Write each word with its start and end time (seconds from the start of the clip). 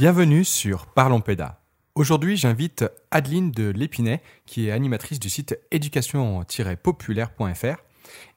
Bienvenue 0.00 0.46
sur 0.46 0.86
Parlons 0.86 1.20
Pédas. 1.20 1.58
Aujourd'hui, 1.94 2.38
j'invite 2.38 2.86
Adeline 3.10 3.50
de 3.50 3.68
Lépinay, 3.68 4.22
qui 4.46 4.66
est 4.66 4.70
animatrice 4.70 5.20
du 5.20 5.28
site 5.28 5.60
éducation-populaire.fr 5.72 7.76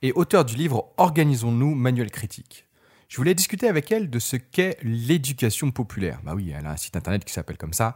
et 0.02 0.12
auteur 0.12 0.44
du 0.44 0.58
livre 0.58 0.92
Organisons-nous, 0.98 1.74
manuel 1.74 2.12
critique. 2.12 2.68
Je 3.08 3.16
voulais 3.16 3.34
discuter 3.34 3.70
avec 3.70 3.94
elle 3.94 4.10
de 4.10 4.20
ce 4.20 4.36
qu'est 4.36 4.78
l'éducation 4.84 5.72
populaire. 5.72 6.20
Bah 6.26 6.34
oui, 6.36 6.54
elle 6.54 6.66
a 6.66 6.72
un 6.72 6.76
site 6.76 6.98
internet 6.98 7.24
qui 7.24 7.32
s'appelle 7.32 7.58
comme 7.58 7.72
ça. 7.72 7.96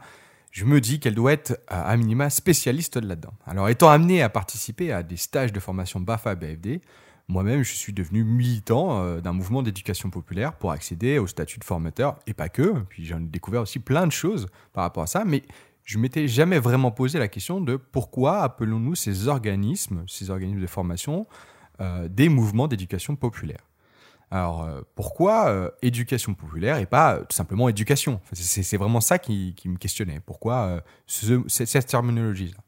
Je 0.50 0.64
me 0.64 0.80
dis 0.80 0.98
qu'elle 0.98 1.14
doit 1.14 1.34
être 1.34 1.60
à 1.68 1.94
minima 1.98 2.30
spécialiste 2.30 2.96
là-dedans. 2.96 3.34
Alors, 3.46 3.68
étant 3.68 3.90
amenée 3.90 4.22
à 4.22 4.30
participer 4.30 4.92
à 4.92 5.02
des 5.02 5.18
stages 5.18 5.52
de 5.52 5.60
formation 5.60 6.00
BAFA-BFD, 6.00 6.80
moi-même, 7.28 7.62
je 7.62 7.74
suis 7.74 7.92
devenu 7.92 8.24
militant 8.24 9.02
euh, 9.02 9.20
d'un 9.20 9.32
mouvement 9.32 9.62
d'éducation 9.62 10.08
populaire 10.08 10.54
pour 10.54 10.72
accéder 10.72 11.18
au 11.18 11.26
statut 11.26 11.58
de 11.58 11.64
formateur, 11.64 12.18
et 12.26 12.32
pas 12.32 12.48
que. 12.48 12.80
Puis 12.88 13.04
j'en 13.04 13.18
ai 13.18 13.26
découvert 13.26 13.62
aussi 13.62 13.78
plein 13.78 14.06
de 14.06 14.12
choses 14.12 14.48
par 14.72 14.84
rapport 14.84 15.02
à 15.02 15.06
ça, 15.06 15.24
mais 15.26 15.42
je 15.84 15.98
m'étais 15.98 16.26
jamais 16.26 16.58
vraiment 16.58 16.90
posé 16.90 17.18
la 17.18 17.28
question 17.28 17.60
de 17.60 17.76
pourquoi 17.76 18.40
appelons-nous 18.40 18.94
ces 18.94 19.28
organismes, 19.28 20.04
ces 20.06 20.30
organismes 20.30 20.60
de 20.60 20.66
formation, 20.66 21.26
euh, 21.80 22.08
des 22.08 22.30
mouvements 22.30 22.66
d'éducation 22.66 23.14
populaire. 23.14 23.60
Alors 24.30 24.64
euh, 24.64 24.80
pourquoi 24.94 25.72
éducation 25.80 26.34
populaire 26.34 26.78
et 26.78 26.86
pas 26.86 27.20
tout 27.20 27.34
simplement 27.34 27.68
éducation? 27.68 28.20
C'est 28.32 28.76
vraiment 28.76 29.00
ça 29.00 29.18
qui, 29.18 29.54
me 29.64 29.76
questionnait. 29.76 30.20
Pourquoi 30.20 30.82
cette 31.06 31.86
terminologie 31.86 32.52
-là 32.52 32.67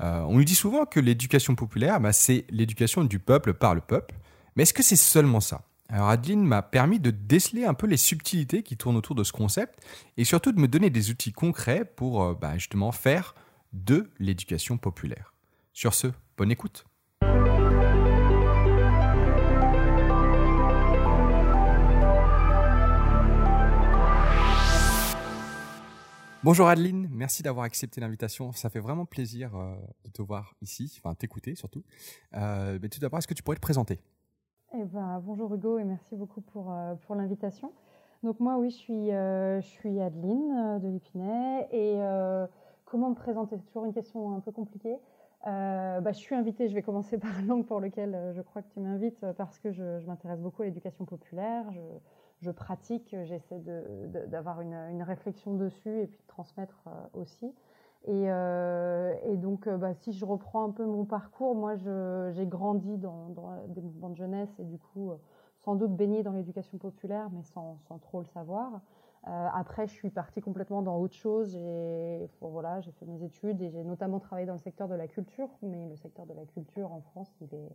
euh, 0.00 0.22
on 0.22 0.34
nous 0.34 0.44
dit 0.44 0.54
souvent 0.54 0.86
que 0.86 1.00
l'éducation 1.00 1.54
populaire, 1.54 2.00
bah, 2.00 2.12
c'est 2.12 2.44
l'éducation 2.50 3.04
du 3.04 3.18
peuple 3.18 3.54
par 3.54 3.74
le 3.74 3.80
peuple. 3.80 4.14
Mais 4.54 4.62
est-ce 4.62 4.74
que 4.74 4.82
c'est 4.82 4.96
seulement 4.96 5.40
ça? 5.40 5.62
Alors 5.88 6.08
Adeline 6.08 6.44
m'a 6.44 6.62
permis 6.62 7.00
de 7.00 7.10
déceler 7.10 7.64
un 7.64 7.74
peu 7.74 7.86
les 7.86 7.96
subtilités 7.96 8.62
qui 8.62 8.76
tournent 8.76 8.96
autour 8.96 9.14
de 9.14 9.24
ce 9.24 9.32
concept 9.32 9.80
et 10.18 10.24
surtout 10.24 10.52
de 10.52 10.60
me 10.60 10.68
donner 10.68 10.90
des 10.90 11.10
outils 11.10 11.32
concrets 11.32 11.84
pour 11.84 12.22
euh, 12.22 12.34
bah, 12.34 12.58
justement 12.58 12.92
faire 12.92 13.34
de 13.72 14.10
l'éducation 14.18 14.76
populaire. 14.76 15.34
Sur 15.72 15.94
ce, 15.94 16.08
bonne 16.36 16.50
écoute. 16.50 16.84
Bonjour 26.44 26.68
Adeline, 26.68 27.08
merci 27.10 27.42
d'avoir 27.42 27.64
accepté 27.64 28.00
l'invitation. 28.00 28.52
Ça 28.52 28.70
fait 28.70 28.78
vraiment 28.78 29.04
plaisir 29.04 29.56
euh, 29.56 29.74
de 30.04 30.10
te 30.10 30.22
voir 30.22 30.54
ici, 30.62 30.96
enfin 30.96 31.12
t'écouter 31.16 31.56
surtout. 31.56 31.82
Euh, 32.34 32.78
mais 32.80 32.88
tout 32.88 33.00
d'abord, 33.00 33.18
est-ce 33.18 33.26
que 33.26 33.34
tu 33.34 33.42
pourrais 33.42 33.56
te 33.56 33.60
présenter? 33.60 33.98
Eh 34.72 34.84
ben, 34.84 35.20
Bonjour 35.26 35.52
Hugo 35.52 35.80
et 35.80 35.84
merci 35.84 36.14
beaucoup 36.14 36.40
pour, 36.40 36.70
euh, 36.70 36.94
pour 36.94 37.16
l'invitation. 37.16 37.72
Donc 38.22 38.38
moi, 38.38 38.56
oui, 38.56 38.70
je 38.70 38.76
suis, 38.76 39.06
je 39.08 39.66
suis 39.66 40.00
Adeline 40.00 40.78
de 40.80 40.88
l'Épinay. 40.88 41.68
Et 41.72 41.98
comment 42.84 43.10
me 43.10 43.14
présenter? 43.16 43.56
C'est 43.58 43.66
toujours 43.66 43.84
une 43.84 43.94
question 43.94 44.36
un 44.36 44.40
peu 44.40 44.52
compliquée. 44.52 44.96
Bah, 45.44 46.12
je 46.12 46.18
suis 46.18 46.36
invitée, 46.36 46.68
je 46.68 46.74
vais 46.74 46.82
commencer 46.82 47.18
par 47.18 47.42
l'angle 47.42 47.64
pour 47.64 47.80
lequel 47.80 48.32
je 48.34 48.42
crois 48.42 48.62
que 48.62 48.72
tu 48.72 48.80
m'invites, 48.80 49.24
parce 49.36 49.58
que 49.58 49.72
je, 49.72 50.04
m'intéresse 50.06 50.40
beaucoup 50.40 50.62
à 50.62 50.66
l'éducation 50.66 51.04
populaire. 51.04 51.64
Je 52.40 52.50
pratique, 52.50 53.14
j'essaie 53.24 53.60
d'avoir 54.28 54.60
une, 54.60 55.02
réflexion 55.02 55.54
dessus 55.54 56.02
et 56.02 56.06
puis 56.06 56.18
de 56.18 56.26
transmettre 56.28 56.80
euh, 56.86 57.20
aussi. 57.20 57.46
Et, 58.06 58.30
euh, 58.30 59.14
donc, 59.36 59.66
euh, 59.66 59.76
bah, 59.76 59.92
si 59.94 60.12
je 60.12 60.24
reprends 60.24 60.64
un 60.64 60.70
peu 60.70 60.84
mon 60.86 61.04
parcours, 61.04 61.54
moi, 61.54 61.74
j'ai 61.74 62.46
grandi 62.46 62.96
dans, 62.96 63.34
des 63.68 63.80
mouvements 63.80 64.10
de 64.10 64.16
jeunesse 64.16 64.50
et 64.58 64.64
du 64.64 64.78
coup, 64.78 65.12
sans 65.64 65.74
doute 65.74 65.94
baigné 65.94 66.22
dans 66.22 66.32
l'éducation 66.32 66.78
populaire, 66.78 67.28
mais 67.32 67.42
sans, 67.42 67.78
trop 68.00 68.20
le 68.20 68.26
savoir. 68.26 68.80
après, 69.24 69.88
je 69.88 69.92
suis 69.92 70.10
partie 70.10 70.40
complètement 70.40 70.82
dans 70.82 70.96
autre 70.98 71.16
chose. 71.16 71.50
J'ai 71.52 72.30
voilà, 72.40 72.80
fait 72.82 73.06
mes 73.06 73.24
études 73.24 73.60
et 73.62 73.70
j'ai 73.70 73.82
notamment 73.82 74.20
travaillé 74.20 74.46
dans 74.46 74.54
le 74.54 74.60
secteur 74.60 74.86
de 74.86 74.94
la 74.94 75.08
culture. 75.08 75.48
Mais 75.62 75.88
le 75.88 75.96
secteur 75.96 76.24
de 76.24 76.34
la 76.34 76.44
culture 76.44 76.92
en 76.92 77.00
France, 77.00 77.30
il 77.40 77.52
est, 77.52 77.72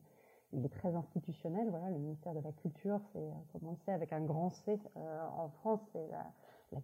il 0.53 0.65
est 0.65 0.69
très 0.69 0.95
institutionnel. 0.95 1.69
Voilà, 1.69 1.89
le 1.89 1.97
ministère 1.97 2.33
de 2.33 2.39
la 2.39 2.51
Culture, 2.51 2.99
c'est, 3.11 3.29
comme 3.51 3.67
on 3.67 3.71
le 3.71 3.77
sait, 3.77 3.91
avec 3.91 4.13
un 4.13 4.21
grand 4.21 4.49
C 4.49 4.79
euh, 4.97 5.21
en 5.37 5.49
France, 5.49 5.81
c'est 5.91 6.07
la, 6.07 6.25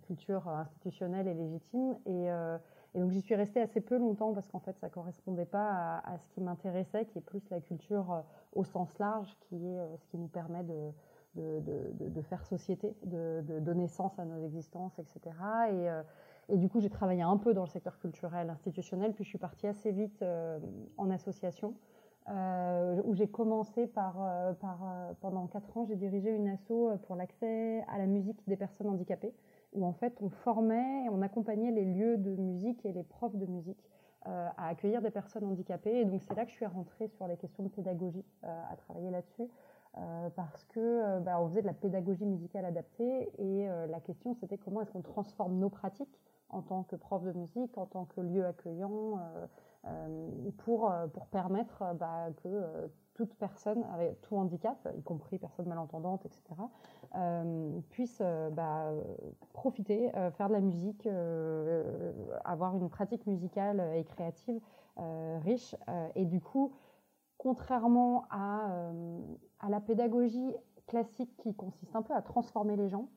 culture 0.06 0.48
institutionnelle 0.48 1.28
et 1.28 1.34
légitime. 1.34 1.98
Euh, 2.08 2.60
et, 2.94 3.00
donc 3.00 3.10
j'y 3.10 3.22
suis 3.22 3.34
restée 3.34 3.60
assez 3.60 3.82
peu 3.82 3.98
longtemps 3.98 4.34
parce 4.34 4.48
qu'en 4.48 4.60
fait, 4.60 4.78
ça 4.78 4.88
correspondait 4.88 5.48
pas 5.48 5.98
à, 6.06 6.20
ce 6.20 6.28
qui 6.30 6.42
m'intéressait, 6.42 7.06
qui 7.06 7.18
est 7.18 7.22
plus 7.22 7.42
la 7.50 7.60
culture 7.60 8.12
euh, 8.12 8.22
au 8.54 8.64
sens 8.64 9.00
large, 9.00 9.36
qui 9.42 9.56
est 9.56 9.98
ce 9.98 10.06
qui 10.06 10.20
nous 10.20 10.28
permet 10.28 10.64
de, 10.64 12.22
faire 12.22 12.46
société, 12.46 12.96
de, 13.04 13.42
donner 13.62 13.88
sens 13.88 14.20
à 14.20 14.26
nos 14.26 14.38
existences, 14.46 15.00
etc. 15.00 15.36
Et, 15.72 16.54
et 16.54 16.58
du 16.58 16.70
coup, 16.70 16.82
j'ai 16.82 16.92
travaillé 16.92 17.24
un 17.24 17.38
peu 17.38 17.56
dans 17.56 17.64
le 17.64 17.70
secteur 17.70 17.98
culturel 17.98 18.52
institutionnel, 18.52 19.14
puis 19.14 19.24
je 19.24 19.30
suis 19.30 19.40
partie 19.40 19.66
assez 19.66 19.92
vite 19.92 20.24
en 20.98 21.10
association. 21.10 21.74
Euh, 22.30 23.02
où 23.06 23.16
j'ai 23.16 23.28
commencé 23.28 23.88
par, 23.88 24.22
euh, 24.22 24.54
euh, 24.64 25.14
pendant 25.20 25.48
quatre 25.48 25.76
ans, 25.76 25.86
j'ai 25.86 25.96
dirigé 25.96 26.30
une 26.30 26.48
asso 26.48 27.00
pour 27.08 27.16
l'accès 27.16 27.84
à 27.88 27.98
la 27.98 28.06
musique 28.06 28.38
des 28.48 28.56
personnes 28.56 28.88
handicapées, 28.88 29.34
où 29.74 29.84
en 29.84 29.94
fait 29.94 30.14
on 30.22 30.30
formait 30.30 31.06
et 31.06 31.10
on 31.10 31.24
accompagnait 31.24 31.72
les 31.72 31.86
lieux 31.86 32.18
de 32.18 32.36
musique 32.36 32.86
et 32.86 32.92
les 32.92 33.04
profs 33.04 33.36
de 33.36 33.46
musique 33.46 33.84
à 34.26 34.68
accueillir 34.68 35.02
des 35.02 35.10
personnes 35.10 35.46
handicapées. 35.46 36.02
Et 36.02 36.06
donc 36.06 36.22
c'est 36.24 36.36
là 36.36 36.44
que 36.44 36.52
je 36.52 36.56
suis 36.56 36.66
rentrée 36.66 37.08
sur 37.08 37.26
les 37.26 37.38
questions 37.38 37.64
de 37.64 37.70
pédagogie, 37.70 38.26
à 38.44 38.76
travailler 38.76 39.10
là-dessus. 39.10 39.50
parce 40.36 40.66
que 40.66 41.20
bah, 41.20 41.42
on 41.42 41.48
faisait 41.48 41.62
de 41.62 41.68
la 41.68 41.74
pédagogie 41.74 42.26
musicale 42.26 42.66
adaptée 42.66 43.32
et 43.40 43.68
la 43.88 44.00
question 44.02 44.36
c'était 44.36 44.58
comment 44.58 44.82
est-ce 44.82 44.92
qu'on 44.92 45.02
transforme 45.02 45.58
nos 45.58 45.70
pratiques 45.70 46.20
en 46.50 46.62
tant 46.62 46.84
que 46.84 46.96
prof 46.96 47.24
de 47.24 47.32
musique, 47.32 47.76
en 47.78 47.86
tant 47.86 48.06
que 48.06 48.22
lieu 48.22 48.46
accueillant, 48.46 49.20
pour, 50.58 50.92
euh, 50.92 51.08
pour 51.08 51.28
permettre 51.28 51.82
euh, 51.82 51.94
bah, 51.94 52.28
que 52.44 52.90
toute 53.14 53.34
personne 53.36 53.84
avec 53.94 54.22
tout 54.22 54.38
handicap, 54.38 54.78
y 54.98 55.02
compris 55.04 55.40
personne 55.40 55.68
malentendante, 55.68 56.26
etc., 56.26 56.42
puisse 57.90 58.22
bah, 58.54 58.94
profiter, 59.52 60.10
faire 60.38 60.48
de 60.48 60.54
la 60.54 60.62
musique, 60.62 61.06
avoir 62.46 62.78
une 62.78 62.90
pratique 62.90 63.28
musicale 63.28 63.84
et 63.94 64.06
créative 64.06 64.62
riche. 65.44 65.76
et 66.16 66.24
du 66.24 66.40
coup, 66.40 66.72
contrairement 67.38 68.26
à, 68.30 68.70
la 69.68 69.82
pédagogie 69.82 70.54
classique 70.88 71.36
qui 71.40 71.54
consiste 71.54 71.94
un 71.94 72.04
peu 72.04 72.14
à 72.14 72.22
transformer 72.22 72.78
les 72.78 72.88
gens, 72.88 73.10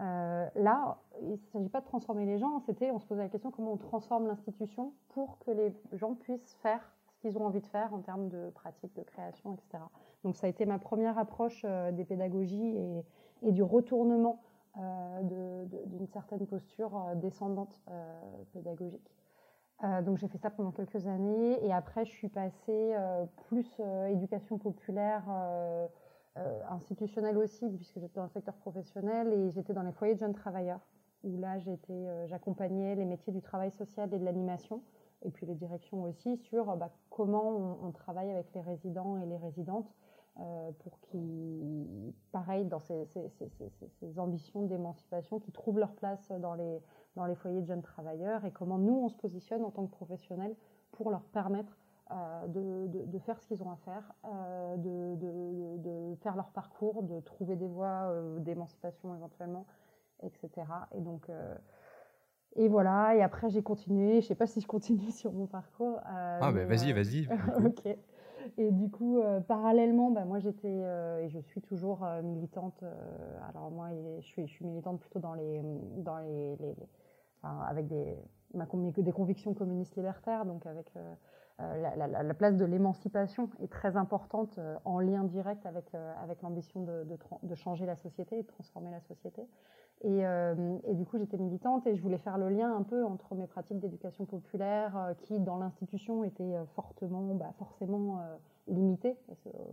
euh, 0.00 0.48
là, 0.56 0.98
il 1.22 1.32
ne 1.32 1.36
s'agit 1.52 1.68
pas 1.68 1.80
de 1.80 1.86
transformer 1.86 2.26
les 2.26 2.38
gens, 2.38 2.60
c'était, 2.60 2.90
on 2.90 2.98
se 2.98 3.06
posait 3.06 3.22
la 3.22 3.28
question 3.28 3.50
comment 3.50 3.72
on 3.72 3.76
transforme 3.76 4.26
l'institution 4.26 4.92
pour 5.10 5.38
que 5.38 5.50
les 5.50 5.74
gens 5.92 6.14
puissent 6.14 6.54
faire 6.62 6.92
ce 7.12 7.20
qu'ils 7.20 7.38
ont 7.38 7.46
envie 7.46 7.60
de 7.60 7.66
faire 7.66 7.94
en 7.94 8.00
termes 8.00 8.28
de 8.28 8.50
pratique, 8.50 8.94
de 8.96 9.02
création, 9.02 9.54
etc. 9.54 9.84
Donc 10.24 10.36
ça 10.36 10.46
a 10.46 10.50
été 10.50 10.66
ma 10.66 10.78
première 10.78 11.18
approche 11.18 11.62
euh, 11.64 11.92
des 11.92 12.04
pédagogies 12.04 12.76
et, 13.42 13.52
du 13.52 13.62
retournement 13.62 14.40
euh, 14.78 15.22
d'une 15.86 16.06
certaine 16.06 16.46
posture 16.46 16.98
descendante 17.16 17.78
pédagogique. 18.54 19.14
donc 20.02 20.16
j'ai 20.16 20.28
fait 20.28 20.38
ça 20.38 20.48
pendant 20.48 20.70
quelques 20.70 21.06
années 21.06 21.62
et 21.62 21.70
après 21.70 22.06
je 22.06 22.10
suis 22.10 22.30
passée 22.30 22.94
plus 23.48 23.82
éducation 24.08 24.56
populaire 24.56 25.24
institutionnel 26.68 27.38
aussi, 27.38 27.68
puisque 27.68 28.00
j'étais 28.00 28.16
dans 28.16 28.24
le 28.24 28.28
secteur 28.28 28.54
professionnel 28.56 29.32
et 29.32 29.50
j'étais 29.52 29.72
dans 29.72 29.82
les 29.82 29.92
foyers 29.92 30.14
de 30.14 30.18
jeunes 30.18 30.34
travailleurs, 30.34 30.80
où 31.24 31.38
là 31.38 31.56
euh, 31.90 32.26
j'accompagnais 32.26 32.94
les 32.94 33.04
métiers 33.04 33.32
du 33.32 33.40
travail 33.40 33.70
social 33.72 34.12
et 34.12 34.18
de 34.18 34.24
l'animation, 34.24 34.82
et 35.24 35.30
puis 35.30 35.46
les 35.46 35.54
directions 35.54 36.02
aussi, 36.02 36.36
sur 36.36 36.76
bah, 36.76 36.90
comment 37.10 37.78
on, 37.82 37.90
travaille 37.92 38.30
avec 38.30 38.52
les 38.54 38.60
résidents 38.60 39.16
et 39.18 39.26
les 39.26 39.38
résidentes 39.38 39.90
euh, 40.40 40.70
pour 40.80 41.00
qu'ils, 41.00 42.12
pareil, 42.30 42.66
dans 42.66 42.80
ces, 42.80 43.06
ces, 43.06 44.18
ambitions 44.18 44.62
d'émancipation, 44.62 45.38
qui 45.38 45.50
trouvent 45.50 45.78
leur 45.78 45.94
place 45.94 46.30
dans 46.40 46.54
les, 46.54 46.82
dans 47.16 47.24
les 47.24 47.34
foyers 47.34 47.62
de 47.62 47.66
jeunes 47.66 47.82
travailleurs, 47.82 48.44
et 48.44 48.50
comment 48.50 48.78
nous, 48.78 48.94
on 49.04 49.08
se 49.08 49.16
positionne 49.16 49.64
en 49.64 49.70
tant 49.70 49.86
que 49.86 49.92
professionnels 49.92 50.54
pour 50.92 51.10
leur 51.10 51.22
permettre 51.22 51.78
euh, 52.10 52.46
de, 52.48 53.18
faire 53.20 53.40
ce 53.40 53.46
qu'ils 53.46 53.62
ont 53.62 53.70
à 53.70 53.76
faire, 53.76 54.12
euh, 54.26 54.76
de, 54.76 56.14
faire 56.16 56.36
leur 56.36 56.50
parcours, 56.50 57.02
de 57.02 57.18
trouver 57.20 57.56
des 57.56 57.66
voies 57.66 58.10
euh, 58.10 58.38
d'émancipation 58.40 59.14
éventuellement, 59.14 59.64
etc. 60.22 60.50
Et 60.92 61.00
donc, 61.00 61.30
et 62.56 62.68
voilà. 62.68 63.16
Et 63.16 63.22
après, 63.22 63.48
j'ai 63.48 63.62
continué. 63.62 64.20
Je 64.20 64.26
sais 64.26 64.34
pas 64.34 64.46
si 64.46 64.60
je 64.60 64.66
continue 64.66 65.10
sur 65.12 65.32
mon 65.32 65.46
parcours. 65.46 65.98
ah, 66.04 66.52
ben 66.52 66.68
vas-y, 66.68 66.92
vas-y. 66.92 67.26
ok. 67.64 67.96
Et 68.58 68.70
du 68.70 68.90
coup, 68.90 69.22
parallèlement, 69.48 70.10
bah, 70.10 70.26
moi 70.26 70.38
j'étais 70.40 70.68
et 71.22 71.28
je 71.30 71.38
suis 71.40 71.62
toujours 71.62 72.06
militante. 72.22 72.84
alors 73.48 73.70
moi, 73.70 73.88
je 74.20 74.26
suis, 74.26 74.46
je 74.46 74.52
suis 74.52 74.66
militante 74.66 75.00
plutôt 75.00 75.20
dans 75.20 75.32
les, 75.32 75.62
dans 75.96 76.18
les, 76.18 76.58
avec 77.42 77.86
des, 77.86 78.18
ma, 78.52 78.66
des 78.66 79.12
convictions 79.12 79.54
communistes 79.54 79.96
libertaires, 79.96 80.44
donc 80.44 80.66
avec 80.66 80.92
la, 81.58 82.34
place 82.34 82.56
de 82.56 82.64
l'émancipation 82.64 83.48
est 83.62 83.70
très 83.70 83.96
importante 83.96 84.58
en 84.84 84.98
lien 84.98 85.24
direct 85.24 85.64
avec, 85.66 85.94
avec 86.22 86.42
l'ambition 86.42 86.82
de, 86.82 87.06
de, 87.42 87.54
changer 87.54 87.86
la 87.86 87.96
société 87.96 88.38
et 88.38 88.42
de 88.42 88.46
transformer 88.46 88.90
la 88.90 89.00
société. 89.00 89.42
Et, 90.02 90.22
et 90.22 90.94
du 90.94 91.06
coup, 91.06 91.16
j'étais 91.18 91.38
militante 91.38 91.86
et 91.86 91.94
je 91.94 92.02
voulais 92.02 92.18
faire 92.18 92.38
le 92.38 92.48
lien 92.48 92.74
un 92.76 92.82
peu 92.82 93.04
entre 93.04 93.34
mes 93.36 93.46
pratiques 93.46 93.78
d'éducation 93.78 94.24
populaire 94.24 95.14
qui, 95.22 95.38
dans 95.38 95.56
l'institution, 95.56 96.24
étaient 96.24 96.56
fortement, 96.74 97.22
bah, 97.34 97.52
forcément 97.58 98.20
limitées. 98.66 99.16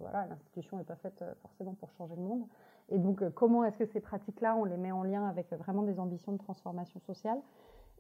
Voilà, 0.02 0.28
l'institution 0.28 0.78
n'est 0.78 0.84
pas 0.84 0.98
faite 0.98 1.24
forcément 1.42 1.74
pour 1.74 1.90
changer 1.92 2.16
le 2.16 2.22
monde. 2.22 2.46
Et 2.90 3.00
donc, 3.00 3.28
comment 3.34 3.64
est-ce 3.64 3.78
que 3.78 3.86
ces 3.86 4.02
pratiques-là, 4.02 4.56
on 4.56 4.66
les 4.66 4.78
met 4.78 4.92
en 4.92 5.04
lien 5.04 5.26
avec 5.28 5.52
vraiment 5.54 5.84
des 5.84 6.00
ambitions 6.00 6.34
de 6.34 6.38
transformation 6.38 7.00
sociale? 7.00 7.40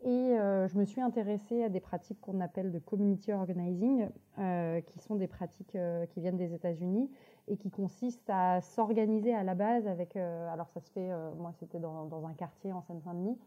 Et 0.03 0.35
euh, 0.61 0.67
je 0.67 0.77
me 0.77 0.85
suis 0.85 1.01
intéressée 1.01 1.63
à 1.63 1.69
des 1.69 1.79
pratiques 1.79 2.19
qu'on 2.21 2.39
appelle 2.39 2.71
de 2.71 2.79
community 2.79 3.33
organizing, 3.33 4.07
euh, 4.39 4.81
qui 4.81 4.99
sont 4.99 5.15
des 5.15 5.27
pratiques 5.27 5.75
euh, 5.75 6.05
qui 6.07 6.21
viennent 6.21 6.37
des 6.37 6.53
États-Unis 6.53 7.09
et 7.47 7.57
qui 7.57 7.69
consistent 7.69 8.29
à 8.29 8.61
s'organiser 8.61 9.33
à 9.33 9.43
la 9.43 9.55
base 9.55 9.87
avec. 9.87 10.15
alors 10.15 10.69
ça 10.69 10.79
se 10.79 10.91
fait, 10.91 11.09
moi 11.37 11.51
c'était 11.59 11.79
dans, 11.79 12.25
un 12.25 12.33
quartier 12.33 12.71
en 12.71 12.81
Seine-Saint-Denis, 12.81 13.37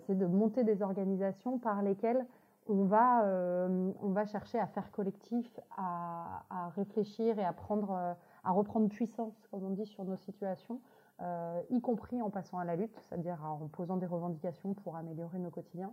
c'est 0.00 0.18
de 0.18 0.26
monter 0.26 0.64
des 0.64 0.82
organisations 0.82 1.58
par 1.58 1.80
lesquelles 1.80 2.26
on 2.68 2.84
va, 2.84 3.24
chercher 4.26 4.58
à 4.58 4.66
faire 4.66 4.90
collectif, 4.90 5.46
à, 5.78 6.72
réfléchir 6.74 7.38
et 7.38 7.44
à, 7.44 7.52
prendre, 7.52 8.16
à 8.42 8.50
reprendre 8.50 8.88
puissance, 8.88 9.46
comme 9.50 9.62
on 9.62 9.70
dit, 9.70 9.86
sur 9.86 10.04
nos 10.04 10.16
situations 10.16 10.80
y 11.70 11.80
compris 11.80 12.20
en 12.20 12.30
passant 12.30 12.58
à 12.58 12.64
la 12.64 12.74
lutte, 12.74 12.98
c'est-à-dire 12.98 13.38
en 13.44 13.68
posant 13.68 13.96
des 13.96 14.06
revendications 14.06 14.74
pour 14.74 14.96
améliorer 14.96 15.38
nos 15.38 15.50
quotidiens. 15.50 15.92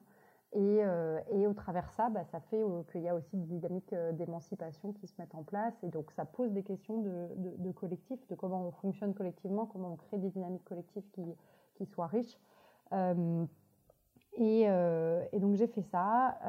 Et, 0.54 0.80
euh, 0.84 1.20
au 1.48 1.54
travers 1.54 1.92
ça, 1.92 2.10
bah, 2.10 2.24
ça 2.32 2.40
fait 2.40 2.62
euh, 2.62 2.82
qu'il 2.92 3.02
y 3.02 3.10
a 3.10 3.16
aussi 3.16 3.36
des 3.36 3.46
dynamiques 3.46 3.94
d'émancipation 4.14 4.94
qui 4.94 5.08
se 5.08 5.14
mettent 5.20 5.36
en 5.36 5.44
place. 5.44 5.74
Et 5.84 5.88
donc, 5.88 6.12
ça 6.12 6.26
pose 6.26 6.52
des 6.52 6.64
questions 6.64 7.02
de, 7.02 7.72
collectif, 7.72 8.20
de 8.30 8.36
comment 8.36 8.68
on 8.68 8.72
fonctionne 8.72 9.14
collectivement, 9.14 9.66
comment 9.66 9.94
on 9.94 9.96
crée 9.96 10.18
des 10.18 10.30
dynamiques 10.30 10.66
collectives 10.66 11.04
qui, 11.12 11.86
soient 11.86 12.08
riches. 12.08 12.40
Et, 14.34 14.62
et, 14.62 15.40
donc, 15.40 15.56
j'ai 15.56 15.68
fait 15.68 15.84
ça. 15.84 16.40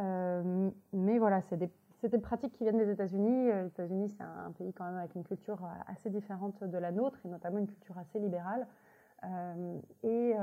mais 0.93 1.19
voilà, 1.19 1.43
c'est 1.43 1.57
des 1.57 1.71
des 2.07 2.19
pratiques 2.19 2.53
qui 2.53 2.63
viennent 2.63 2.79
des 2.79 2.91
États-Unis. 2.91 3.51
Euh, 3.51 3.63
les 3.63 3.69
États-Unis, 3.69 4.09
c'est 4.17 4.23
un 4.23 4.53
pays 4.53 4.73
quand 4.73 4.85
même 4.85 4.99
avec 4.99 5.17
une 5.17 5.25
culture 5.25 5.65
euh, 5.65 5.93
assez 5.93 6.11
différente 6.11 6.63
de 6.63 6.79
la 6.79 6.93
nôtre, 6.93 7.19
et 7.25 7.29
notamment 7.29 7.59
une 7.59 7.67
culture 7.67 7.99
assez 7.99 8.21
libérale. 8.21 8.69
Euh, 9.25 9.79
et, 10.03 10.35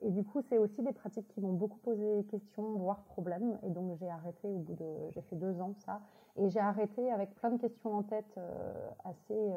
et, 0.00 0.10
du 0.10 0.24
coup, 0.24 0.42
c'est 0.42 0.58
aussi 0.58 0.82
des 0.82 0.92
pratiques 0.92 1.28
qui 1.28 1.40
m'ont 1.40 1.52
beaucoup 1.52 1.78
posé 1.78 2.24
questions, 2.24 2.74
voire 2.74 3.04
problèmes. 3.04 3.58
Et 3.62 3.70
donc, 3.70 3.94
j'ai 3.98 4.08
arrêté 4.08 4.48
au 4.48 4.58
bout 4.58 4.74
de, 4.74 5.10
j'ai 5.10 5.22
fait 5.22 5.36
deux 5.36 5.60
ans 5.60 5.74
ça, 5.84 6.00
et 6.36 6.48
j'ai 6.48 6.60
arrêté 6.60 7.10
avec 7.12 7.34
plein 7.34 7.50
de 7.50 7.60
questions 7.60 7.94
en 7.94 8.02
tête 8.02 8.38
assez 9.04 9.52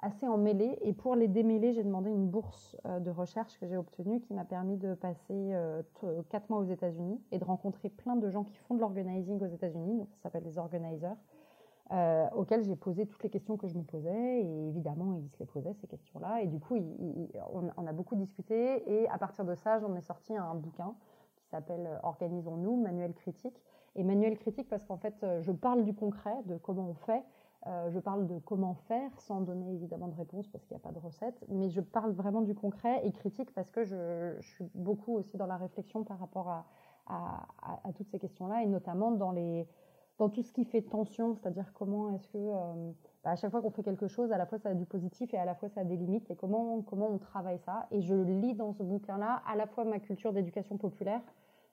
assez 0.00 0.26
emmêlés. 0.26 0.78
Et 0.82 0.92
pour 0.92 1.14
les 1.14 1.28
démêler, 1.28 1.72
j'ai 1.72 1.82
demandé 1.82 2.10
une 2.10 2.28
bourse 2.28 2.76
euh, 2.86 3.00
de 3.00 3.10
recherche 3.10 3.58
que 3.58 3.66
j'ai 3.66 3.76
obtenue 3.76 4.20
qui 4.20 4.34
m'a 4.34 4.44
permis 4.44 4.76
de 4.76 4.94
passer 4.94 5.18
euh, 5.30 5.82
quatre 6.30 6.48
mois 6.50 6.60
aux 6.60 6.70
États-Unis 6.70 7.20
et 7.32 7.38
de 7.38 7.44
rencontrer 7.44 7.88
plein 7.88 8.16
de 8.16 8.30
gens 8.30 8.44
qui 8.44 8.56
font 8.56 8.74
de 8.74 8.80
l'organizing 8.80 9.40
aux 9.40 9.46
États-Unis. 9.46 9.96
Donc, 9.96 10.08
ça 10.10 10.24
s'appelle 10.24 10.44
les 10.44 10.58
organizers. 10.58 11.16
Euh, 11.90 12.26
auxquels 12.34 12.64
j'ai 12.64 12.76
posé 12.76 13.06
toutes 13.06 13.22
les 13.22 13.30
questions 13.30 13.56
que 13.56 13.66
je 13.66 13.74
me 13.74 13.82
posais. 13.82 14.42
Et 14.42 14.68
évidemment 14.68 15.14
ils 15.14 15.28
se 15.30 15.38
les 15.38 15.46
posaient 15.46 15.74
ces 15.74 15.86
questions-là. 15.86 16.42
Et 16.42 16.46
du 16.46 16.60
coup 16.60 16.76
on, 17.52 17.86
a 17.86 17.92
beaucoup 17.92 18.16
discuté. 18.16 18.82
Et 18.90 19.08
à 19.08 19.18
partir 19.18 19.44
de 19.44 19.54
ça 19.54 19.78
j'en 19.78 19.94
ai 19.94 20.02
sorti 20.02 20.36
un 20.36 20.54
bouquin 20.54 20.94
qui 21.36 21.46
s'appelle 21.48 21.88
Organisons-nous, 22.02 22.76
manuel 22.76 23.14
critique. 23.14 23.62
Et 23.96 24.04
manuel 24.04 24.38
critique 24.38 24.68
parce 24.68 24.84
qu'en 24.84 24.98
fait 24.98 25.26
je 25.40 25.52
parle 25.52 25.84
du 25.84 25.94
concret, 25.94 26.36
de 26.46 26.56
comment 26.56 26.88
on 26.88 26.94
fait. 26.94 27.24
Euh, 27.66 27.90
je 27.90 27.98
parle 27.98 28.26
de 28.26 28.38
comment 28.38 28.74
faire, 28.86 29.10
sans 29.20 29.40
donner 29.40 29.72
évidemment 29.72 30.06
de 30.06 30.14
réponse 30.14 30.46
parce 30.48 30.64
qu'il 30.64 30.76
n'y 30.76 30.80
a 30.80 30.84
pas 30.84 30.92
de 30.92 30.98
recette, 30.98 31.44
mais 31.48 31.70
je 31.70 31.80
parle 31.80 32.12
vraiment 32.12 32.40
du 32.40 32.54
concret 32.54 33.04
et 33.04 33.10
critique 33.10 33.52
parce 33.52 33.70
que 33.70 33.84
je, 33.84 34.36
suis 34.40 34.70
beaucoup 34.74 35.16
aussi 35.16 35.36
dans 35.36 35.46
la 35.46 35.56
réflexion 35.56 36.04
par 36.04 36.18
rapport 36.20 36.48
à, 36.48 36.64
toutes 37.96 38.08
ces 38.10 38.18
questions-là. 38.18 38.62
Et 38.62 38.66
notamment 38.66 39.10
dans, 39.10 39.32
les, 39.32 39.66
dans 40.18 40.28
tout 40.28 40.42
ce 40.42 40.52
qui 40.52 40.64
fait 40.64 40.82
tension, 40.82 41.34
c'est-à-dire 41.34 41.72
comment 41.74 42.14
est-ce 42.14 42.28
que 42.28 42.38
euh, 42.38 42.90
bah, 43.24 43.30
à 43.30 43.36
chaque 43.36 43.50
fois 43.50 43.62
qu'on 43.62 43.70
fait 43.70 43.82
quelque 43.82 44.08
chose, 44.08 44.32
à 44.32 44.38
la 44.38 44.46
fois 44.46 44.58
ça 44.58 44.70
a 44.70 44.74
du 44.74 44.84
positif 44.84 45.32
et 45.32 45.38
à 45.38 45.44
la 45.44 45.54
fois 45.54 45.68
ça 45.68 45.82
a 45.82 45.84
des 45.84 45.96
limites 45.96 46.30
et 46.30 46.36
comment, 46.36 46.82
comment 46.82 47.08
on 47.08 47.18
travaille 47.18 47.58
ça. 47.60 47.86
Et 47.90 48.02
je 48.02 48.14
lis 48.14 48.54
dans 48.54 48.72
ce 48.72 48.82
bouquin-là 48.82 49.42
à 49.46 49.56
la 49.56 49.66
fois 49.66 49.84
ma 49.84 49.98
culture 49.98 50.32
d'éducation 50.32 50.76
populaire, 50.76 51.22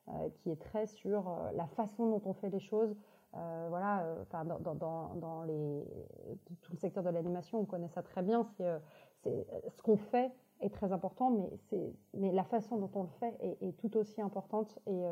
euh, 0.10 0.30
qui 0.36 0.52
est 0.52 0.62
très 0.62 0.86
sur 0.86 1.36
la 1.56 1.66
façon 1.68 2.10
dont 2.10 2.22
on 2.26 2.34
fait 2.34 2.50
les 2.50 2.60
choses, 2.60 2.96
euh, 3.38 3.66
voilà, 3.70 4.02
euh, 4.02 4.22
enfin, 4.22 4.46
dans, 4.46 4.60
dans, 4.60 5.16
dans, 5.16 5.44
les, 5.44 5.84
tout 6.62 6.72
le 6.72 6.78
secteur 6.78 7.04
de 7.04 7.10
l'animation, 7.10 7.60
on 7.60 7.66
connaît 7.66 7.90
ça 7.90 8.02
très 8.02 8.22
bien. 8.22 8.48
C'est, 8.56 8.66
euh, 8.66 8.80
ce 9.76 9.82
qu'on 9.82 9.98
fait 9.98 10.32
très 10.70 10.92
important, 10.92 11.30
mais, 11.30 11.50
c'est, 11.70 11.94
mais 12.14 12.32
la 12.32 12.44
façon 12.44 12.78
dont 12.78 12.90
on 12.96 13.04
le 13.04 13.10
fait 13.20 13.58
est, 13.62 13.78
tout 13.78 13.96
aussi 13.98 14.22
importante. 14.22 14.80
Et, 14.88 15.04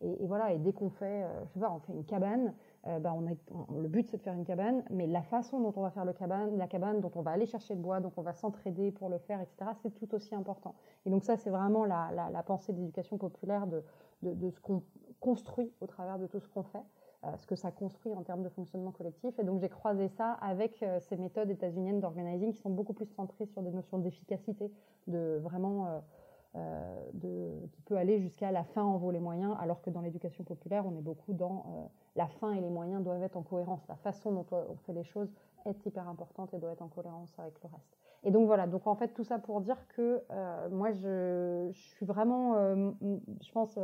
et, 0.00 0.26
voilà, 0.26 0.52
et 0.52 0.58
dès 0.58 0.72
qu'on 0.72 0.90
fait, 0.90 1.24
je 1.46 1.52
sais 1.54 1.60
pas, 1.60 1.72
on 1.72 1.80
fait 1.80 1.92
une 1.92 2.04
cabane, 2.04 2.54
bah 2.84 3.14
on 3.14 3.80
le 3.80 3.88
but 3.88 4.08
c'est 4.08 4.16
de 4.18 4.22
faire 4.22 4.34
une 4.34 4.44
cabane, 4.44 4.84
mais 4.90 5.06
la 5.06 5.22
façon 5.22 5.60
dont 5.60 5.72
on 5.76 5.82
va 5.82 5.90
faire 5.90 6.04
le 6.04 6.12
cabane, 6.12 6.56
la 6.56 6.66
cabane, 6.66 7.00
dont 7.00 7.10
on 7.14 7.22
va 7.22 7.32
aller 7.32 7.46
chercher 7.46 7.74
le 7.74 7.80
bois, 7.80 8.00
donc 8.00 8.12
on 8.16 8.22
va 8.22 8.32
s'entraider 8.32 8.90
pour 8.92 9.08
le 9.08 9.18
faire, 9.18 9.40
etc., 9.40 9.70
c'est 9.82 9.94
tout 9.94 10.14
aussi 10.14 10.34
important. 10.34 10.74
Et 11.04 11.10
donc 11.10 11.24
ça, 11.24 11.36
c'est 11.36 11.50
vraiment 11.50 11.84
la, 11.84 12.10
la, 12.12 12.42
pensée 12.42 12.72
d'éducation 12.72 13.18
populaire 13.18 13.66
de, 13.66 13.82
de 14.22 14.50
ce 14.50 14.60
qu'on 14.60 14.82
construit 15.20 15.72
au 15.80 15.86
travers 15.86 16.18
de 16.18 16.26
tout 16.26 16.40
ce 16.40 16.48
qu'on 16.48 16.62
fait. 16.62 16.82
Euh, 17.26 17.36
ce 17.38 17.46
que 17.46 17.56
ça 17.56 17.70
construit 17.70 18.12
en 18.12 18.22
termes 18.22 18.42
de 18.42 18.48
fonctionnement 18.48 18.92
collectif. 18.92 19.38
Et 19.38 19.44
donc 19.44 19.60
j'ai 19.60 19.68
croisé 19.68 20.08
ça 20.08 20.32
avec 20.32 20.82
euh, 20.82 21.00
ces 21.00 21.16
méthodes 21.16 21.50
états-uniennes 21.50 22.00
d'organizing 22.00 22.52
qui 22.52 22.60
sont 22.60 22.70
beaucoup 22.70 22.92
plus 22.92 23.06
centrées 23.06 23.46
sur 23.46 23.62
des 23.62 23.70
notions 23.70 23.98
d'efficacité, 23.98 24.70
de 25.06 25.40
vraiment 25.42 26.02
euh, 26.54 27.10
de, 27.14 27.50
qui 27.72 27.82
peut 27.82 27.96
aller 27.96 28.20
jusqu'à 28.20 28.50
la 28.50 28.64
fin 28.64 28.82
en 28.82 28.96
vaut 28.96 29.10
les 29.10 29.18
moyens, 29.18 29.56
alors 29.60 29.82
que 29.82 29.90
dans 29.90 30.00
l'éducation 30.00 30.44
populaire, 30.44 30.84
on 30.86 30.96
est 30.96 31.02
beaucoup 31.02 31.32
dans 31.32 31.90
la 32.16 32.28
fin 32.28 32.52
et 32.52 32.60
les 32.60 32.70
moyens 32.70 33.02
doivent 33.02 33.22
être 33.22 33.36
en 33.36 33.42
cohérence. 33.42 33.86
La 33.88 33.96
façon 33.96 34.32
dont 34.32 34.46
on 34.52 34.76
fait 34.86 34.92
les 34.92 35.04
choses 35.04 35.32
est 35.64 35.86
hyper 35.86 36.08
importante 36.08 36.54
et 36.54 36.58
doit 36.58 36.72
être 36.72 36.82
en 36.82 36.88
cohérence 36.88 37.34
avec 37.38 37.54
le 37.62 37.68
reste. 37.70 37.98
Et 38.24 38.30
donc 38.30 38.46
voilà, 38.46 38.66
donc 38.66 38.86
en 38.86 38.94
fait 38.94 39.08
tout 39.08 39.24
ça 39.24 39.38
pour 39.38 39.60
dire 39.60 39.86
que 39.88 40.22
moi 40.70 40.92
je, 40.92 41.68
je, 41.72 41.80
suis 41.94 42.06
vraiment, 42.06 42.54
je 43.02 43.52
pense, 43.52 43.78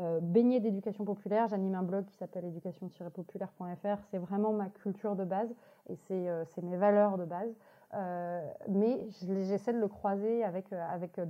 euh, 0.00 0.18
baignée 0.22 0.60
d'éducation 0.60 1.04
populaire. 1.04 1.46
J'anime 1.48 1.74
un 1.74 1.82
blog 1.82 2.06
qui 2.06 2.16
s'appelle 2.16 2.46
éducation-populaire.fr. 2.46 4.02
C'est 4.10 4.16
vraiment 4.16 4.50
ma 4.52 4.70
culture 4.70 5.14
de 5.14 5.24
base 5.24 5.50
et 5.90 5.96
c'est 6.06 6.28
euh, 6.30 6.44
mes 6.62 6.78
valeurs 6.78 7.18
de 7.18 7.26
base. 7.26 7.54
Euh, 7.92 8.50
mais 8.68 9.06
j'essaie 9.26 9.74
de 9.74 9.78
le 9.78 9.88
croiser 9.88 10.42
avec, 10.42 10.72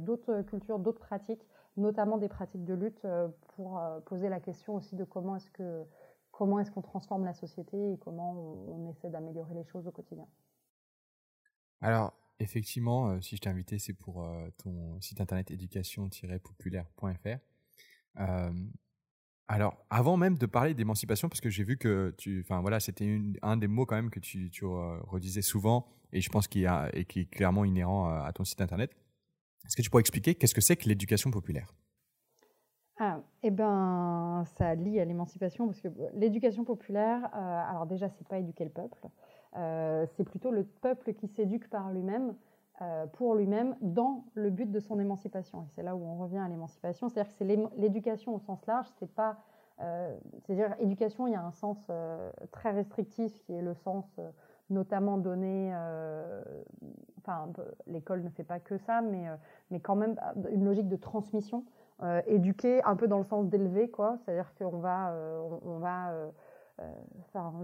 d'autres 0.05 0.43
cultures, 0.43 0.79
d'autres 0.79 1.01
pratiques, 1.01 1.45
notamment 1.77 2.17
des 2.17 2.29
pratiques 2.29 2.65
de 2.65 2.75
lutte, 2.75 3.05
pour 3.57 3.83
poser 4.05 4.29
la 4.29 4.39
question 4.39 4.77
aussi 4.77 4.95
de 4.95 5.03
comment 5.05 5.37
est-ce 5.37 5.51
que 5.51 5.85
comment 6.31 6.61
est-ce 6.61 6.71
qu'on 6.71 6.83
transforme 6.83 7.25
la 7.25 7.35
société 7.35 7.93
et 7.93 7.99
comment 7.99 8.33
on, 8.69 8.89
essaie 8.91 9.11
d'améliorer 9.11 9.55
les 9.55 9.65
choses 9.65 9.87
au 9.87 9.91
quotidien. 9.91 10.27
Alors, 11.81 12.15
effectivement, 12.39 13.21
si 13.21 13.37
je 13.37 13.41
t'ai 13.41 13.49
invité, 13.51 13.79
c'est 13.79 13.95
pour 13.95 14.25
ton 14.59 15.01
site 15.01 15.21
internet 15.21 15.51
éducation-populaire.fr. 15.51 17.39
Euh, 18.19 18.51
alors, 19.49 19.85
avant 19.91 20.17
même 20.17 20.39
de 20.39 20.47
parler 20.47 20.75
d'émancipation, 20.75 21.29
parce 21.29 21.41
que 21.41 21.51
j'ai 21.51 21.65
vu 21.65 21.77
que 21.77 22.15
tu, 22.19 22.41
enfin 22.45 22.61
voilà, 22.61 22.81
c'était 22.81 23.21
un 23.43 23.57
des 23.57 23.67
mots 23.67 23.87
quand 23.87 23.97
même 23.97 24.11
que 24.11 24.21
tu, 24.21 24.51
redisais 24.63 25.43
souvent, 25.43 25.87
et 26.13 26.21
je 26.21 26.29
pense 26.29 26.49
qu'il 26.49 26.69
qui 27.09 27.21
est 27.21 27.31
clairement 27.31 27.65
inhérent 27.65 28.09
à 28.09 28.33
ton 28.33 28.45
site 28.45 28.61
internet. 28.61 28.95
Est-ce 29.67 29.77
que 29.77 29.83
tu 29.83 29.91
pourrais 29.91 30.01
expliquer 30.01 30.35
qu'est-ce 30.35 30.55
que 30.55 30.61
c'est 30.61 30.77
que 30.77 30.89
l'éducation 30.89 31.31
populaire? 31.31 31.73
Ah, 33.03 33.23
eh 33.43 33.51
ben, 33.51 34.45
ça 34.59 34.75
lie 34.75 35.01
à 35.01 35.07
l'émancipation 35.07 35.67
parce 35.67 35.81
que 35.81 35.89
l'éducation 36.13 36.65
populaire, 36.65 37.31
euh, 37.35 37.71
alors 37.71 37.87
déjà, 37.87 38.11
c'est 38.11 38.29
pas 38.29 38.39
éduquer 38.39 38.65
le 38.65 38.71
peuple, 38.71 39.09
euh, 39.57 40.05
c'est 40.17 40.25
plutôt 40.25 40.51
le 40.51 40.65
peuple 40.65 41.15
qui 41.15 41.27
s'éduque 41.29 41.69
par 41.71 41.91
lui-même. 41.91 42.29
euh, 42.31 42.35
pour 43.13 43.35
lui-même 43.35 43.77
dans 43.81 44.25
le 44.35 44.51
but 44.51 44.71
de 44.71 44.81
son 44.81 44.99
émancipation. 44.99 45.63
Et 45.63 45.69
c'est 45.75 45.83
là 45.83 45.95
où 45.95 46.03
on 46.03 46.17
revient 46.17 46.39
à 46.39 46.49
l'émancipation, 46.49 47.09
c'est-à-dire 47.09 47.31
que 47.31 47.39
c'est 47.39 47.45
l'éducation 47.77 48.35
au 48.35 48.39
sens 48.39 48.65
large, 48.67 48.87
c'est 48.99 49.13
pas, 49.13 49.39
euh, 49.81 50.17
c'est-à-dire 50.43 50.75
éducation, 50.79 51.27
il 51.27 51.33
y 51.33 51.37
a 51.37 51.43
un 51.43 51.53
sens 51.53 51.79
euh, 51.91 52.31
très 52.53 52.71
restrictif 52.71 53.39
qui 53.41 53.53
est 53.53 53.63
le 53.63 53.75
sens 53.75 54.19
notamment 54.71 55.19
donné, 55.19 55.75
enfin 57.19 57.49
l'école 57.89 58.23
ne 58.23 58.31
fait 58.31 58.45
pas 58.45 58.61
que 58.61 58.79
ça, 58.79 59.01
mais 59.01 59.27
mais 59.73 59.81
quand 59.81 59.97
même 59.97 60.15
une 60.53 60.65
logique 60.65 60.89
de 60.89 60.95
transmission, 60.95 61.65
éduquer 62.29 62.81
un 62.85 62.95
peu 62.95 63.09
dans 63.09 63.19
le 63.19 63.25
sens 63.25 63.47
d'élever 63.49 63.91
quoi, 63.91 64.17
c'est-à-dire 64.19 64.55
qu'on 64.55 64.79
va 64.79 65.13
on, 65.65 65.79
va 65.79 66.31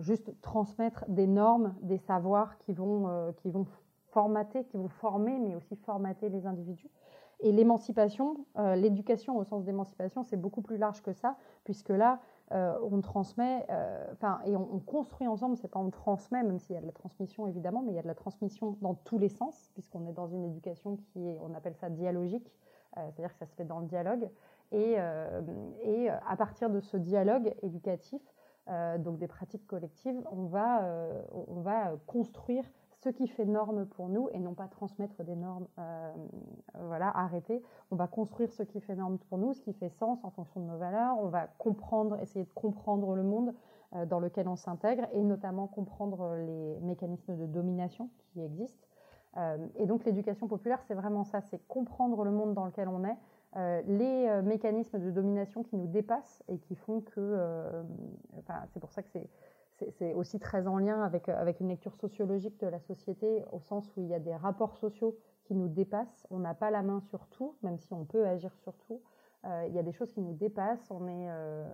juste 0.01 0.33
transmettre 0.41 1.05
des 1.07 1.29
normes, 1.29 1.77
des 1.81 1.99
savoirs 1.99 2.59
qui 2.59 2.73
vont 2.73 3.33
qui 3.37 3.51
vont 3.51 3.67
formater, 4.17 4.65
qui 4.65 4.79
vont 4.79 4.89
former, 4.89 5.39
mais 5.39 5.55
aussi 5.55 5.77
formater 5.77 6.31
les 6.31 6.47
individus. 6.47 6.89
Et 7.41 7.53
l'émancipation, 7.53 8.47
euh, 8.59 8.75
l'éducation 8.75 9.37
au 9.37 9.45
sens 9.45 9.63
d'émancipation, 9.63 10.23
c'est 10.23 10.39
beaucoup 10.39 10.63
plus 10.63 10.79
large 10.79 11.03
que 11.03 11.13
ça, 11.13 11.37
puisque 11.65 11.91
là, 11.91 12.21
on 12.51 13.01
transmet, 13.01 13.67
enfin, 14.13 14.39
et 14.47 14.57
on, 14.57 14.79
construit 14.79 15.27
ensemble. 15.27 15.57
C'est 15.57 15.67
pas 15.67 15.81
on 15.81 15.91
transmet, 15.91 16.45
même 16.45 16.61
s'il 16.61 16.77
y 16.77 16.79
a 16.79 16.81
de 16.81 16.87
la 16.87 16.93
transmission 16.93 17.49
évidemment, 17.49 17.83
mais 17.83 17.91
il 17.91 17.97
y 17.97 17.99
a 17.99 18.03
de 18.03 18.07
la 18.07 18.15
transmission 18.15 18.79
dans 18.81 18.95
tous 18.95 19.19
les 19.19 19.29
sens, 19.29 19.69
puisqu'on 19.75 20.07
est 20.07 20.13
dans 20.13 20.29
une 20.29 20.45
éducation 20.45 20.97
qui 20.97 21.29
est, 21.29 21.41
on 21.43 21.53
appelle 21.55 21.75
ça 21.75 21.91
dialogique, 21.91 22.49
c'est-à-dire 22.95 23.33
que 23.33 23.39
ça 23.41 23.47
se 23.47 23.55
fait 23.57 23.65
dans 23.65 23.81
le 23.81 23.87
dialogue. 23.87 24.31
Et, 24.71 24.95
et 25.83 26.09
à 26.09 26.37
partir 26.37 26.71
de 26.71 26.79
ce 26.79 26.97
dialogue 26.97 27.53
éducatif, 27.63 28.23
donc 29.01 29.19
des 29.19 29.27
pratiques 29.27 29.67
collectives, 29.67 30.23
on 30.31 30.45
va, 30.45 30.89
on 31.49 31.63
va 31.63 31.97
construire 32.07 32.65
ce 33.07 33.11
qui 33.11 33.29
fait 33.29 33.45
norme 33.45 33.87
pour 33.87 34.09
nous 34.09 34.29
et 34.33 34.41
non 34.41 34.55
pas 34.55 34.67
transmettre 34.67 35.23
des 35.23 35.37
normes, 35.37 35.69
euh, 35.79 36.13
voilà, 36.87 37.17
arrêter. 37.17 37.63
On 37.93 37.97
va 37.97 38.09
construire 38.09 38.53
ce 38.53 38.65
qui 38.65 38.81
fait 38.81 38.97
norme 38.97 39.19
pour 39.19 39.39
nous, 39.39 39.55
ce 39.55 39.61
qui 39.61 39.73
fait 39.75 39.91
sens 39.91 40.25
en 40.25 40.31
fonction 40.31 40.61
de 40.61 40.67
nos 40.67 40.77
valeurs. 40.77 41.17
On 41.21 41.29
va 41.29 41.47
comprendre, 41.59 42.19
essayer 42.21 42.45
de 42.45 42.53
comprendre 42.53 43.15
le 43.15 43.23
monde 43.23 43.55
euh, 43.95 44.07
dans 44.07 44.19
lequel 44.19 44.49
on 44.49 44.57
s'intègre 44.57 45.07
et 45.13 45.23
notamment 45.23 45.69
comprendre 45.69 46.35
les 46.35 46.81
mécanismes 46.81 47.37
de 47.37 47.47
domination 47.47 48.11
qui 48.33 48.41
existent. 48.41 48.89
Euh, 49.37 49.65
et 49.77 49.87
donc 49.87 50.05
l'éducation 50.05 50.49
populaire, 50.49 50.83
c'est 50.83 50.95
vraiment 50.95 51.23
ça, 51.23 51.41
c'est 51.43 51.65
comprendre 51.69 52.25
le 52.25 52.33
monde 52.33 52.55
dans 52.55 52.65
lequel 52.65 52.89
on 52.89 53.05
est, 53.05 53.17
les 53.87 54.43
mécanismes 54.43 54.99
de 54.99 55.11
domination 55.11 55.63
qui 55.63 55.77
nous 55.77 55.87
dépassent 55.87 56.43
et 56.47 56.59
qui 56.59 56.75
font 56.75 57.01
que, 57.01 57.83
enfin, 58.39 58.61
c'est 58.69 58.81
pour 58.81 58.93
ça 58.93 59.03
que 59.03 59.09
c'est 59.09 59.31
c'est 59.99 60.15
aussi 60.15 60.39
très 60.39 60.67
en 60.67 60.79
lien 60.79 61.03
avec, 61.03 61.29
euh, 61.29 61.39
avec 61.39 61.61
une 61.61 61.69
lecture 61.69 61.95
sociologique 61.95 62.59
de 62.61 62.67
la 62.67 62.81
société, 62.81 63.45
au 63.53 63.61
sens 63.61 63.95
où 63.97 64.01
il 64.01 64.09
y 64.09 64.15
a 64.15 64.19
des 64.19 64.35
rapports 64.35 64.77
sociaux 64.77 65.17
qui 65.45 65.55
nous 65.55 65.69
dépassent. 65.69 66.27
On 66.31 66.39
n'a 66.39 66.55
pas 66.55 66.71
la 66.71 66.83
main 66.83 67.01
sur 67.01 67.27
tout, 67.29 67.55
même 67.63 67.79
si 67.79 67.93
on 67.93 68.05
peut 68.05 68.27
agir 68.27 68.55
sur 68.57 68.75
tout. 68.79 69.01
Euh, 69.45 69.67
il 69.69 69.75
y 69.75 69.79
a 69.79 69.83
des 69.83 69.93
choses 69.93 70.13
qui 70.13 70.21
nous 70.21 70.33
dépassent. 70.33 70.91
On 70.91 71.07
est, 71.07 71.29
euh, 71.29 71.65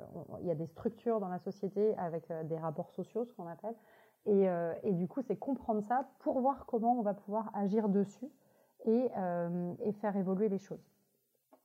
il 0.41 0.47
y 0.47 0.51
a 0.51 0.55
des 0.55 0.67
structures 0.67 1.21
dans 1.21 1.29
la 1.29 1.39
société 1.39 1.95
avec 1.97 2.31
des 2.45 2.59
rapports 2.59 2.91
sociaux, 2.91 3.25
ce 3.25 3.33
qu'on 3.33 3.47
appelle. 3.47 3.75
Et, 4.25 4.47
et, 4.85 4.93
du 4.93 5.09
coup, 5.09 5.21
c'est 5.21 5.35
comprendre 5.35 5.83
ça 5.83 6.09
pour 6.21 6.39
voir 6.39 6.65
comment 6.67 6.97
on 6.97 7.03
va 7.03 7.13
pouvoir 7.13 7.51
agir 7.55 7.89
dessus 7.89 8.31
et, 8.85 9.09
et 9.81 9.93
faire 9.95 10.17
évoluer 10.17 10.49
les 10.49 10.59
choses. 10.59 10.93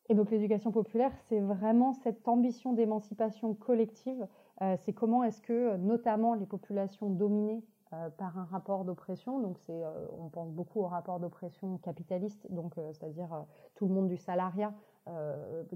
Et 0.10 0.16
donc 0.16 0.32
l'éducation 0.32 0.72
populaire, 0.72 1.12
c'est 1.28 1.40
vraiment 1.40 1.94
cette 1.94 2.28
ambition 2.28 2.74
d'émancipation 2.74 3.54
collective 3.54 4.28
c'est 4.60 4.94
comment 4.94 5.24
est-ce 5.24 5.42
que 5.42 5.76
notamment 5.78 6.34
les 6.34 6.46
populations 6.46 7.10
dominées 7.10 7.64
euh, 7.94 8.10
par 8.10 8.38
un 8.38 8.44
rapport 8.44 8.84
d'oppression, 8.84 9.40
donc 9.40 9.58
c'est, 9.60 9.82
euh, 9.82 9.92
on 10.20 10.28
pense 10.28 10.52
beaucoup 10.52 10.82
au 10.82 10.88
rapport 10.88 11.22
d'oppression 11.22 11.78
capitaliste, 11.78 12.46
donc 12.52 12.74
c'est-à-dire 12.76 13.46
tout 13.76 13.88
le 13.88 13.94
monde 13.94 14.10
du 14.10 14.18
salariat 14.18 14.74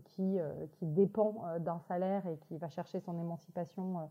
qui, 0.04 0.40
qui 0.74 0.86
dépend 0.88 1.42
d'un 1.60 1.80
salaire 1.80 2.28
et 2.28 2.36
qui 2.36 2.58
va 2.58 2.68
chercher 2.68 3.00
son 3.00 3.18
émancipation 3.18 4.10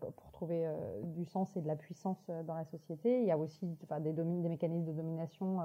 pour 0.00 0.32
trouver 0.32 0.66
du 1.02 1.26
sens 1.26 1.54
et 1.58 1.60
de 1.60 1.66
la 1.66 1.76
puissance 1.76 2.30
dans 2.46 2.54
la 2.54 2.64
société. 2.64 3.20
Il 3.20 3.26
y 3.26 3.30
a 3.30 3.36
aussi 3.36 3.66
des, 4.00 4.12
des, 4.14 4.48
mécanismes 4.48 4.86
de 4.86 4.92
domination 4.92 5.58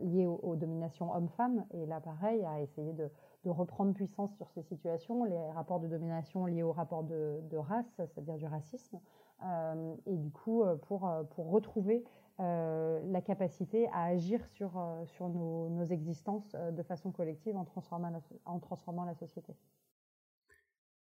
liés 0.00 0.24
aux, 0.24 0.40
aux 0.42 0.56
dominations 0.56 1.14
hommes-femmes, 1.14 1.66
et 1.72 1.84
là 1.84 2.00
pareil, 2.00 2.42
à 2.46 2.62
essayer 2.62 2.94
de 2.94 3.10
de 3.44 3.50
reprendre 3.50 3.94
puissance 3.94 4.34
sur 4.36 4.50
ces 4.50 4.62
situations, 4.62 5.24
les 5.24 5.50
rapports 5.52 5.80
de 5.80 5.88
domination 5.88 6.46
liés 6.46 6.62
aux 6.62 6.72
rapports 6.72 7.04
de, 7.04 7.56
race, 7.56 7.86
c'est-à-dire 7.96 8.36
du 8.36 8.46
racisme, 8.46 9.00
euh, 9.42 9.94
et 10.06 10.16
du 10.16 10.30
coup 10.30 10.62
euh, 10.62 10.76
pour, 10.76 11.08
euh, 11.08 11.24
pour 11.24 11.50
retrouver 11.50 12.04
la 12.38 13.20
capacité 13.20 13.86
à 13.88 14.04
agir 14.04 14.42
sur, 14.46 14.82
sur 15.04 15.28
nos, 15.28 15.68
nos 15.68 15.84
existences 15.84 16.52
de 16.52 16.82
façon 16.82 17.12
collective 17.12 17.54
en 17.54 17.66
transformant 17.66 18.08
la, 18.08 18.22
en 18.46 18.58
transformant 18.58 19.04
la 19.04 19.12
société. 19.12 19.54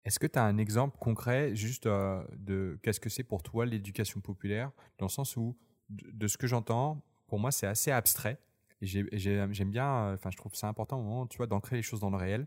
Est-ce 0.07 0.19
que 0.19 0.27
tu 0.27 0.39
as 0.39 0.45
un 0.45 0.57
exemple 0.57 0.97
concret 0.99 1.55
juste 1.55 1.87
de 1.87 2.81
qu'est-ce 2.83 3.01
que 3.01 3.11
c'est 3.11 3.23
pour 3.23 3.43
toi 3.43 3.67
l'éducation 3.67 4.23
populaire, 4.23 4.73
dans 4.97 5.05
le 5.05 5.11
sens 5.11 5.37
où, 5.37 5.55
de 5.91 6.27
ce 6.27 6.39
que 6.39 6.47
j'entends, 6.47 7.03
pour 7.27 7.39
moi 7.39 7.51
c'est 7.51 7.67
assez 7.67 7.91
abstrait 7.91 8.41
j'aime 8.83 9.71
bien, 9.71 9.87
euh, 9.87 10.15
enfin, 10.15 10.31
je 10.31 10.37
trouve 10.37 10.55
ça 10.55 10.69
important 10.69 10.99
au 10.99 11.03
moment, 11.03 11.27
tu 11.27 11.37
vois, 11.37 11.47
d'ancrer 11.47 11.77
les 11.77 11.83
choses 11.83 12.01
dans 12.01 12.11
le 12.11 12.17
réel. 12.17 12.47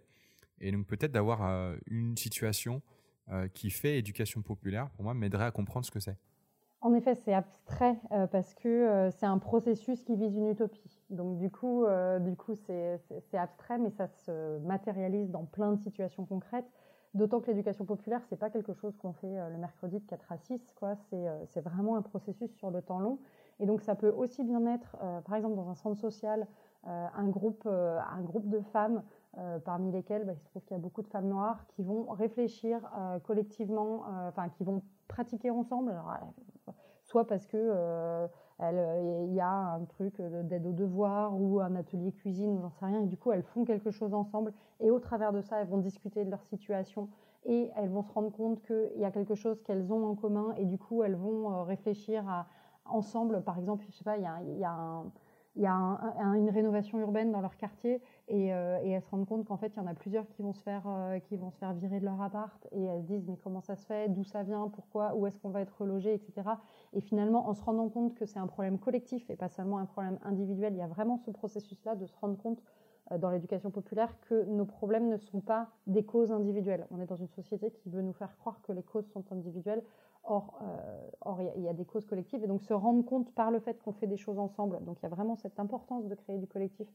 Et 0.61 0.71
donc, 0.71 0.85
peut-être 0.87 1.11
d'avoir 1.11 1.45
euh, 1.45 1.75
une 1.87 2.17
situation 2.17 2.81
euh, 3.31 3.47
qui 3.47 3.69
fait 3.69 3.97
éducation 3.97 4.41
populaire, 4.41 4.89
pour 4.91 5.03
moi, 5.03 5.13
m'aiderait 5.13 5.45
à 5.45 5.51
comprendre 5.51 5.85
ce 5.85 5.91
que 5.91 5.99
c'est. 5.99 6.17
En 6.81 6.93
effet, 6.93 7.13
c'est 7.15 7.33
abstrait 7.33 7.97
parce 8.31 8.53
que 8.53 9.09
c'est 9.19 9.25
un 9.25 9.37
processus 9.37 10.01
qui 10.01 10.15
vise 10.15 10.33
une 10.33 10.47
utopie. 10.47 11.01
Donc 11.09 11.37
du 11.37 11.49
coup, 11.49 11.85
du 12.21 12.37
coup, 12.37 12.55
c'est 12.55 13.37
abstrait, 13.37 13.77
mais 13.77 13.89
ça 13.89 14.07
se 14.07 14.59
matérialise 14.59 15.29
dans 15.29 15.43
plein 15.43 15.73
de 15.73 15.81
situations 15.81 16.23
concrètes. 16.25 16.71
D'autant 17.15 17.41
que 17.41 17.47
l'éducation 17.47 17.83
populaire, 17.83 18.21
c'est 18.29 18.39
pas 18.39 18.49
quelque 18.49 18.73
chose 18.73 18.95
qu'on 18.95 19.11
fait 19.11 19.49
le 19.49 19.57
mercredi 19.57 19.99
de 19.99 20.05
4 20.05 20.31
à 20.31 20.37
6, 20.37 20.71
quoi. 20.73 20.95
C'est 21.49 21.59
vraiment 21.59 21.97
un 21.97 22.01
processus 22.01 22.49
sur 22.55 22.71
le 22.71 22.81
temps 22.81 22.99
long. 22.99 23.19
Et 23.59 23.65
donc 23.65 23.81
ça 23.81 23.95
peut 23.95 24.09
aussi 24.09 24.43
bien 24.43 24.65
être, 24.67 24.95
euh, 25.03 25.21
par 25.21 25.35
exemple 25.35 25.55
dans 25.55 25.69
un 25.69 25.75
centre 25.75 25.99
social, 25.99 26.47
euh, 26.87 27.07
un, 27.13 27.27
groupe, 27.27 27.63
euh, 27.65 27.99
un 27.99 28.21
groupe 28.21 28.49
de 28.49 28.61
femmes, 28.61 29.03
parmi 29.63 29.91
lesquelles 29.91 30.25
bah, 30.25 30.33
il 30.33 30.39
se 30.39 30.45
trouve 30.45 30.63
qu'il 30.63 30.75
y 30.75 30.79
a 30.79 30.81
beaucoup 30.81 31.03
de 31.03 31.07
femmes 31.07 31.29
noires, 31.29 31.65
qui 31.67 31.83
vont 31.83 32.07
réfléchir 32.09 32.81
collectivement, 33.23 34.03
enfin 34.27 34.49
qui 34.49 34.63
vont 34.63 34.81
pratiquer 35.07 35.51
ensemble. 35.51 35.93
soit 37.03 37.25
parce 37.27 37.45
que 37.45 38.27
il 38.59 39.33
y 39.33 39.39
a 39.39 39.75
un 39.75 39.85
truc 39.85 40.19
d'aide 40.19 40.65
aux 40.65 40.73
devoirs 40.73 41.39
ou 41.39 41.61
un 41.61 41.75
atelier 41.75 42.11
cuisine 42.11 42.59
j'en 42.59 42.71
sais 42.71 42.85
rien, 42.85 43.01
et 43.01 43.05
du 43.05 43.17
coup 43.17 43.31
elles 43.31 43.43
font 43.43 43.65
quelque 43.65 43.91
chose 43.91 44.15
ensemble, 44.15 44.51
et 44.79 44.89
au 44.89 44.99
travers 44.99 45.31
de 45.31 45.41
ça 45.41 45.61
elles 45.61 45.67
vont 45.67 45.77
discuter 45.77 46.25
de 46.25 46.31
leur 46.31 46.43
situation 46.43 47.07
et 47.45 47.69
elles 47.77 47.89
vont 47.89 48.01
se 48.01 48.11
rendre 48.11 48.31
compte 48.31 48.61
qu'il 48.63 48.97
y 48.99 49.05
a 49.05 49.11
quelque 49.11 49.35
chose 49.35 49.61
qu'elles 49.61 49.93
ont 49.93 50.07
en 50.07 50.15
commun, 50.15 50.53
et 50.57 50.65
du 50.65 50.79
coup 50.79 51.03
elles 51.03 51.15
vont 51.15 51.63
réfléchir 51.63 52.27
à 52.27 52.47
ensemble, 52.91 53.41
par 53.43 53.57
exemple, 53.57 53.85
je 53.87 53.91
sais 53.91 54.03
pas, 54.03 54.17
il 54.17 54.23
y 54.23 54.25
a, 54.25 54.41
y 54.41 54.63
a, 54.63 55.03
y 55.55 55.65
a 55.65 56.35
une 56.35 56.49
rénovation 56.49 56.99
urbaine 56.99 57.31
dans 57.31 57.41
leur 57.41 57.57
quartier 57.57 58.01
et, 58.27 58.53
euh, 58.53 58.79
et 58.83 58.91
elles 58.91 59.01
se 59.01 59.09
rendent 59.09 59.25
compte 59.27 59.45
qu'en 59.45 59.57
fait 59.57 59.73
il 59.75 59.77
y 59.77 59.79
en 59.79 59.87
a 59.87 59.93
plusieurs 59.93 60.27
qui 60.27 60.41
vont 60.41 60.53
se 60.53 60.61
faire 60.61 60.83
euh, 60.87 61.19
qui 61.19 61.35
vont 61.37 61.51
se 61.51 61.57
faire 61.57 61.73
virer 61.73 61.99
de 61.99 62.05
leur 62.05 62.21
appart 62.21 62.67
et 62.71 62.83
elles 62.83 63.01
se 63.01 63.07
disent 63.07 63.25
mais 63.27 63.37
comment 63.37 63.61
ça 63.61 63.75
se 63.75 63.85
fait? 63.85 64.09
D'où 64.09 64.23
ça 64.23 64.43
vient? 64.43 64.69
Pourquoi? 64.69 65.15
Où 65.15 65.27
est-ce 65.27 65.39
qu'on 65.39 65.49
va 65.49 65.61
être 65.61 65.75
relogé 65.79 66.13
etc 66.13 66.49
et 66.93 67.01
finalement 67.01 67.49
en 67.49 67.53
se 67.53 67.63
rendant 67.63 67.89
compte 67.89 68.15
que 68.15 68.25
c'est 68.25 68.39
un 68.39 68.47
problème 68.47 68.79
collectif 68.79 69.29
et 69.29 69.35
pas 69.35 69.49
seulement 69.49 69.79
un 69.79 69.85
problème 69.85 70.19
individuel 70.23 70.73
il 70.73 70.79
y 70.79 70.83
a 70.83 70.87
vraiment 70.87 71.17
ce 71.17 71.31
processus 71.31 71.83
là 71.83 71.95
de 71.95 72.05
se 72.05 72.15
rendre 72.15 72.37
compte 72.37 72.61
euh, 73.11 73.17
dans 73.17 73.29
l'éducation 73.29 73.71
populaire 73.71 74.13
que 74.21 74.43
nos 74.45 74.65
problèmes 74.65 75.07
ne 75.07 75.17
sont 75.17 75.41
pas 75.41 75.69
des 75.87 76.03
causes 76.03 76.31
individuelles. 76.31 76.85
On 76.91 76.99
est 76.99 77.05
dans 77.05 77.15
une 77.15 77.29
société 77.29 77.71
qui 77.71 77.89
veut 77.89 78.01
nous 78.01 78.13
faire 78.13 78.37
croire 78.37 78.61
que 78.61 78.71
les 78.71 78.83
causes 78.83 79.07
sont 79.09 79.23
individuelles 79.31 79.83
Or, 80.29 80.53
euh, 80.61 81.51
il 81.57 81.63
y, 81.63 81.67
a 81.67 81.73
des 81.73 81.85
causes 81.85 82.05
collectives 82.05 82.43
et 82.43 82.47
donc 82.47 82.61
se 82.61 82.73
rendre 82.73 83.03
compte 83.03 83.33
par 83.33 83.49
le 83.49 83.59
fait 83.59 83.81
qu'on 83.81 83.93
fait 83.93 84.05
des 84.05 84.15
choses 84.15 84.37
ensemble. 84.37 84.79
Donc, 84.85 84.99
il 84.99 85.03
y 85.03 85.05
a 85.07 85.09
vraiment 85.09 85.35
cette 85.35 85.59
importance 85.59 86.05
de 86.05 86.13
créer 86.13 86.37
du 86.37 86.45
collectif. 86.45 86.87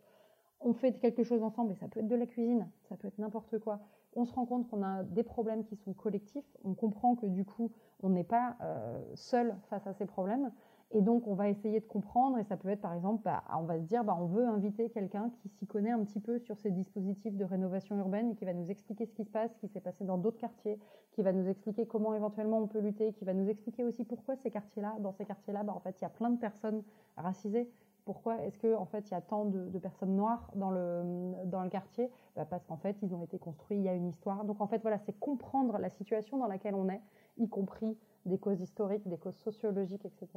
On 0.61 0.73
fait 0.73 0.93
quelque 0.93 1.25
chose 1.25 1.43
ensemble 1.43 1.73
et 1.73 1.75
ça 1.75 1.89
peut 1.89 1.99
être 1.99 2.07
de 2.07 2.15
la 2.15 2.27
cuisine, 2.27 2.69
ça 2.89 2.97
peut 2.97 3.09
être 3.09 3.19
n'importe 3.19 3.59
quoi. 3.59 3.81
On 4.15 4.25
se 4.25 4.33
rend 4.33 4.47
compte 4.47 4.69
qu'on 4.71 4.85
a 4.85 5.03
des 5.03 5.25
problèmes 5.25 5.65
qui 5.65 5.75
sont 5.75 5.93
collectifs. 5.93 6.47
On 6.65 6.75
comprend 6.75 7.17
que 7.17 7.27
du 7.27 7.45
coup, 7.45 7.73
on 8.05 8.11
n'est 8.11 8.25
pas 8.25 8.57
euh, 8.61 9.03
seul 9.15 9.57
face 9.69 9.87
à 9.89 9.93
ces 9.93 10.07
problèmes. 10.07 10.53
Et 10.97 11.03
donc, 11.03 11.27
on 11.27 11.35
va 11.35 11.49
essayer 11.49 11.81
de 11.81 11.87
comprendre, 11.87 12.39
et 12.39 12.45
ça 12.45 12.57
peut 12.57 12.69
être 12.69 12.81
par 12.81 12.95
exemple, 12.95 13.23
bah, 13.25 13.43
on 13.59 13.65
va 13.65 13.81
se 13.81 13.85
dire, 13.85 14.05
bah, 14.05 14.17
on 14.19 14.27
veut 14.27 14.47
inviter 14.47 14.91
quelqu'un 14.91 15.29
qui 15.43 15.49
s'y 15.49 15.67
connaît 15.67 15.91
un 15.91 16.05
petit 16.05 16.21
peu 16.21 16.39
sur 16.39 16.57
ces 16.57 16.71
dispositifs 16.71 17.37
de 17.37 17.45
rénovation 17.45 17.99
urbaine 17.99 18.31
et 18.31 18.35
qui 18.37 18.45
va 18.45 18.53
nous 18.53 18.71
expliquer 18.71 19.05
ce 19.05 19.13
qui 19.13 19.25
se 19.25 19.31
passe, 19.31 19.53
ce 19.55 19.59
qui 19.59 19.67
s'est 19.67 19.81
passé 19.81 20.05
dans 20.05 20.19
d'autres 20.19 20.39
quartiers, 20.39 20.79
qui 21.11 21.23
va 21.23 21.33
nous 21.33 21.49
expliquer 21.49 21.85
comment 21.85 22.15
éventuellement 22.15 22.59
on 22.59 22.69
peut 22.69 22.79
lutter, 22.79 23.13
qui 23.13 23.25
va 23.25 23.35
nous 23.35 23.49
expliquer 23.49 23.83
aussi 23.83 24.05
pourquoi 24.05 24.37
ces 24.37 24.53
quartiers-là, 24.53 24.95
dans 25.01 25.11
ces 25.11 25.25
quartiers-là, 25.25 25.65
bah, 25.65 25.73
en 25.75 25.81
fait, 25.81 26.01
il 26.01 26.03
y 26.03 26.07
a 26.07 26.11
plein 26.11 26.31
de 26.31 26.39
personnes 26.39 26.85
racisées. 27.17 27.69
Pourquoi 28.05 28.41
est-ce 28.43 28.59
que 28.59 28.75
en 28.77 28.85
fait 28.85 29.09
il 29.09 29.13
y 29.13 29.17
a 29.17 29.23
tant 29.23 29.47
de, 29.47 29.79
personnes 29.79 30.15
noires 30.15 30.51
dans 30.55 30.71
le 30.71 31.33
dans 31.47 31.63
le 31.63 31.71
quartier? 31.71 32.11
Parce 32.51 32.63
qu'en 32.67 32.77
fait 32.77 32.99
ils 33.03 33.15
ont 33.15 33.23
été 33.23 33.39
construits, 33.39 33.79
il 33.79 33.83
y 33.83 33.89
a 33.89 33.95
une 33.95 34.09
histoire. 34.09 34.45
Donc 34.45 34.61
en 34.61 34.67
fait 34.67 34.83
voilà, 34.83 34.99
c'est 34.99 35.19
comprendre 35.19 35.79
la 35.79 35.89
situation 35.89 36.37
dans 36.37 36.47
laquelle 36.47 36.75
on 36.75 36.91
est, 36.91 37.01
y 37.39 37.49
compris 37.49 37.97
des 38.27 38.37
causes 38.37 38.61
historiques, 38.61 39.09
des 39.09 39.17
causes 39.17 39.39
sociologiques, 39.39 40.05
etc. 40.05 40.29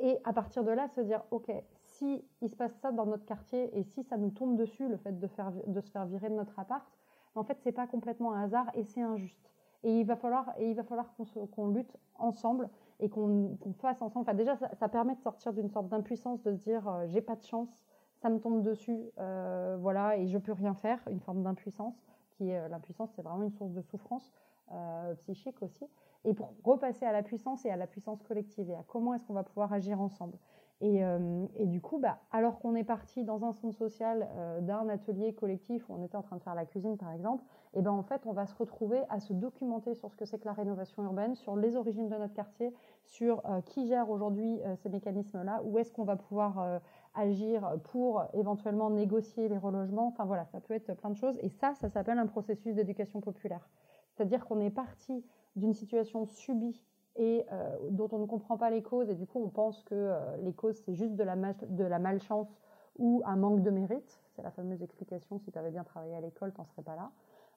Et 0.00 0.18
à 0.24 0.32
partir 0.32 0.64
de 0.64 0.70
là, 0.70 0.88
se 0.88 1.00
dire, 1.00 1.22
OK, 1.30 1.50
si 1.84 2.24
il 2.40 2.48
se 2.48 2.56
passe 2.56 2.74
ça 2.80 2.92
dans 2.92 3.06
notre 3.06 3.24
quartier 3.24 3.76
et 3.78 3.82
si 3.84 4.02
ça 4.02 4.16
nous 4.16 4.30
tombe 4.30 4.56
dessus, 4.56 4.88
le 4.88 4.96
fait 4.96 5.18
de, 5.18 5.26
faire, 5.26 5.52
de 5.66 5.80
se 5.80 5.90
faire 5.90 6.06
virer 6.06 6.28
de 6.28 6.34
notre 6.34 6.58
appart, 6.58 6.86
en 7.34 7.44
fait, 7.44 7.58
c'est 7.62 7.72
pas 7.72 7.86
complètement 7.86 8.32
un 8.32 8.44
hasard 8.44 8.66
et 8.74 8.84
c'est 8.84 9.00
injuste. 9.00 9.50
Et 9.84 10.00
il 10.00 10.06
va 10.06 10.16
falloir, 10.16 10.52
et 10.58 10.70
il 10.70 10.76
va 10.76 10.84
falloir 10.84 11.12
qu'on 11.50 11.68
lutte 11.68 11.96
ensemble 12.18 12.68
et 13.00 13.08
qu'on 13.08 13.56
fasse 13.78 14.00
ensemble. 14.00 14.22
Enfin, 14.28 14.34
déjà, 14.34 14.56
ça, 14.56 14.88
permet 14.88 15.14
de 15.14 15.20
sortir 15.20 15.52
d'une 15.52 15.68
sorte 15.68 15.88
d'impuissance, 15.88 16.40
de 16.42 16.52
se 16.52 16.60
dire, 16.60 16.88
euh, 16.88 17.06
j'ai 17.08 17.20
pas 17.20 17.34
de 17.34 17.42
chance, 17.42 17.68
ça 18.20 18.28
me 18.28 18.38
tombe 18.38 18.62
dessus, 18.62 19.10
euh, 19.18 19.76
voilà, 19.80 20.16
et 20.16 20.28
je 20.28 20.38
peux 20.38 20.52
rien 20.52 20.74
faire, 20.74 21.00
une 21.10 21.20
forme 21.20 21.42
d'impuissance, 21.42 21.94
qui 22.36 22.50
est 22.50 22.58
euh, 22.58 22.68
l'impuissance, 22.68 23.10
c'est 23.16 23.22
vraiment 23.22 23.42
une 23.42 23.52
source 23.52 23.72
de 23.72 23.82
souffrance 23.82 24.32
psychique 25.18 25.60
aussi 25.60 25.86
et 26.24 26.34
pour 26.34 26.54
repasser 26.64 27.04
à 27.04 27.12
la 27.12 27.22
puissance 27.22 27.64
et 27.64 27.70
à 27.70 27.76
la 27.76 27.86
puissance 27.86 28.22
collective 28.22 28.70
et 28.70 28.74
à 28.74 28.84
comment 28.86 29.14
est-ce 29.14 29.24
qu'on 29.24 29.34
va 29.34 29.42
pouvoir 29.42 29.72
agir 29.72 30.00
ensemble. 30.00 30.38
Et, 30.82 31.04
euh, 31.04 31.46
du 31.60 31.80
coup, 31.80 31.98
bah, 31.98 32.18
alors 32.32 32.58
qu'on 32.58 32.74
est 32.74 32.82
parti 32.82 33.22
dans 33.22 33.44
un 33.44 33.52
centre 33.52 33.76
social 33.76 34.28
euh, 34.36 34.60
d'un 34.60 34.88
atelier 34.88 35.32
collectif 35.32 35.88
où 35.88 35.94
on 35.94 36.02
était 36.02 36.16
en 36.16 36.22
train 36.22 36.36
de 36.36 36.42
faire 36.42 36.56
la 36.56 36.66
cuisine, 36.66 36.96
par 36.96 37.12
exemple, 37.12 37.44
et 37.72 37.82
ben 37.82 37.92
en 37.92 38.02
fait, 38.02 38.22
on 38.26 38.32
va 38.32 38.46
se 38.46 38.54
retrouver 38.56 39.00
à 39.08 39.20
se 39.20 39.32
documenter 39.32 39.94
sur 39.94 40.10
ce 40.10 40.16
que 40.16 40.24
c'est 40.24 40.40
que 40.40 40.44
la 40.44 40.52
rénovation 40.52 41.04
urbaine, 41.04 41.36
sur 41.36 41.54
les 41.54 41.76
origines 41.76 42.08
de 42.08 42.16
notre 42.16 42.34
quartier, 42.34 42.74
sur 43.04 43.48
euh, 43.48 43.60
qui 43.60 43.86
gère 43.86 44.10
aujourd'hui 44.10 44.60
ces 44.82 44.88
mécanismes-là, 44.88 45.62
où 45.64 45.78
est-ce 45.78 45.92
qu'on 45.92 46.04
va 46.04 46.16
pouvoir 46.16 46.80
agir 47.14 47.76
pour 47.84 48.24
éventuellement 48.34 48.90
négocier 48.90 49.48
les 49.48 49.58
relogements. 49.58 50.08
Enfin 50.08 50.24
voilà, 50.24 50.46
ça 50.46 50.60
peut 50.60 50.74
être 50.74 50.94
plein 50.94 51.10
de 51.10 51.16
choses. 51.16 51.38
Et 51.42 51.48
ça, 51.48 51.74
ça 51.74 51.88
s'appelle 51.90 52.18
un 52.18 52.26
processus 52.26 52.74
d'éducation 52.74 53.20
populaire. 53.20 53.68
C'est-à-dire 54.10 54.44
qu'on 54.44 54.60
est 54.60 54.70
parti 54.70 55.24
d'une 55.56 55.74
situation 55.74 56.26
subie 56.26 56.82
et 57.16 57.44
euh, 57.52 57.76
dont 57.90 58.08
on 58.12 58.18
ne 58.18 58.26
comprend 58.26 58.56
pas 58.56 58.70
les 58.70 58.82
causes 58.82 59.10
et 59.10 59.14
du 59.14 59.26
coup 59.26 59.40
on 59.44 59.50
pense 59.50 59.82
que 59.84 59.94
euh, 59.94 60.36
les 60.38 60.54
causes 60.54 60.76
c'est 60.84 60.94
juste 60.94 61.14
de 61.14 61.22
la, 61.22 61.36
de 61.36 61.84
la 61.84 61.98
malchance 61.98 62.48
ou 62.98 63.22
un 63.24 63.36
manque 63.36 63.62
de 63.62 63.70
mérite. 63.70 64.20
C'est 64.34 64.42
la 64.42 64.50
fameuse 64.50 64.82
explication 64.82 65.38
si 65.38 65.50
tu 65.50 65.58
avais 65.58 65.70
bien 65.70 65.84
travaillé 65.84 66.14
à 66.14 66.20
l'école, 66.20 66.52
tu 66.52 66.60
n'en 66.60 66.66
serais 66.66 66.82
pas 66.82 66.96
là. 66.96 67.10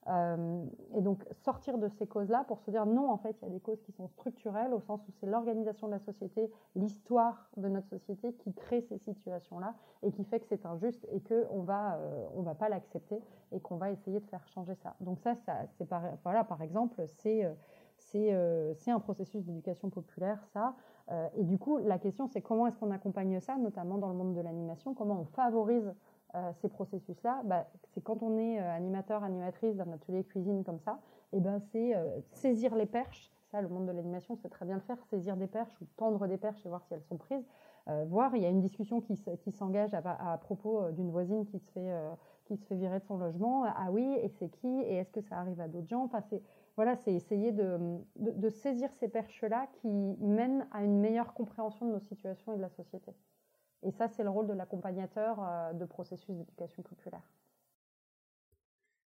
Euh, 0.07 0.63
et 0.93 1.01
donc 1.01 1.25
sortir 1.43 1.79
de 1.79 1.87
ces 1.87 2.05
causes-là 2.05 2.45
pour 2.47 2.59
se 2.59 2.69
dire 2.69 2.85
non, 2.85 3.09
en 3.09 3.17
fait, 3.17 3.35
il 3.41 3.45
y 3.45 3.47
a 3.47 3.51
des 3.51 3.59
causes 3.59 3.81
qui 3.81 3.91
sont 3.91 4.07
structurelles 4.07 4.71
au 4.71 4.79
sens 4.79 5.01
où 5.07 5.11
c'est 5.19 5.25
l'organisation 5.25 5.87
de 5.87 5.93
la 5.93 5.99
société, 5.99 6.51
l'histoire 6.75 7.49
de 7.57 7.67
notre 7.67 7.87
société 7.87 8.33
qui 8.33 8.53
crée 8.53 8.81
ces 8.81 8.99
situations-là 8.99 9.73
et 10.03 10.11
qui 10.11 10.23
fait 10.23 10.39
que 10.39 10.45
c'est 10.47 10.65
injuste 10.65 11.07
et 11.11 11.21
qu'on 11.21 11.63
va, 11.63 11.99
on 12.35 12.43
va 12.43 12.53
pas 12.53 12.69
l'accepter 12.69 13.19
et 13.51 13.59
qu'on 13.59 13.77
va 13.77 13.89
essayer 13.89 14.19
de 14.19 14.27
faire 14.27 14.45
changer 14.49 14.75
ça. 14.75 14.95
Donc 14.99 15.19
ça, 15.19 15.35
ça 15.35 15.55
c'est 15.77 15.85
par, 15.85 16.03
voilà, 16.23 16.43
par 16.43 16.61
exemple, 16.61 17.03
c'est 17.07 17.51
c'est 18.77 18.91
un 18.91 18.99
processus 18.99 19.43
d'éducation 19.43 19.89
populaire, 19.89 20.39
ça. 20.53 20.75
Euh, 21.11 21.27
et 21.37 21.43
du 21.43 21.57
coup, 21.57 21.77
la 21.77 21.99
question, 21.99 22.27
c'est 22.27 22.41
comment 22.41 22.67
est-ce 22.67 22.77
qu'on 22.77 22.91
accompagne 22.91 23.39
ça, 23.39 23.57
notamment 23.57 23.97
dans 23.97 24.09
le 24.09 24.15
monde 24.15 24.33
de 24.33 24.41
l'animation, 24.41 24.93
comment 24.93 25.21
on 25.21 25.25
favorise 25.25 25.93
euh, 26.35 26.51
ces 26.61 26.69
processus-là? 26.69 27.41
Bah, 27.45 27.67
C'est 27.93 28.01
quand 28.01 28.23
on 28.23 28.37
est 28.37 28.57
animateur, 28.57 29.23
animatrice 29.23 29.75
d'un 29.75 29.91
atelier 29.91 30.23
cuisine 30.23 30.63
comme 30.63 30.79
ça, 30.79 30.99
et 31.33 31.39
ben 31.39 31.59
c'est 31.71 31.93
saisir 32.31 32.75
les 32.75 32.85
perches. 32.85 33.31
Ça, 33.51 33.61
le 33.61 33.67
monde 33.67 33.85
de 33.85 33.91
l'animation, 33.91 34.35
c'est 34.35 34.49
très 34.49 34.65
bien 34.65 34.75
le 34.75 34.81
faire, 34.81 34.97
saisir 35.05 35.37
des 35.37 35.47
perches 35.47 35.79
ou 35.81 35.85
tendre 35.97 36.27
des 36.27 36.37
perches 36.37 36.65
et 36.65 36.69
voir 36.69 36.83
si 36.85 36.93
elles 36.93 37.03
sont 37.03 37.17
prises. 37.17 37.45
voir, 38.07 38.35
il 38.35 38.41
y 38.41 38.45
a 38.45 38.49
une 38.49 38.61
discussion 38.61 39.01
qui, 39.01 39.15
s'engage 39.51 39.93
à, 39.93 40.37
propos 40.41 40.91
d'une 40.91 41.11
voisine 41.11 41.45
qui 41.45 41.59
se 41.59 41.71
fait 41.71 41.93
qui 42.45 42.57
se 42.57 42.65
fait 42.65 42.75
virer 42.75 42.99
de 42.99 43.05
son 43.05 43.17
logement. 43.17 43.63
Ah 43.63 43.91
oui, 43.91 44.17
et 44.21 44.29
c'est 44.39 44.49
qui? 44.49 44.67
Et 44.67 44.95
est-ce 44.95 45.11
que 45.11 45.21
ça 45.21 45.37
arrive 45.37 45.59
à 45.59 45.67
d'autres 45.67 45.87
gens? 45.87 46.03
Enfin, 46.03 46.21
voilà, 46.75 46.95
c'est 46.97 47.13
essayer 47.13 47.51
de, 47.51 48.49
saisir 48.49 48.91
ces 48.99 49.07
perches-là 49.07 49.67
qui 49.81 49.87
mènent 49.87 50.67
à 50.71 50.83
une 50.83 50.99
meilleure 50.99 51.33
compréhension 51.33 51.87
de 51.87 51.93
nos 51.93 51.99
situations 51.99 52.53
et 52.53 52.57
de 52.57 52.61
la 52.61 52.69
société. 52.69 53.13
Et 53.83 53.91
ça, 53.91 54.07
c'est 54.09 54.23
le 54.23 54.29
rôle 54.29 54.47
de 54.47 54.53
l'accompagnateur 54.53 55.37
euh, 55.39 55.73
de 55.73 55.85
processus 55.85 56.35
d'éducation 56.35 56.83
populaire. 56.83 57.21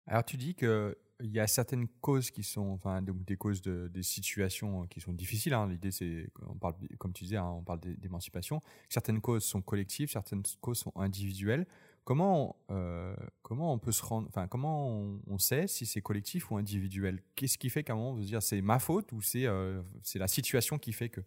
Alors, 0.07 0.25
tu 0.25 0.37
dis 0.37 0.55
qu'il 0.55 0.95
y 1.21 1.39
a 1.39 1.45
certaines 1.45 1.87
causes 1.87 2.31
qui 2.31 2.43
sont, 2.43 2.71
enfin, 2.71 3.01
des 3.03 3.37
causes 3.37 3.61
de, 3.61 3.87
des 3.89 4.01
situations 4.01 4.87
qui 4.87 4.99
sont 4.99 5.13
difficiles. 5.13 5.53
Hein. 5.53 5.67
L'idée, 5.67 5.91
c'est, 5.91 6.29
on 6.47 6.55
parle, 6.55 6.75
comme 6.97 7.13
tu 7.13 7.25
disais, 7.25 7.37
hein, 7.37 7.49
on 7.49 7.61
parle 7.61 7.79
d'émancipation. 7.81 8.61
Certaines 8.89 9.21
causes 9.21 9.43
sont 9.43 9.61
collectives, 9.61 10.09
certaines 10.09 10.43
causes 10.61 10.79
sont 10.79 10.93
individuelles. 10.95 11.67
Comment, 12.03 12.55
euh, 12.71 13.15
comment 13.43 13.71
on 13.73 13.77
peut 13.77 13.91
se 13.91 14.03
rendre, 14.03 14.27
enfin, 14.27 14.47
comment 14.47 14.87
on, 15.27 15.37
sait 15.37 15.67
si 15.67 15.85
c'est 15.85 16.01
collectif 16.01 16.49
ou 16.49 16.57
individuel? 16.57 17.21
Qu'est-ce 17.35 17.59
qui 17.59 17.69
fait 17.69 17.83
qu'à 17.83 17.93
un 17.93 17.95
moment 17.95 18.09
on 18.09 18.13
veut 18.15 18.23
se 18.23 18.27
dire 18.27 18.41
c'est 18.41 18.61
ma 18.61 18.79
faute 18.79 19.11
ou 19.11 19.21
c'est 19.21 19.45
euh, 19.45 19.81
c'est 20.01 20.17
la 20.17 20.27
situation 20.27 20.79
qui 20.79 20.93
fait 20.93 21.09
que? 21.09 21.21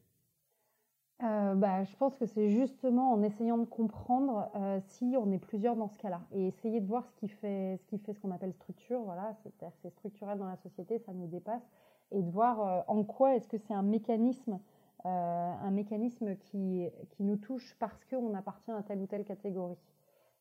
Euh, 1.23 1.54
bah, 1.54 1.85
je 1.85 1.95
pense 1.95 2.16
que 2.16 2.26
c'est 2.26 2.50
justement 2.50 3.12
en 3.12 3.23
essayant 3.23 3.57
de 3.57 3.66
comprendre 3.66 4.50
si 4.88 5.14
on 5.16 5.31
est 5.31 5.38
plusieurs 5.38 5.76
dans 5.76 5.88
ce 5.88 5.97
cas-là 5.99 6.23
et 6.33 6.49
essayer 6.49 6.81
de 6.81 6.87
voir 6.87 7.07
ce 7.07 7.14
qui 7.21 7.28
fait 7.28 7.76
ce 7.76 7.87
qui 7.87 7.99
fait 7.99 8.12
ce 8.12 8.19
qu'on 8.19 8.33
appelle 8.33 8.52
structure. 8.52 9.01
Voilà, 9.03 9.37
c'est 9.81 9.90
structurel 9.90 10.38
dans 10.38 10.49
la 10.49 10.57
société, 10.57 10.99
ça 10.99 11.12
nous 11.12 11.29
dépasse 11.29 11.62
et 12.11 12.20
de 12.20 12.31
voir 12.31 12.85
en 12.88 13.05
quoi 13.05 13.37
est-ce 13.37 13.46
que 13.46 13.59
c'est 13.59 13.75
un 13.75 13.83
mécanisme 13.83 14.59
un 15.05 15.70
mécanisme 15.70 16.35
qui, 16.37 16.87
qui 17.11 17.22
nous 17.22 17.37
touche 17.37 17.77
parce 17.79 18.05
qu'on 18.07 18.35
appartient 18.35 18.72
à 18.72 18.83
telle 18.83 19.01
ou 19.01 19.07
telle 19.07 19.25
catégorie. 19.25 19.77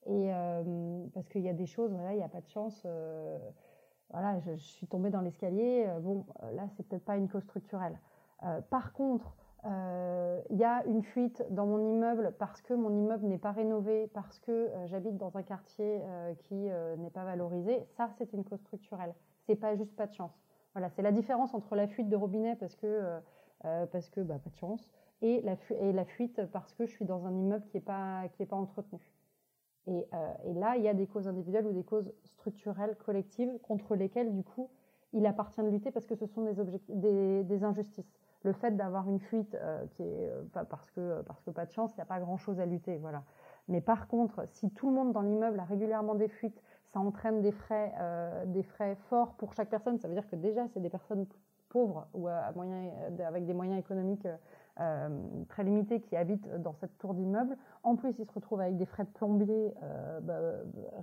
Et 0.06 0.34
euh, 0.34 1.06
parce 1.14 1.30
qu'il 1.30 1.42
y 1.42 1.50
a 1.50 1.54
des 1.54 1.66
choses, 1.66 1.94
voilà, 1.94 2.14
il 2.14 2.18
n'y 2.18 2.24
a 2.24 2.30
pas 2.30 2.42
de 2.42 2.50
chance. 2.50 2.82
Euh, 2.86 3.38
voilà, 4.12 4.40
je, 4.40 4.56
suis 4.56 4.88
tombée 4.88 5.10
dans 5.10 5.22
l'escalier. 5.22 5.86
Euh, 5.88 6.00
bon, 6.00 6.26
là, 6.54 6.68
c'est 6.76 6.88
peut-être 6.88 7.06
pas 7.06 7.18
une 7.18 7.30
cause 7.30 7.44
structurelle. 7.44 7.98
par 8.70 8.94
contre, 8.94 9.36
il 9.66 10.58
y 10.58 10.66
a 10.66 10.84
une 10.86 11.04
fuite 11.04 11.42
dans 11.50 11.66
mon 11.66 11.80
immeuble 11.80 12.34
parce 12.38 12.62
que 12.62 12.74
mon 12.74 12.92
immeuble 12.92 13.26
n'est 13.28 13.38
pas 13.38 13.52
rénové, 13.52 14.08
parce 14.14 14.40
que 14.40 14.70
j'habite 14.88 15.18
dans 15.18 15.38
un 15.38 15.44
quartier 15.44 16.02
qui 16.40 16.56
n'est 16.98 17.10
pas 17.14 17.24
valorisé. 17.24 17.82
Ça, 17.96 18.10
c'est 18.18 18.34
une 18.34 18.44
cause 18.44 18.60
structurelle. 18.60 19.16
C'est 19.46 19.56
pas 19.56 19.76
juste 19.78 19.96
pas 19.96 20.08
de 20.08 20.14
chance. 20.14 20.38
Voilà, 20.74 20.90
c'est 20.90 21.02
la 21.02 21.14
différence 21.14 21.54
entre 21.54 21.76
la 21.76 21.88
fuite 21.88 22.10
de 22.10 22.18
robinet 22.18 22.58
parce 22.58 22.76
que 22.76 23.20
parce 23.62 24.10
que 24.10 24.20
bah, 24.20 24.38
pas 24.44 24.50
de 24.50 24.56
chance 24.58 24.90
et 25.22 25.42
la, 25.42 26.06
fuite 26.06 26.46
parce 26.52 26.74
que 26.74 26.86
je 26.86 26.92
suis 26.92 27.06
dans 27.06 27.26
un 27.26 27.32
immeuble 27.32 27.66
qui 27.68 27.78
n'est 27.78 27.84
pas 27.84 28.28
qui 28.34 28.44
est 28.44 28.46
pas 28.46 28.58
entretenu. 28.58 29.00
Et, 29.88 30.08
euh, 30.14 30.34
et, 30.46 30.54
là, 30.54 30.76
il 30.78 30.84
y 30.84 30.88
a 30.88 30.94
des 30.94 31.08
causes 31.08 31.28
individuelles 31.28 31.66
ou 31.66 31.74
des 31.74 31.84
causes 31.84 32.12
structurelles 32.24 32.96
collectives 32.96 33.52
contre 33.64 33.96
lesquelles, 33.96 34.34
du 34.34 34.44
coup, 34.44 34.70
il 35.12 35.26
appartient 35.26 35.62
de 35.62 35.68
lutter 35.68 35.92
parce 35.92 36.06
que 36.06 36.16
ce 36.16 36.26
sont 36.26 36.46
des, 36.90 37.44
des, 37.44 37.64
injustices. 37.64 38.12
Le 38.44 38.54
fait 38.54 38.72
d'avoir 38.76 39.08
une 39.08 39.20
fuite 39.20 39.56
euh, 39.56 39.86
euh, 40.00 40.42
parce 40.70 40.90
que 40.92 41.22
parce 41.22 41.42
que 41.44 41.52
pas 41.52 41.66
de 41.66 41.72
chance, 41.72 41.92
il 41.94 41.98
n'y 41.98 42.02
a 42.02 42.06
pas 42.06 42.20
grand-chose 42.20 42.60
à 42.60 42.66
lutter, 42.66 42.98
voilà. 42.98 43.24
Mais 43.68 43.80
par 43.80 44.08
contre, 44.08 44.48
si 44.50 44.72
tout 44.72 44.88
le 44.88 44.96
monde 44.96 45.14
dans 45.14 45.22
l'immeuble 45.22 45.60
a 45.60 45.66
régulièrement 45.66 46.16
des 46.16 46.28
fuites, 46.28 46.62
ça 46.86 47.00
entraîne 47.00 47.42
des 47.42 47.52
frais, 47.52 47.94
des 48.48 48.64
frais 48.64 48.96
forts 49.10 49.34
pour 49.36 49.54
chaque 49.54 49.70
personne. 49.70 49.98
Ça 50.00 50.08
veut 50.08 50.14
dire 50.14 50.28
que 50.28 50.36
déjà, 50.36 50.68
c'est 50.68 50.82
des 50.82 50.90
personnes 50.90 51.26
pauvres 51.70 52.08
ou 52.14 52.28
avec 52.28 53.46
des 53.46 53.54
moyens 53.54 53.80
économiques 53.80 54.28
euh, 54.80 55.08
très 55.50 55.64
limités 55.64 56.02
qui 56.02 56.16
habitent 56.16 56.50
dans 56.56 56.74
cette 56.74 56.98
tour 56.98 57.14
d'immeuble. 57.14 57.56
En 57.84 57.96
plus, 57.96 58.18
ils 58.18 58.26
se 58.26 58.32
retrouvent 58.32 58.62
avec 58.62 58.76
des 58.76 58.88
frais 58.88 59.04
de 59.04 59.10
plombier 59.10 59.72
euh, 59.84 60.20
bah, 60.20 60.42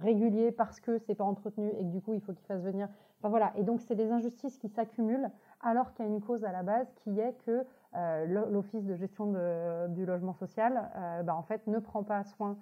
réguliers 0.00 0.50
parce 0.50 0.80
que 0.80 0.98
c'est 0.98 1.14
pas 1.14 1.22
entretenu 1.22 1.68
et 1.68 1.84
que 1.84 1.90
du 1.90 2.00
coup, 2.00 2.12
il 2.12 2.20
faut 2.20 2.32
qu'ils 2.32 2.46
fassent 2.46 2.64
venir. 2.64 2.88
Enfin 3.20 3.28
voilà. 3.28 3.52
Et 3.56 3.62
donc, 3.62 3.80
c'est 3.80 3.94
des 3.94 4.10
injustices 4.10 4.58
qui 4.58 4.68
s'accumulent 4.68 5.30
alors 5.60 5.92
qu'il 5.92 6.04
y 6.04 6.08
a 6.08 6.10
une 6.10 6.20
cause 6.20 6.42
à 6.42 6.50
la 6.50 6.64
base 6.64 6.92
qui 6.96 7.20
est 7.20 7.34
que 7.44 7.64
euh, 7.94 8.46
l'office 8.50 8.84
de 8.84 8.96
gestion 8.96 9.34
du 9.90 10.04
logement 10.04 10.32
social, 10.32 10.90
bah, 11.24 11.36
en 11.36 11.42
fait, 11.42 11.64
ne 11.68 11.78
prend 11.78 12.02
pas 12.02 12.24
soin 12.24 12.56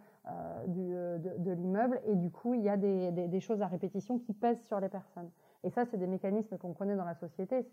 de, 0.67 1.53
l'immeuble 1.53 2.03
et 2.05 2.17
du 2.17 2.31
coup, 2.31 2.53
il 2.53 2.61
y 2.61 2.69
a 2.69 2.77
des, 2.77 3.41
choses 3.41 3.63
à 3.63 3.67
répétition 3.67 4.19
qui 4.19 4.35
pèsent 4.35 4.63
sur 4.65 4.79
les 4.79 4.91
personnes. 4.91 5.31
Et 5.65 5.71
ça, 5.71 5.87
c'est 5.87 5.97
des 5.97 6.07
mécanismes 6.07 6.59
qu'on 6.59 6.75
connaît 6.75 6.97
dans 6.97 7.05
la 7.05 7.15
société. 7.15 7.67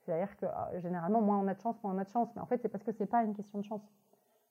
C'est-à-dire 0.00 0.36
que 0.36 0.46
euh, 0.46 0.80
généralement, 0.80 1.20
moins 1.20 1.38
on 1.38 1.46
a 1.48 1.54
de 1.54 1.60
chance, 1.60 1.82
moins 1.82 1.94
on 1.94 1.98
a 1.98 2.04
de 2.04 2.08
chance. 2.08 2.28
Mais 2.34 2.42
en 2.42 2.46
fait, 2.46 2.60
c'est 2.62 2.68
parce 2.68 2.84
que 2.84 2.92
c'est 2.92 3.06
pas 3.06 3.22
une 3.22 3.34
question 3.34 3.58
de 3.58 3.64
chance. 3.64 3.82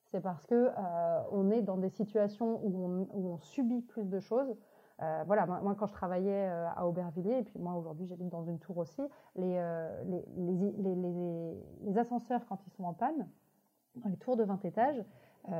C'est 0.06 0.20
parce 0.20 0.46
que 0.46 0.70
euh, 0.76 1.22
on 1.30 1.50
est 1.50 1.62
dans 1.62 1.76
des 1.76 1.90
situations 1.90 2.60
où 2.64 3.08
on, 3.12 3.38
subit 3.38 3.82
plus 3.82 4.08
de 4.08 4.20
choses. 4.20 4.56
Euh, 5.02 5.22
voilà, 5.26 5.46
moi, 5.46 5.74
quand 5.78 5.86
je 5.86 5.92
travaillais 5.92 6.46
à 6.46 6.86
Aubervilliers, 6.86 7.38
et 7.38 7.42
puis 7.42 7.58
moi 7.58 7.74
aujourd'hui 7.74 8.06
j'habite 8.06 8.28
dans 8.28 8.44
une 8.44 8.58
tour 8.58 8.76
aussi, 8.76 9.02
les, 9.36 9.62
les, 10.36 11.98
ascenseurs 11.98 12.44
quand 12.48 12.58
ils 12.66 12.70
sont 12.72 12.84
en 12.84 12.92
panne, 12.92 13.28
dans 13.96 14.08
les 14.10 14.16
tours 14.16 14.36
de 14.36 14.44
20 14.44 14.64
étages, 14.64 15.02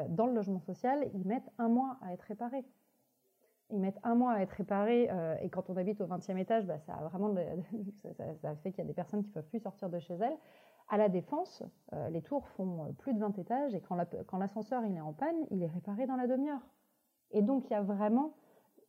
dans 0.09 0.27
le 0.27 0.35
logement 0.35 0.61
social, 0.61 1.09
ils 1.15 1.27
mettent 1.27 1.51
un 1.59 1.69
mois 1.69 1.97
à 2.03 2.13
être 2.13 2.23
réparés 2.23 2.67
ils 3.73 3.81
mettent 3.81 4.01
un 4.03 4.15
mois 4.15 4.33
à 4.33 4.41
être 4.41 4.53
réparés. 4.53 5.09
Euh, 5.11 5.37
et 5.43 5.49
quand 5.49 5.71
on 5.71 5.77
habite 5.77 6.01
au 6.01 6.07
20e 6.07 6.37
étage, 6.39 6.67
bah, 6.67 6.79
ça 6.79 6.95
a 6.95 7.09
vraiment 7.09 7.35
ça, 8.43 8.55
fait 8.57 8.71
qu'il 8.71 8.79
y 8.79 8.85
a 8.85 8.89
des 8.89 8.95
personnes 8.95 9.23
qui 9.23 9.31
peuvent 9.31 9.49
plus 9.49 9.61
sortir 9.61 9.89
de 9.89 9.99
chez 9.99 10.15
elles. 10.15 10.37
À 10.89 10.97
la 10.97 11.09
défense, 11.09 11.63
euh, 11.93 12.09
les 12.11 12.23
tours 12.23 12.49
font 12.49 12.85
euh, 12.85 12.93
plus 12.99 13.15
de 13.15 13.21
20 13.21 13.39
étages 13.39 13.75
et 13.75 13.81
quand 13.81 14.39
l'ascenseur 14.39 14.85
il 14.85 14.97
est 14.97 15.01
en 15.01 15.13
panne, 15.13 15.47
il 15.51 15.63
est 15.63 15.69
réparé 15.69 16.07
dans 16.07 16.17
la 16.17 16.27
demi-heure. 16.27 16.67
Et 17.31 17.43
donc 17.43 17.71
il 17.71 17.73
y 17.73 17.77
a 17.77 17.83
vraiment, 17.83 18.35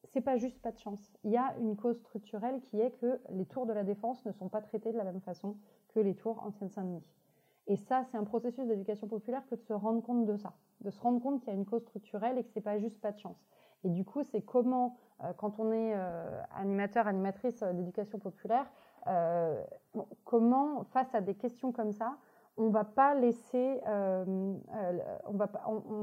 c'est 0.05 0.21
pas 0.21 0.37
juste 0.37 0.59
pas 0.61 0.71
de 0.71 0.79
chance. 0.79 1.13
Il 1.23 1.31
y 1.31 1.37
a 1.37 1.55
une 1.59 1.75
cause 1.75 1.99
structurelle 1.99 2.59
qui 2.61 2.79
est 2.79 2.91
que 2.99 3.21
les 3.29 3.45
tours 3.45 3.67
de 3.67 3.73
la 3.73 3.83
défense 3.83 4.25
ne 4.25 4.31
sont 4.31 4.49
pas 4.49 4.61
traités 4.61 4.91
de 4.91 4.97
la 4.97 5.03
même 5.03 5.21
façon 5.21 5.57
que 5.89 5.99
les 5.99 6.15
tours 6.15 6.41
en 6.43 6.51
Seine-Saint-Denis. 6.51 7.03
Et 7.67 7.75
ça, 7.75 8.03
c'est 8.05 8.17
un 8.17 8.23
processus 8.23 8.67
d'éducation 8.67 9.07
populaire 9.07 9.45
que 9.47 9.55
de 9.55 9.61
se 9.61 9.73
rendre 9.73 10.01
compte 10.01 10.25
de 10.25 10.35
ça, 10.35 10.53
de 10.81 10.89
se 10.89 10.99
rendre 10.99 11.21
compte 11.21 11.41
qu'il 11.41 11.49
y 11.49 11.51
a 11.51 11.55
une 11.55 11.65
cause 11.65 11.83
structurelle 11.83 12.39
et 12.39 12.43
que 12.43 12.49
c'est 12.49 12.61
pas 12.61 12.79
juste 12.79 12.99
pas 12.99 13.11
de 13.11 13.19
chance. 13.19 13.45
Et 13.83 13.89
du 13.89 14.05
coup, 14.05 14.23
c'est 14.23 14.41
comment, 14.41 14.97
euh, 15.23 15.33
quand 15.37 15.59
on 15.59 15.71
est 15.71 15.93
euh, 15.95 16.41
animateur, 16.55 17.07
animatrice 17.07 17.63
euh, 17.63 17.73
d'éducation 17.73 18.19
populaire, 18.19 18.65
comment, 20.25 20.83
face 20.93 21.13
à 21.15 21.21
des 21.21 21.33
questions 21.33 21.71
comme 21.71 21.91
ça, 21.91 22.17
on 22.57 22.69
va 22.69 22.83
pas 22.83 23.15
laisser, 23.15 23.81
on, 23.87 24.59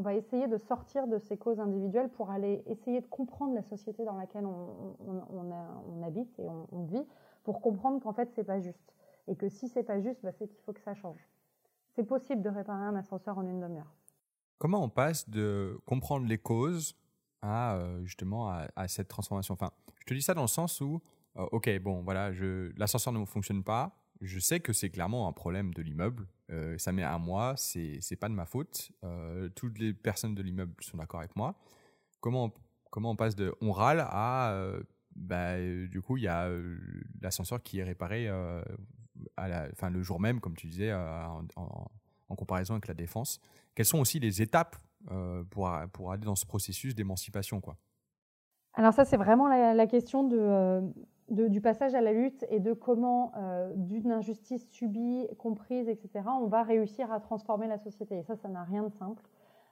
va, 0.00 0.14
essayer 0.14 0.48
de 0.48 0.56
sortir 0.56 1.06
de 1.06 1.18
ces 1.18 1.36
causes 1.36 1.60
individuelles 1.60 2.08
pour 2.08 2.30
aller 2.30 2.64
essayer 2.66 3.00
de 3.00 3.06
comprendre 3.06 3.54
la 3.54 3.62
société 3.62 4.04
dans 4.04 4.16
laquelle 4.16 4.46
on, 4.46 5.22
on 5.30 6.02
habite 6.02 6.36
et 6.40 6.48
on, 6.48 6.82
vit, 6.86 7.06
pour 7.44 7.60
comprendre 7.60 8.02
qu'en 8.02 8.12
fait 8.12 8.32
c'est 8.34 8.42
pas 8.42 8.58
juste 8.58 8.92
et 9.28 9.36
que 9.36 9.48
si 9.48 9.68
c'est 9.68 9.84
pas 9.84 10.00
juste, 10.00 10.20
bah, 10.22 10.32
c'est 10.32 10.48
qu'il 10.48 10.60
faut 10.62 10.72
que 10.72 10.80
ça 10.80 10.94
change. 10.94 11.28
C'est 11.94 12.04
possible 12.04 12.42
de 12.42 12.48
réparer 12.48 12.84
un 12.84 12.96
ascenseur 12.96 13.38
en 13.38 13.46
une 13.46 13.60
demi-heure. 13.60 13.94
Comment 14.58 14.82
on 14.82 14.88
passe 14.88 15.28
de 15.28 15.78
comprendre 15.86 16.26
les 16.26 16.38
causes 16.38 16.96
à 17.42 17.76
euh, 17.76 18.04
justement 18.04 18.50
à, 18.50 18.88
cette 18.88 19.08
transformation 19.08 19.54
Enfin, 19.54 19.70
je 20.00 20.04
te 20.04 20.14
dis 20.14 20.22
ça 20.22 20.34
dans 20.34 20.42
le 20.42 20.48
sens 20.48 20.80
où, 20.80 21.02
euh, 21.36 21.46
ok, 21.52 21.78
bon, 21.80 22.02
voilà, 22.02 22.30
l'ascenseur 22.76 23.12
ne 23.12 23.24
fonctionne 23.24 23.62
pas. 23.62 23.96
Je 24.20 24.40
sais 24.40 24.60
que 24.60 24.72
c'est 24.72 24.90
clairement 24.90 25.28
un 25.28 25.32
problème 25.32 25.72
de 25.74 25.82
l'immeuble. 25.82 26.26
Euh, 26.50 26.76
ça 26.78 26.92
met 26.92 27.04
un 27.04 27.18
mois, 27.18 27.54
c'est 27.56 27.98
c'est 28.00 28.16
pas 28.16 28.28
de 28.28 28.34
ma 28.34 28.46
faute. 28.46 28.90
toutes 29.54 29.78
les 29.78 29.92
personnes 29.92 30.34
de 30.34 30.42
l'immeuble 30.42 30.74
sont 30.80 30.96
d'accord 30.96 31.20
avec 31.20 31.36
moi. 31.36 31.54
Comment 32.20 32.46
on, 32.46 32.52
comment 32.90 33.10
on 33.12 33.16
passe 33.16 33.36
de 33.36 33.54
on 33.60 33.70
râle 33.70 34.00
à 34.00 34.72
bah, 35.14 35.56
du 35.58 36.00
coup 36.00 36.16
il 36.16 36.24
y 36.24 36.28
a 36.28 36.50
l'ascenseur 37.20 37.62
qui 37.62 37.78
est 37.78 37.84
réparé 37.84 38.28
à 39.36 39.48
la, 39.48 39.68
enfin 39.72 39.90
le 39.90 40.02
jour 40.02 40.20
même, 40.20 40.40
comme 40.40 40.56
tu 40.56 40.66
disais, 40.66 40.92
en, 40.92 41.46
comparaison 42.36 42.74
avec 42.74 42.88
la 42.88 42.94
défense. 42.94 43.40
Quelles 43.74 43.86
sont 43.86 44.00
aussi 44.00 44.18
les 44.18 44.42
étapes 44.42 44.76
pour, 45.50 45.70
pour 45.92 46.12
aller 46.12 46.24
dans 46.24 46.34
ce 46.34 46.46
processus 46.46 46.94
d'émancipation 46.94 47.60
quoi 47.60 47.76
Alors 48.74 48.92
ça, 48.92 49.04
c'est 49.04 49.16
vraiment 49.16 49.48
la, 49.48 49.86
question 49.86 50.28
euh, 50.32 50.80
du 51.28 51.60
passage 51.60 51.94
à 51.94 52.00
la 52.00 52.12
lutte 52.12 52.44
et 52.50 52.60
de 52.60 52.72
comment, 52.72 53.32
euh, 53.36 53.72
d'une 53.74 54.10
injustice 54.10 54.68
subie, 54.70 55.26
comprise, 55.38 55.88
etc., 55.88 56.24
on 56.40 56.46
va 56.46 56.62
réussir 56.62 57.12
à 57.12 57.20
transformer 57.20 57.68
la 57.68 57.78
société. 57.78 58.18
Et 58.18 58.22
ça, 58.22 58.36
ça 58.36 58.48
n'a 58.48 58.64
rien 58.64 58.82
de 58.82 58.92
simple. 58.92 59.22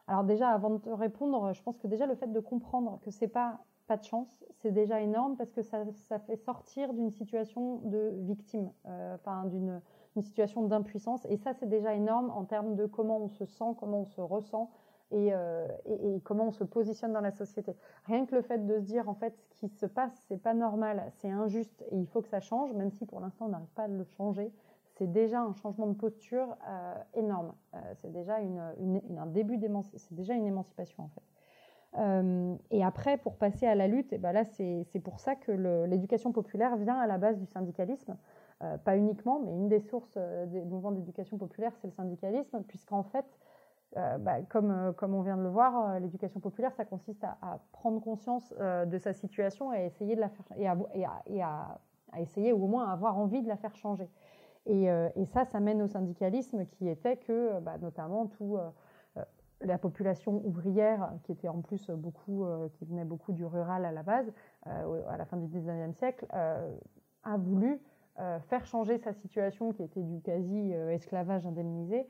Alors 0.06 0.24
déjà, 0.24 0.50
avant 0.50 0.70
de 0.70 0.78
te 0.78 0.90
répondre, 0.90 1.52
je 1.52 1.62
pense 1.62 1.78
que 1.78 1.86
déjà 1.86 2.06
le 2.06 2.14
fait 2.14 2.32
de 2.32 2.40
comprendre 2.40 3.00
que 3.02 3.10
c'est 3.10 3.28
pas 3.28 3.60
pas 3.88 3.96
de 3.96 4.02
chance, 4.02 4.44
c'est 4.56 4.72
déjà 4.72 5.00
énorme 5.00 5.36
parce 5.36 5.52
que 5.52 5.62
ça, 5.62 5.84
fait 6.26 6.34
sortir 6.34 6.92
d'une 6.92 7.12
situation 7.12 7.76
de 7.84 8.14
victime, 8.24 8.72
enfin 9.14 9.44
d'une 9.44 9.80
une 10.16 10.22
situation 10.22 10.66
d'impuissance. 10.66 11.24
Et 11.26 11.36
ça, 11.36 11.52
c'est 11.52 11.68
déjà 11.68 11.94
énorme 11.94 12.30
en 12.30 12.44
termes 12.44 12.74
de 12.74 12.86
comment 12.86 13.18
on 13.18 13.28
se 13.28 13.44
sent, 13.44 13.76
comment 13.78 14.00
on 14.00 14.04
se 14.06 14.20
ressent 14.20 14.70
euh, 15.12 15.69
et, 15.85 16.21
comment 16.25 16.49
on 16.49 16.53
se 16.53 16.64
positionne 16.64 17.12
dans 17.12 17.21
la 17.21 17.31
société. 17.31 17.77
Rien 18.07 18.27
que 18.27 18.35
le 18.35 18.42
fait 18.42 18.66
de 18.66 18.79
se 18.79 18.85
dire, 18.85 19.09
en 19.09 19.14
fait, 19.14 19.35
ce 19.53 19.66
qui 19.66 19.69
se 19.69 19.87
passe, 19.87 20.12
c'est 20.29 20.42
pas 20.42 20.55
normal, 20.55 21.12
c'est 21.19 21.31
injuste 21.31 21.85
et 21.90 21.97
il 21.97 22.07
faut 22.07 22.23
que 22.23 22.29
ça 22.29 22.40
change, 22.40 22.73
même 22.73 22.90
si 22.90 23.07
pour 23.07 23.21
l'instant 23.21 23.47
on 23.47 23.51
n'arrive 23.51 23.73
pas 23.75 23.85
à 23.85 23.88
le 23.88 24.05
changer, 24.05 24.53
c'est 24.95 25.11
déjà 25.11 25.40
un 25.40 25.55
changement 25.55 25.87
de 25.87 25.95
posture 25.95 26.57
euh, 26.69 26.95
énorme. 27.14 27.53
Euh, 27.75 27.79
c'est 28.01 28.11
déjà 28.11 28.40
une, 28.40 28.59
un 29.16 29.27
début 29.27 29.61
c'est 29.97 30.14
déjà 30.14 30.35
une 30.35 30.47
émancipation 30.47 31.05
en 31.05 31.09
fait. 31.09 32.64
et 32.71 32.85
après, 32.85 33.16
pour 33.16 33.37
passer 33.37 33.66
à 33.66 33.75
la 33.75 33.87
lutte, 33.87 34.12
et 34.12 34.19
ben 34.19 34.33
là, 34.33 34.45
c'est 34.45 35.01
pour 35.05 35.21
ça 35.21 35.37
que 35.37 35.53
l'éducation 35.87 36.33
populaire 36.33 36.77
vient 36.77 36.99
à 36.99 37.07
la 37.07 37.16
base 37.16 37.38
du 37.38 37.47
syndicalisme. 37.47 38.16
Pas 38.85 38.97
uniquement, 38.97 39.40
mais 39.45 39.53
une 39.53 39.69
des 39.69 39.81
sources 39.81 40.19
des 40.47 40.62
mouvements 40.62 40.92
d'éducation 40.92 41.38
populaire, 41.38 41.73
c'est 41.77 41.87
le 41.87 41.92
syndicalisme, 41.92 42.62
puisqu'en 42.64 43.03
fait, 43.03 43.27
euh, 43.96 44.18
bah, 44.18 44.42
comme, 44.49 44.92
comme 44.96 45.14
on 45.14 45.22
vient 45.22 45.37
de 45.37 45.42
le 45.42 45.49
voir, 45.49 45.99
l'éducation 46.01 46.40
populaire, 46.40 46.72
ça 46.75 46.85
consiste 46.85 47.25
à, 47.25 47.61
prendre 47.72 48.01
conscience 48.01 48.53
de 48.59 48.99
sa 48.99 49.12
situation 49.12 49.72
et 49.72 49.87
essayer 49.87 50.16
de 50.16 50.20
la 50.20 50.29
faire 50.29 50.46
et 51.27 51.42
à, 51.42 51.79
essayer 52.18 52.53
ou 52.53 52.64
au 52.64 52.66
moins 52.66 52.90
avoir 52.90 53.18
envie 53.18 53.42
de 53.42 53.49
la 53.49 53.57
faire 53.57 53.75
changer. 53.77 54.09
Et, 54.66 54.88
ça, 55.33 55.44
ça 55.44 55.61
mène 55.61 55.81
au 55.83 55.87
syndicalisme 55.87 56.66
qui 56.66 56.88
était 56.88 57.16
que, 57.16 57.61
bah, 57.61 57.79
notamment, 57.79 58.27
tout 58.27 58.59
la 59.62 59.79
population 59.79 60.42
ouvrière, 60.44 61.12
qui 61.25 61.33
était 61.33 61.49
en 61.49 61.62
plus 61.62 61.88
beaucoup, 61.90 62.46
qui 62.75 62.85
venait 62.85 63.05
beaucoup 63.05 63.33
du 63.33 63.44
rural 63.44 63.85
à 63.85 63.92
la 63.92 64.03
base, 64.03 64.31
à 64.64 65.16
la 65.16 65.25
fin 65.25 65.37
du 65.37 65.46
19e 65.46 65.94
siècle, 65.94 66.27
a 67.27 67.37
voulu 67.37 67.81
euh, 68.18 68.40
faire 68.49 68.64
changer 68.64 68.96
sa 68.96 69.12
situation 69.12 69.75
qui 69.75 69.83
était 69.83 70.03
du 70.03 70.22
quasi-esclavage 70.22 71.46
indemnisé 71.46 71.99
euh, 71.99 72.03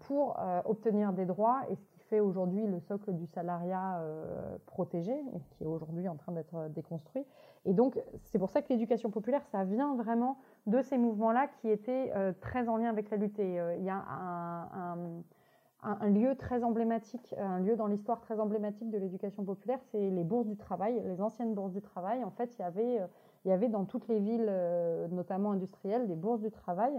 pour 0.00 0.38
euh, 0.38 0.60
obtenir 0.64 1.12
des 1.12 1.26
droits 1.26 1.62
et 1.70 1.74
ce 1.74 1.84
qui 1.86 2.00
fait 2.00 2.20
aujourd'hui 2.20 2.66
le 2.66 2.80
socle 2.80 3.12
du 3.12 3.26
salariat 3.26 4.00
protégé 4.66 5.12
et 5.12 5.40
qui 5.50 5.64
est 5.64 5.66
aujourd'hui 5.66 6.08
en 6.08 6.16
train 6.16 6.32
d'être 6.32 6.68
déconstruit. 6.68 7.24
Et 7.64 7.72
donc 7.72 8.00
c'est 8.22 8.38
pour 8.38 8.50
ça 8.50 8.62
que 8.62 8.72
l'éducation 8.72 9.10
populaire, 9.10 9.44
ça 9.50 9.64
vient 9.64 9.96
vraiment 9.96 10.38
de 10.66 10.82
ces 10.82 10.98
mouvements-là 10.98 11.48
qui 11.60 11.68
étaient 11.68 12.12
très 12.40 12.68
en 12.68 12.76
lien 12.76 12.90
avec 12.90 13.10
la 13.10 13.16
lutte. 13.16 13.38
Et 13.40 13.58
il 13.78 13.84
y 13.84 13.90
a 13.90 13.96
un, 13.96 15.22
un, 15.82 16.08
lieu 16.10 16.36
très 16.36 16.62
emblématique, 16.62 17.34
un 17.36 17.58
lieu 17.58 17.74
dans 17.74 17.88
l'histoire 17.88 18.20
très 18.20 18.38
emblématique 18.38 18.88
de 18.90 18.98
l'éducation 18.98 19.44
populaire, 19.44 19.80
c'est 19.90 20.10
les 20.10 20.22
bourses 20.22 20.46
du 20.46 20.56
travail, 20.56 21.02
les 21.04 21.20
anciennes 21.20 21.54
bourses 21.54 21.72
du 21.72 21.82
travail. 21.82 22.22
En 22.22 22.30
fait, 22.30 22.56
il 22.56 22.62
y 22.62 22.64
avait 22.64 23.00
il 23.46 23.50
y 23.50 23.52
avait 23.52 23.68
dans 23.68 23.84
toutes 23.84 24.08
les 24.08 24.18
villes, 24.18 24.48
euh, 24.48 25.06
notamment 25.06 25.52
industrielles, 25.52 26.08
des 26.08 26.16
bourses 26.16 26.40
du 26.40 26.50
travail 26.50 26.92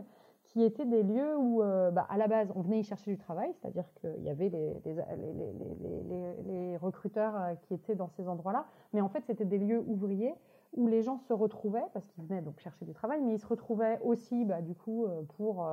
qui 0.58 0.64
étaient 0.64 0.86
des 0.86 1.04
lieux 1.04 1.38
où, 1.38 1.62
euh, 1.62 1.92
bah, 1.92 2.08
à 2.10 2.18
la 2.18 2.28
base, 2.28 2.52
on 2.56 2.62
venait 2.62 2.80
y 2.80 2.84
chercher 2.84 3.12
du 3.12 3.18
travail, 3.20 3.54
c'est-à-dire 3.62 3.86
qu'il 4.02 4.24
y 4.24 4.30
avait 4.30 4.50
les, 4.50 6.78
recruteurs 6.78 7.36
euh, 7.36 7.54
qui 7.62 7.76
étaient 7.76 7.94
dans 7.94 8.08
ces 8.08 8.28
endroits-là, 8.28 8.66
mais 8.92 9.02
en 9.02 9.08
fait, 9.08 9.24
c'était 9.28 9.46
des 9.46 9.60
lieux 9.60 9.84
ouvriers 9.86 10.34
où 10.76 10.88
les 10.88 11.04
gens 11.04 11.20
se 11.20 11.34
retrouvaient, 11.34 11.86
parce 11.94 12.08
qu'ils 12.08 12.24
venaient 12.24 12.42
donc 12.42 12.60
chercher 12.60 12.86
du 12.86 12.94
travail, 12.94 13.22
mais 13.22 13.34
ils 13.34 13.40
se 13.40 13.46
retrouvaient 13.46 14.00
aussi, 14.04 14.46
bah, 14.46 14.62
du 14.62 14.74
coup, 14.74 15.06
pour, 15.38 15.68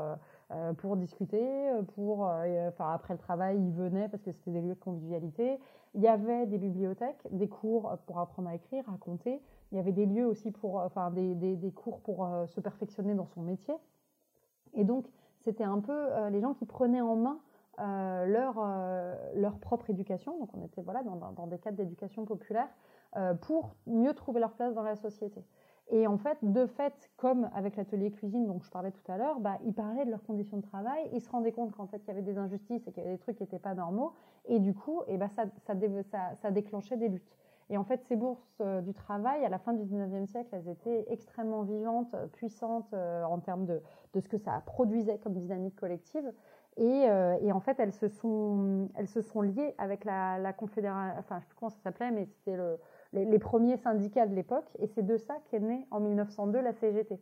pour 0.78 0.96
discuter, 0.96 1.44
pour, 1.94 2.30
après 2.78 3.12
le 3.12 3.18
travail, 3.18 3.58
ils 3.58 3.72
venaient 3.72 4.08
parce 4.08 4.22
que 4.22 4.30
c'était 4.30 4.52
des 4.52 4.62
lieux 4.62 4.74
de 4.74 4.80
convivialité. 4.80 5.58
Il 5.94 6.00
y 6.00 6.08
avait 6.08 6.46
des 6.46 6.58
bibliothèques, 6.58 7.26
des 7.32 7.48
cours 7.48 7.98
pour 8.06 8.20
apprendre 8.20 8.48
à 8.48 8.54
écrire, 8.54 8.84
à 8.88 8.96
compter. 8.98 9.42
Il 9.74 9.76
y 9.76 9.80
avait 9.80 9.92
des 9.92 10.06
lieux 10.06 10.24
aussi 10.24 10.52
pour, 10.52 10.80
euh, 10.80 10.86
enfin, 10.86 11.10
des, 11.10 11.34
des, 11.34 11.72
cours 11.72 11.98
pour 11.98 12.24
euh, 12.24 12.46
se 12.46 12.60
perfectionner 12.60 13.14
dans 13.14 13.26
son 13.26 13.42
métier. 13.42 13.74
Et 14.74 14.84
donc, 14.84 15.06
c'était 15.40 15.64
un 15.64 15.80
peu 15.80 15.92
euh, 15.92 16.30
les 16.30 16.40
gens 16.40 16.54
qui 16.54 16.66
prenaient 16.66 17.00
en 17.00 17.16
main 17.16 17.40
leur, 17.78 18.64
leur 19.34 19.58
propre 19.58 19.90
éducation. 19.90 20.38
Donc, 20.38 20.50
on 20.54 20.64
était 20.64 20.80
voilà, 20.80 21.02
dans, 21.02 21.16
dans 21.32 21.46
des 21.48 21.58
cadres 21.58 21.76
d'éducation 21.76 22.24
populaire 22.24 22.68
pour 23.40 23.74
mieux 23.88 24.14
trouver 24.14 24.38
leur 24.38 24.52
place 24.52 24.74
dans 24.74 24.84
la 24.84 24.94
société. 24.94 25.44
Et 25.90 26.06
en 26.06 26.16
fait, 26.16 26.38
de 26.42 26.66
fait, 26.66 27.10
comme 27.16 27.50
avec 27.54 27.76
l'atelier 27.76 28.10
cuisine 28.10 28.46
dont 28.46 28.58
je 28.60 28.70
parlais 28.70 28.90
tout 28.90 29.12
à 29.12 29.18
l'heure, 29.18 29.40
bah, 29.40 29.58
ils 29.64 29.74
parlaient 29.74 30.06
de 30.06 30.10
leurs 30.10 30.22
conditions 30.22 30.56
de 30.56 30.62
travail, 30.62 31.10
ils 31.12 31.20
se 31.20 31.28
rendaient 31.28 31.52
compte 31.52 31.72
qu'en 31.72 31.86
fait, 31.86 31.98
il 32.04 32.08
y 32.08 32.10
avait 32.10 32.22
des 32.22 32.38
injustices 32.38 32.86
et 32.88 32.92
qu'il 32.92 33.02
y 33.02 33.06
avait 33.06 33.16
des 33.16 33.20
trucs 33.20 33.36
qui 33.36 33.42
n'étaient 33.42 33.58
pas 33.58 33.74
normaux, 33.74 34.12
et 34.46 34.60
du 34.60 34.72
coup, 34.72 35.02
et 35.08 35.18
bah, 35.18 35.28
ça, 35.28 35.44
ça, 35.66 35.74
ça 36.36 36.50
déclenchait 36.50 36.96
des 36.96 37.08
luttes. 37.08 37.36
Et 37.70 37.78
en 37.78 37.84
fait, 37.84 38.02
ces 38.08 38.16
bourses 38.16 38.60
euh, 38.60 38.80
du 38.82 38.92
travail, 38.92 39.44
à 39.44 39.48
la 39.48 39.58
fin 39.58 39.72
du 39.72 39.84
19e 39.84 40.26
siècle, 40.26 40.48
elles 40.52 40.68
étaient 40.68 41.06
extrêmement 41.08 41.62
vivantes, 41.62 42.12
euh, 42.14 42.26
puissantes 42.26 42.92
euh, 42.92 43.24
en 43.24 43.38
termes 43.38 43.64
de, 43.64 43.80
de, 44.12 44.20
ce 44.20 44.28
que 44.28 44.36
ça 44.36 44.62
produisait 44.66 45.18
comme 45.18 45.34
dynamique 45.34 45.76
collective. 45.76 46.30
Et, 46.76 47.52
en 47.52 47.60
fait, 47.60 47.78
elles 47.78 47.92
se 47.92 48.08
sont, 48.08 48.88
elles 48.96 49.06
se 49.06 49.22
sont 49.22 49.42
liées 49.42 49.76
avec 49.78 50.04
la, 50.04 50.52
confédération, 50.52 51.20
enfin, 51.20 51.38
je 51.38 51.44
sais 51.44 51.48
plus 51.48 51.56
comment 51.56 51.70
ça 51.70 51.78
s'appelait, 51.84 52.10
mais 52.10 52.24
c'était 52.24 52.56
le, 52.56 52.78
les, 53.12 53.24
les, 53.24 53.38
premiers 53.38 53.76
syndicats 53.76 54.26
de 54.26 54.34
l'époque. 54.34 54.66
Et 54.80 54.88
c'est 54.88 55.06
de 55.06 55.16
ça 55.16 55.36
qu'est 55.50 55.60
née 55.60 55.86
en 55.92 56.00
1902 56.00 56.60
la 56.60 56.72
CGT. 56.72 57.20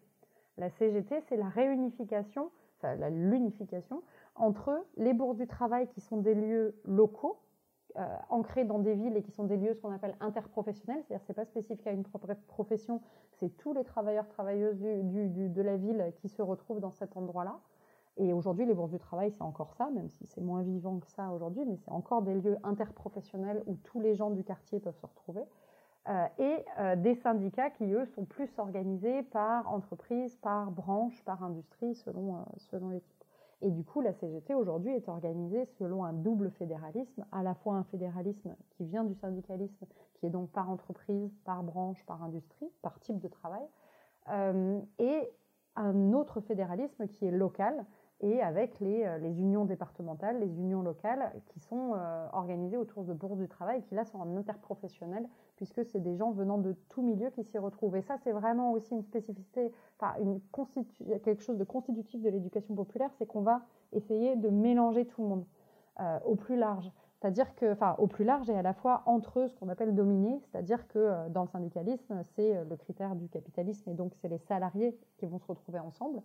La 0.56 0.70
CGT, 0.70 1.20
c'est 1.28 1.36
la 1.36 1.50
réunification, 1.50 2.50
enfin, 2.78 2.94
l'unification 3.10 4.02
entre 4.36 4.84
les 4.96 5.12
bourses 5.12 5.36
du 5.36 5.46
travail 5.46 5.86
qui 5.88 6.00
sont 6.00 6.16
des 6.16 6.34
lieux 6.34 6.74
locaux, 6.86 7.38
euh, 7.96 8.16
ancrés 8.30 8.64
dans 8.64 8.78
des 8.78 8.94
villes 8.94 9.16
et 9.16 9.22
qui 9.22 9.32
sont 9.32 9.44
des 9.44 9.56
lieux 9.56 9.74
ce 9.74 9.80
qu'on 9.80 9.92
appelle 9.92 10.16
interprofessionnels, 10.20 11.02
c'est-à-dire 11.02 11.24
c'est 11.26 11.34
pas 11.34 11.44
spécifique 11.44 11.86
à 11.86 11.92
une 11.92 12.04
profession, 12.48 13.00
c'est 13.32 13.56
tous 13.56 13.72
les 13.72 13.84
travailleurs 13.84 14.28
travailleuses 14.28 14.78
du, 14.78 15.28
du, 15.28 15.48
de 15.48 15.62
la 15.62 15.76
ville 15.76 16.12
qui 16.16 16.28
se 16.28 16.42
retrouvent 16.42 16.80
dans 16.80 16.90
cet 16.90 17.16
endroit-là. 17.16 17.60
Et 18.18 18.32
aujourd'hui, 18.32 18.66
les 18.66 18.74
bourses 18.74 18.90
du 18.90 18.98
travail, 18.98 19.30
c'est 19.30 19.42
encore 19.42 19.72
ça, 19.74 19.88
même 19.90 20.10
si 20.10 20.26
c'est 20.26 20.42
moins 20.42 20.62
vivant 20.62 20.98
que 20.98 21.06
ça 21.08 21.30
aujourd'hui, 21.30 21.64
mais 21.64 21.76
c'est 21.76 21.90
encore 21.90 22.22
des 22.22 22.34
lieux 22.34 22.58
interprofessionnels 22.62 23.62
où 23.66 23.76
tous 23.76 24.00
les 24.00 24.14
gens 24.14 24.30
du 24.30 24.44
quartier 24.44 24.80
peuvent 24.80 24.98
se 24.98 25.06
retrouver. 25.06 25.44
Euh, 26.08 26.26
et 26.38 26.64
euh, 26.80 26.96
des 26.96 27.14
syndicats 27.14 27.70
qui, 27.70 27.84
eux, 27.84 28.06
sont 28.06 28.24
plus 28.24 28.50
organisés 28.58 29.22
par 29.22 29.72
entreprise, 29.72 30.36
par 30.36 30.70
branche, 30.70 31.22
par 31.24 31.44
industrie, 31.44 31.94
selon, 31.94 32.36
euh, 32.36 32.42
selon 32.58 32.90
les 32.90 33.00
types. 33.00 33.21
Et 33.62 33.70
du 33.70 33.84
coup, 33.84 34.00
la 34.00 34.12
CGT 34.12 34.54
aujourd'hui 34.54 34.92
est 34.92 35.08
organisée 35.08 35.64
selon 35.78 36.04
un 36.04 36.12
double 36.12 36.50
fédéralisme, 36.50 37.24
à 37.30 37.44
la 37.44 37.54
fois 37.54 37.74
un 37.74 37.84
fédéralisme 37.84 38.56
qui 38.70 38.84
vient 38.84 39.04
du 39.04 39.14
syndicalisme, 39.14 39.86
qui 40.14 40.26
est 40.26 40.30
donc 40.30 40.50
par 40.50 40.68
entreprise, 40.68 41.32
par 41.44 41.62
branche, 41.62 42.04
par 42.04 42.24
industrie, 42.24 42.68
par 42.82 42.98
type 42.98 43.20
de 43.20 43.28
travail, 43.28 43.62
euh, 44.30 44.80
et 44.98 45.30
un 45.76 46.12
autre 46.12 46.40
fédéralisme 46.40 47.06
qui 47.06 47.24
est 47.24 47.30
local 47.30 47.86
et 48.20 48.40
avec 48.40 48.78
les, 48.80 49.04
euh, 49.04 49.18
unions 49.18 49.64
départementales, 49.64 50.40
les 50.40 50.58
unions 50.58 50.82
locales 50.82 51.32
qui 51.46 51.60
sont 51.60 51.92
euh, 51.94 52.26
organisées 52.32 52.76
autour 52.76 53.04
de 53.04 53.12
bourses 53.12 53.38
du 53.38 53.48
travail, 53.48 53.82
qui 53.82 53.94
là 53.94 54.04
sont 54.04 54.18
en 54.18 54.36
interprofessionnel 54.36 55.28
puisque 55.62 55.88
c'est 55.92 56.00
des 56.00 56.16
gens 56.16 56.32
venant 56.32 56.58
de 56.58 56.72
tout 56.88 57.02
milieu 57.02 57.30
qui 57.30 57.44
s'y 57.44 57.56
retrouvent. 57.56 57.94
Et 57.94 58.02
ça, 58.02 58.16
c'est 58.24 58.32
vraiment 58.32 58.72
aussi 58.72 58.92
une 58.94 59.04
spécificité, 59.04 59.70
enfin, 59.96 60.14
quelque 61.22 61.40
chose 61.40 61.56
de 61.56 61.62
constitutif 61.62 62.20
de 62.20 62.28
l'éducation 62.28 62.74
populaire, 62.74 63.10
c'est 63.16 63.26
qu'on 63.26 63.42
va 63.42 63.62
essayer 63.92 64.34
de 64.34 64.48
mélanger 64.48 65.06
tout 65.06 65.22
le 65.22 65.28
monde 65.28 65.46
euh, 66.00 66.18
au 66.24 66.34
plus 66.34 66.56
large. 66.56 66.90
C'est-à-dire 67.20 67.54
que, 67.54 67.76
au 68.00 68.08
plus 68.08 68.24
large 68.24 68.50
et 68.50 68.56
à 68.56 68.62
la 68.62 68.74
fois 68.74 69.04
entre 69.06 69.38
eux, 69.38 69.46
ce 69.46 69.54
qu'on 69.54 69.68
appelle 69.68 69.94
dominer, 69.94 70.40
c'est-à-dire 70.50 70.88
que 70.88 70.98
euh, 70.98 71.28
dans 71.28 71.42
le 71.42 71.48
syndicalisme, 71.48 72.22
c'est 72.34 72.56
euh, 72.56 72.64
le 72.68 72.76
critère 72.76 73.14
du 73.14 73.28
capitalisme 73.28 73.88
et 73.88 73.94
donc 73.94 74.14
c'est 74.20 74.28
les 74.28 74.38
salariés 74.38 74.98
qui 75.18 75.26
vont 75.26 75.38
se 75.38 75.46
retrouver 75.46 75.78
ensemble, 75.78 76.22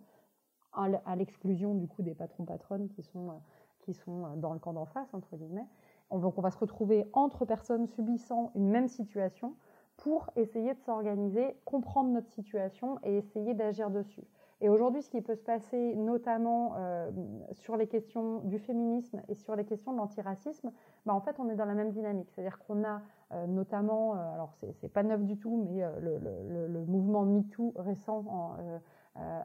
à 0.72 1.16
l'exclusion 1.16 1.74
du 1.74 1.86
coup 1.86 2.02
des 2.02 2.14
patrons-patronnes 2.14 2.88
qui 2.88 3.02
sont, 3.02 3.40
qui 3.80 3.94
sont 3.94 4.36
dans 4.36 4.52
le 4.52 4.58
camp 4.58 4.72
d'en 4.72 4.84
face, 4.84 5.12
entre 5.14 5.36
guillemets. 5.36 5.66
On, 6.10 6.18
donc 6.18 6.38
on 6.38 6.40
va 6.40 6.50
se 6.50 6.58
retrouver 6.58 7.08
entre 7.12 7.44
personnes 7.44 7.86
subissant 7.86 8.52
une 8.54 8.68
même 8.68 8.88
situation 8.88 9.54
pour 9.98 10.30
essayer 10.36 10.74
de 10.74 10.80
s'organiser, 10.80 11.56
comprendre 11.64 12.10
notre 12.10 12.30
situation 12.30 12.98
et 13.02 13.18
essayer 13.18 13.54
d'agir 13.54 13.90
dessus. 13.90 14.24
Et 14.60 14.68
aujourd'hui, 14.68 15.02
ce 15.02 15.10
qui 15.10 15.20
peut 15.20 15.36
se 15.36 15.42
passer, 15.42 15.94
notamment 15.94 16.74
euh, 16.76 17.10
sur 17.52 17.76
les 17.76 17.86
questions 17.86 18.40
du 18.40 18.58
féminisme 18.58 19.22
et 19.28 19.34
sur 19.36 19.54
les 19.54 19.64
questions 19.64 19.92
de 19.92 19.98
l'antiracisme, 19.98 20.72
bah, 21.06 21.14
en 21.14 21.20
fait, 21.20 21.36
on 21.38 21.48
est 21.48 21.54
dans 21.54 21.64
la 21.64 21.74
même 21.74 21.92
dynamique. 21.92 22.28
C'est-à-dire 22.30 22.58
qu'on 22.58 22.82
a 22.82 23.00
euh, 23.32 23.46
notamment, 23.46 24.14
euh, 24.14 24.34
alors 24.34 24.52
c'est 24.80 24.92
pas 24.92 25.04
neuf 25.04 25.22
du 25.22 25.38
tout, 25.38 25.64
mais 25.64 25.84
le, 26.00 26.18
le, 26.66 26.84
mouvement 26.86 27.24
MeToo 27.24 27.72
récent 27.76 28.24
en, 28.28 28.56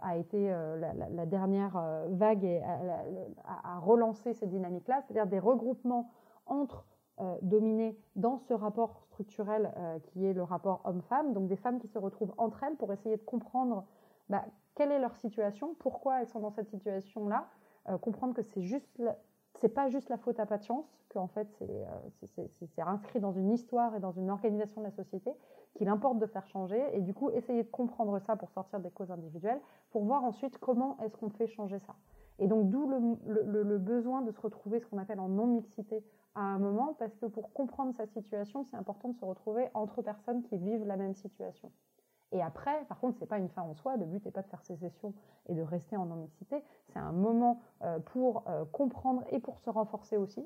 a 0.02 0.18
été 0.18 0.50
la, 0.50 1.26
dernière 1.26 1.82
vague 2.10 2.44
et 2.44 2.62
a, 2.62 3.76
a 3.76 3.80
relancé 3.80 4.34
ces 4.34 4.46
dynamiques-là, 4.46 5.02
c'est-à-dire 5.02 5.28
des 5.28 5.40
regroupements 5.40 6.12
entre 6.46 6.86
dominés 7.44 7.96
dans 8.16 8.40
ce 8.40 8.56
rapport 8.56 9.04
structurel 9.06 9.72
qui 10.08 10.26
est 10.26 10.34
le 10.34 10.42
rapport 10.42 10.82
homme-femme, 10.84 11.32
donc 11.34 11.48
des 11.48 11.56
femmes 11.56 11.80
qui 11.80 11.88
se 11.88 12.00
retrouvent 12.00 12.34
entre 12.38 12.64
elles 12.64 12.76
pour 12.76 12.92
essayer 12.92 13.18
de 13.18 13.22
comprendre 13.22 13.86
bah, 14.30 14.44
quelle 14.76 14.92
est 14.92 15.00
leur 15.00 15.16
situation, 15.18 15.76
pourquoi 15.80 16.22
elles 16.22 16.28
sont 16.28 16.40
dans 16.40 16.52
cette 16.52 16.70
situation-là, 16.70 17.48
euh, 17.90 17.98
comprendre 17.98 18.34
que 18.34 18.42
c'est 18.42 18.64
juste, 18.64 19.02
c'est 19.56 19.70
pas 19.70 19.90
juste 19.90 20.10
la 20.10 20.18
faute 20.18 20.40
à 20.40 20.58
chance, 20.60 20.86
qu'en 21.10 21.28
fait 21.28 21.48
euh, 21.62 21.86
c'est 22.24 22.82
inscrit 22.82 23.20
dans 23.20 23.34
une 23.34 23.52
histoire 23.52 23.96
et 23.96 24.00
dans 24.00 24.12
une 24.12 24.32
organisation 24.32 24.82
de 24.82 24.88
la 24.88 24.92
société 24.92 25.32
qu'il 25.76 25.88
importe 25.90 26.20
de 26.20 26.26
faire 26.26 26.48
changer, 26.48 26.82
et 26.94 27.02
du 27.02 27.14
coup 27.14 27.30
essayer 27.32 27.64
de 27.64 27.70
comprendre 27.70 28.20
ça 28.20 28.36
pour 28.36 28.52
sortir 28.52 28.80
des 28.80 28.92
causes 28.92 29.12
individuelles, 29.12 29.60
pour 29.92 30.04
voir 30.04 30.24
ensuite 30.24 30.58
comment 30.58 30.98
est-ce 31.04 31.18
qu'on 31.18 31.30
fait 31.30 31.48
changer 31.48 31.80
ça. 31.80 31.96
Et 32.40 32.48
donc 32.48 32.70
d'où 32.70 32.88
le, 32.88 33.78
besoin 33.78 34.22
de 34.22 34.32
se 34.32 34.42
retrouver 34.42 34.80
ce 34.80 34.88
qu'on 34.88 34.98
appelle 34.98 35.20
en 35.20 35.30
non-mixité 35.30 36.04
à 36.36 36.42
un 36.42 36.60
moment, 36.60 36.96
parce 36.98 37.16
que 37.16 37.26
pour 37.26 37.54
comprendre 37.54 37.94
sa 37.96 38.08
situation, 38.08 38.64
c'est 38.64 38.78
important 38.78 39.10
de 39.10 39.16
se 39.18 39.26
retrouver 39.26 39.70
entre 39.74 40.02
personnes 40.02 40.42
qui 40.44 40.58
vivent 40.58 40.86
la 40.86 40.98
même 40.98 41.14
situation. 41.14 41.72
Et 42.34 42.42
après, 42.42 42.84
par 42.86 43.00
contre, 43.00 43.18
c'est 43.20 43.28
pas 43.28 43.38
une 43.38 43.50
fin 43.50 43.62
en 43.62 43.76
soi. 43.76 43.96
Le 43.96 44.06
but 44.06 44.26
n'est 44.26 44.32
pas 44.32 44.42
de 44.42 44.48
faire 44.48 44.64
sécession 44.64 45.14
et 45.48 45.54
de 45.54 45.62
rester 45.62 45.96
en 45.96 46.08
non-mixité. 46.08 46.64
C'est 46.88 47.00
un 47.00 47.12
moment 47.12 47.62
euh, 47.84 48.00
pour 48.00 48.44
euh, 48.48 48.66
comprendre 48.66 49.24
et 49.30 49.40
pour 49.40 49.60
se 49.60 49.70
renforcer 49.70 50.18
aussi, 50.18 50.44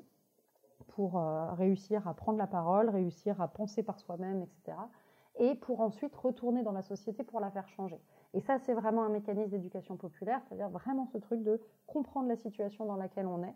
pour 0.88 1.18
euh, 1.18 1.52
réussir 1.52 2.06
à 2.06 2.12
prendre 2.12 2.36
la 2.36 2.46
parole, 2.46 2.90
réussir 2.90 3.40
à 3.40 3.48
penser 3.48 3.82
par 3.82 3.98
soi-même, 3.98 4.42
etc. 4.42 4.76
Et 5.36 5.54
pour 5.54 5.80
ensuite 5.80 6.14
retourner 6.14 6.62
dans 6.62 6.72
la 6.72 6.82
société 6.82 7.24
pour 7.24 7.40
la 7.40 7.50
faire 7.50 7.68
changer. 7.68 8.00
Et 8.34 8.40
ça, 8.40 8.58
c'est 8.58 8.74
vraiment 8.74 9.04
un 9.04 9.08
mécanisme 9.08 9.50
d'éducation 9.50 9.96
populaire, 9.96 10.42
c'est-à-dire 10.44 10.68
vraiment 10.68 11.06
ce 11.06 11.16
truc 11.16 11.42
de 11.42 11.58
comprendre 11.86 12.28
la 12.28 12.36
situation 12.36 12.84
dans 12.84 12.96
laquelle 12.96 13.26
on 13.26 13.42
est, 13.44 13.54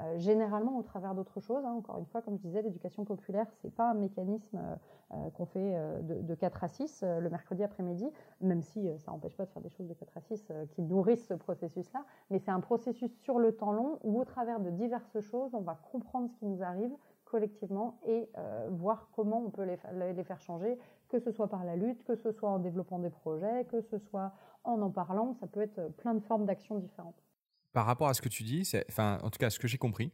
euh, 0.00 0.16
généralement 0.18 0.78
au 0.78 0.82
travers 0.82 1.12
d'autres 1.12 1.40
choses. 1.40 1.64
Hein. 1.64 1.72
Encore 1.72 1.98
une 1.98 2.06
fois, 2.06 2.22
comme 2.22 2.36
je 2.36 2.42
disais, 2.42 2.62
l'éducation 2.62 3.04
populaire, 3.04 3.46
c'est 3.60 3.74
pas 3.74 3.90
un 3.90 3.94
mécanisme 3.94 4.56
euh, 4.56 4.76
euh, 5.14 5.30
qu'on 5.30 5.44
fait 5.44 5.74
de, 6.02 6.22
de, 6.22 6.34
4 6.34 6.64
à 6.64 6.68
6 6.68 7.02
le 7.02 7.28
mercredi 7.30 7.64
après-midi, 7.64 8.08
même 8.40 8.62
si 8.62 8.88
ça 8.98 9.10
n'empêche 9.10 9.36
pas 9.36 9.44
de 9.44 9.50
faire 9.50 9.62
des 9.62 9.70
choses 9.70 9.88
de 9.88 9.94
4 9.94 10.16
à 10.16 10.20
6 10.20 10.52
qui 10.70 10.82
nourrissent 10.82 11.26
ce 11.26 11.34
processus-là, 11.34 12.04
mais 12.30 12.38
c'est 12.38 12.50
un 12.50 12.60
processus 12.60 13.10
sur 13.22 13.38
le 13.38 13.56
temps 13.56 13.72
long 13.72 13.98
où 14.04 14.20
au 14.20 14.24
travers 14.24 14.60
de 14.60 14.70
diverses 14.70 15.18
choses, 15.20 15.54
on 15.54 15.62
va 15.62 15.78
comprendre 15.90 16.28
ce 16.28 16.36
qui 16.36 16.46
nous 16.46 16.62
arrive 16.62 16.94
collectivement 17.24 17.98
et 18.06 18.30
voir 18.70 19.08
comment 19.12 19.42
on 19.44 19.50
peut 19.50 19.64
les, 19.64 19.76
faire 20.24 20.40
changer, 20.40 20.78
que 21.08 21.18
ce 21.18 21.30
soit 21.30 21.48
par 21.48 21.64
la 21.64 21.76
lutte, 21.76 22.04
que 22.04 22.14
ce 22.14 22.30
soit 22.30 22.50
en 22.50 22.58
développant 22.58 22.98
des 22.98 23.10
projets, 23.10 23.64
que 23.64 23.80
ce 23.80 23.98
soit 23.98 24.32
en 24.64 24.80
en 24.82 24.90
parlant, 24.90 25.32
ça 25.34 25.46
peut 25.46 25.62
être 25.62 25.88
plein 25.96 26.14
de 26.14 26.20
formes 26.20 26.44
d'action 26.44 26.76
différentes 26.78 27.27
par 27.72 27.86
rapport 27.86 28.08
à 28.08 28.14
ce 28.14 28.22
que 28.22 28.28
tu 28.28 28.42
dis, 28.42 28.68
enfin, 28.88 29.18
en 29.22 29.30
tout 29.30 29.38
cas, 29.38 29.50
ce 29.50 29.58
que 29.58 29.68
j'ai 29.68 29.78
compris, 29.78 30.10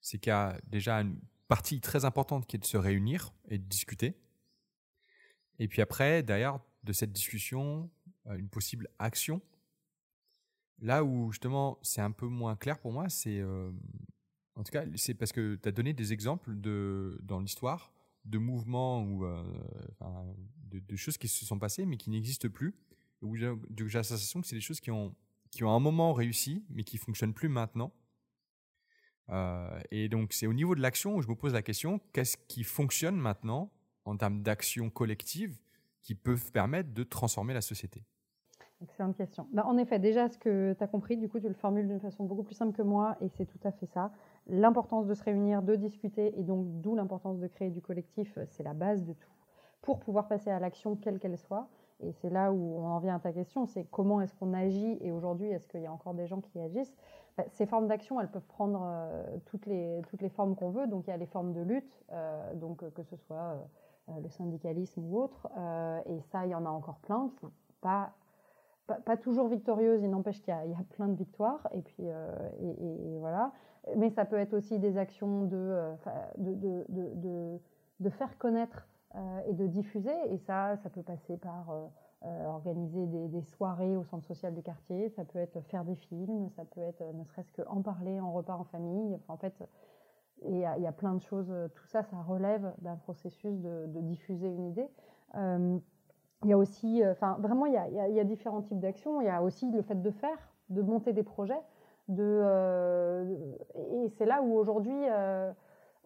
c'est 0.00 0.18
qu'il 0.18 0.30
y 0.30 0.32
a 0.32 0.58
déjà 0.64 1.00
une 1.00 1.18
partie 1.48 1.80
très 1.80 2.04
importante 2.04 2.46
qui 2.46 2.56
est 2.56 2.60
de 2.60 2.64
se 2.64 2.76
réunir 2.76 3.32
et 3.48 3.58
de 3.58 3.64
discuter. 3.64 4.16
Et 5.58 5.68
puis 5.68 5.82
après, 5.82 6.22
derrière 6.22 6.60
de 6.84 6.92
cette 6.92 7.12
discussion, 7.12 7.90
euh, 8.26 8.36
une 8.36 8.48
possible 8.48 8.88
action. 8.98 9.40
Là 10.80 11.02
où 11.02 11.32
justement 11.32 11.78
c'est 11.82 12.00
un 12.00 12.12
peu 12.12 12.26
moins 12.26 12.54
clair 12.54 12.78
pour 12.78 12.92
moi, 12.92 13.08
c'est 13.08 13.40
euh, 13.40 13.72
en 14.54 14.62
tout 14.62 14.70
cas 14.70 14.84
c'est 14.94 15.14
parce 15.14 15.32
que 15.32 15.56
tu 15.56 15.68
as 15.68 15.72
donné 15.72 15.92
des 15.92 16.12
exemples 16.12 16.54
de 16.54 17.18
dans 17.22 17.40
l'histoire 17.40 17.92
de 18.24 18.38
mouvements 18.38 19.02
ou 19.02 19.24
euh, 19.24 19.42
de, 20.70 20.96
choses 20.96 21.16
qui 21.16 21.28
se 21.28 21.44
sont 21.44 21.58
passées 21.58 21.84
mais 21.86 21.96
qui 21.96 22.10
n'existent 22.10 22.48
plus. 22.48 22.74
J'ai 23.22 24.02
sensation 24.02 24.40
que 24.40 24.46
c'est 24.46 24.54
des 24.54 24.60
choses 24.60 24.80
qui 24.80 24.92
ont 24.92 25.16
qui 25.50 25.64
ont 25.64 25.70
un 25.70 25.80
moment 25.80 26.12
réussi, 26.12 26.64
mais 26.70 26.84
qui 26.84 26.98
fonctionnent 26.98 27.34
plus 27.34 27.48
maintenant. 27.48 27.92
Euh, 29.30 29.80
et 29.90 30.08
donc, 30.08 30.32
c'est 30.32 30.46
au 30.46 30.54
niveau 30.54 30.74
de 30.74 30.80
l'action 30.80 31.16
où 31.16 31.22
je 31.22 31.28
me 31.28 31.34
pose 31.34 31.52
la 31.52 31.62
question 31.62 32.00
qu'est-ce 32.12 32.36
qui 32.48 32.64
fonctionne 32.64 33.16
maintenant 33.16 33.70
en 34.04 34.16
termes 34.16 34.42
d'action 34.42 34.90
collective 34.90 35.60
qui 36.02 36.14
peuvent 36.14 36.50
permettre 36.52 36.94
de 36.94 37.02
transformer 37.02 37.52
la 37.52 37.60
société? 37.60 38.04
Excellente 38.80 39.16
question. 39.16 39.48
Bah, 39.52 39.66
en 39.66 39.76
effet, 39.76 39.98
déjà, 39.98 40.28
ce 40.28 40.38
que 40.38 40.72
tu 40.72 40.84
as 40.84 40.86
compris, 40.86 41.16
du 41.16 41.28
coup, 41.28 41.40
tu 41.40 41.48
le 41.48 41.54
formules 41.54 41.88
d'une 41.88 42.00
façon 42.00 42.24
beaucoup 42.24 42.44
plus 42.44 42.54
simple 42.54 42.76
que 42.76 42.82
moi, 42.82 43.16
et 43.20 43.28
c'est 43.28 43.44
tout 43.44 43.58
à 43.64 43.72
fait 43.72 43.86
ça. 43.86 44.12
L'importance 44.46 45.06
de 45.06 45.14
se 45.14 45.24
réunir, 45.24 45.62
de 45.62 45.74
discuter, 45.74 46.32
et 46.38 46.44
donc 46.44 46.80
d'où 46.80 46.94
l'importance 46.94 47.40
de 47.40 47.48
créer 47.48 47.70
du 47.70 47.82
collectif, 47.82 48.38
c'est 48.46 48.62
la 48.62 48.74
base 48.74 49.04
de 49.04 49.12
tout, 49.12 49.32
pour 49.82 49.98
pouvoir 49.98 50.28
passer 50.28 50.50
à 50.50 50.60
l'action, 50.60 50.94
quelle 50.94 51.18
qu'elle 51.18 51.36
soit. 51.36 51.68
Et 52.00 52.12
c'est 52.12 52.30
là 52.30 52.52
où 52.52 52.76
on 52.78 52.86
en 52.86 52.98
vient 52.98 53.16
à 53.16 53.18
ta 53.18 53.32
question, 53.32 53.66
c'est 53.66 53.84
comment 53.84 54.20
est-ce 54.20 54.34
qu'on 54.34 54.54
agit 54.54 54.98
et 55.00 55.10
aujourd'hui, 55.10 55.48
est-ce 55.48 55.66
qu'il 55.66 55.80
y 55.80 55.86
a 55.86 55.92
encore 55.92 56.14
des 56.14 56.26
gens 56.26 56.40
qui 56.40 56.60
agissent? 56.60 56.94
Bah, 57.36 57.44
Ces 57.50 57.66
formes 57.66 57.88
d'action, 57.88 58.20
elles 58.20 58.30
peuvent 58.30 58.46
prendre 58.46 58.80
euh, 58.84 59.36
toutes, 59.46 59.66
les, 59.66 60.00
toutes 60.08 60.22
les 60.22 60.28
formes 60.28 60.54
qu'on 60.54 60.70
veut. 60.70 60.86
Donc 60.86 61.06
il 61.06 61.10
y 61.10 61.12
a 61.12 61.16
les 61.16 61.26
formes 61.26 61.52
de 61.52 61.60
lutte, 61.60 62.00
euh, 62.12 62.54
donc 62.54 62.88
que 62.92 63.02
ce 63.02 63.16
soit 63.16 63.56
euh, 64.08 64.20
le 64.22 64.28
syndicalisme 64.28 65.02
ou 65.04 65.18
autre. 65.18 65.48
et 66.06 66.20
ça, 66.30 66.46
il 66.46 66.50
y 66.50 66.54
en 66.54 66.64
a 66.64 66.70
encore 66.70 66.98
plein 66.98 67.30
pas, 67.80 68.12
pas, 69.04 69.16
toujours 69.16 69.48
victorieuses. 69.48 70.02
Il 70.02 70.10
n'empêche 70.10 70.40
qu'il 70.40 70.54
y, 70.54 70.70
y, 70.70 70.74
a 70.74 70.84
plein 70.90 71.08
de 71.08 71.14
victoires. 71.14 71.68
Et 71.72 71.82
puis 71.82 72.04
et, 72.04 73.18
voilà. 73.18 73.52
Mais 73.96 74.10
ça 74.10 74.24
peut 74.24 74.36
être 74.36 74.54
aussi 74.54 74.78
des 74.78 74.96
actions 74.98 75.44
de, 75.44 75.94
de, 76.38 76.84
de, 76.88 77.58
de, 78.00 78.10
faire 78.10 78.36
connaître 78.38 78.86
euh, 78.86 78.97
et 79.46 79.54
de 79.54 79.66
diffuser. 79.66 80.14
Et 80.30 80.38
ça, 80.38 80.76
ça 80.82 80.90
peut 80.90 81.02
passer 81.02 81.36
par 81.36 81.70
euh, 81.70 81.86
euh, 82.24 82.46
organiser 82.46 83.06
des, 83.06 83.42
soirées 83.42 83.96
au 83.96 84.04
centre 84.04 84.26
social 84.26 84.54
du 84.54 84.62
quartier, 84.62 85.08
ça 85.10 85.24
peut 85.24 85.38
être 85.38 85.60
faire 85.62 85.84
des 85.84 85.94
films, 85.94 86.50
ça 86.50 86.64
peut 86.64 86.80
être 86.80 87.02
ne 87.14 87.24
serait-ce 87.24 87.52
qu'en 87.52 87.80
parler 87.82 88.20
en 88.20 88.32
repas 88.32 88.56
en 88.56 88.64
famille. 88.64 89.14
Enfin, 89.14 89.34
en 89.34 89.36
fait, 89.36 89.54
il 90.46 90.58
y, 90.58 90.64
a, 90.64 90.92
plein 90.92 91.14
de 91.14 91.22
choses. 91.22 91.52
Tout 91.74 91.86
ça, 91.86 92.02
ça 92.04 92.16
relève 92.22 92.72
d'un 92.78 92.96
processus 92.96 93.58
de, 93.60 93.86
diffuser 94.02 94.48
une 94.48 94.66
idée. 94.66 94.88
il 95.34 95.80
y 96.44 96.52
a 96.52 96.58
aussi, 96.58 97.02
enfin, 97.04 97.36
vraiment, 97.40 97.66
il 97.66 97.72
y 97.72 97.76
a, 97.76 98.08
il 98.08 98.14
y 98.14 98.20
a 98.20 98.24
différents 98.24 98.62
types 98.62 98.78
d'actions. 98.78 99.20
Il 99.20 99.26
y 99.26 99.30
a 99.30 99.42
aussi 99.42 99.68
le 99.70 99.82
fait 99.82 100.00
de 100.00 100.10
faire, 100.10 100.52
de 100.70 100.82
monter 100.82 101.12
des 101.12 101.24
projets. 101.24 101.60
De, 102.08 103.26
et 103.74 104.08
c'est 104.10 104.26
là 104.26 104.42
où 104.42 104.54
aujourd'hui, 104.56 105.04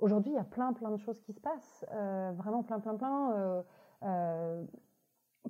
Aujourd'hui, 0.02 0.32
il 0.32 0.34
y 0.34 0.38
a 0.38 0.44
plein, 0.44 0.72
plein 0.72 0.90
de 0.90 0.96
choses 0.96 1.20
qui 1.20 1.32
se 1.32 1.38
passent, 1.38 1.86
euh, 1.92 2.32
vraiment 2.36 2.64
plein, 2.64 2.80
plein, 2.80 2.96
plein. 2.96 3.32
Euh, 3.34 3.62
euh, 4.02 4.64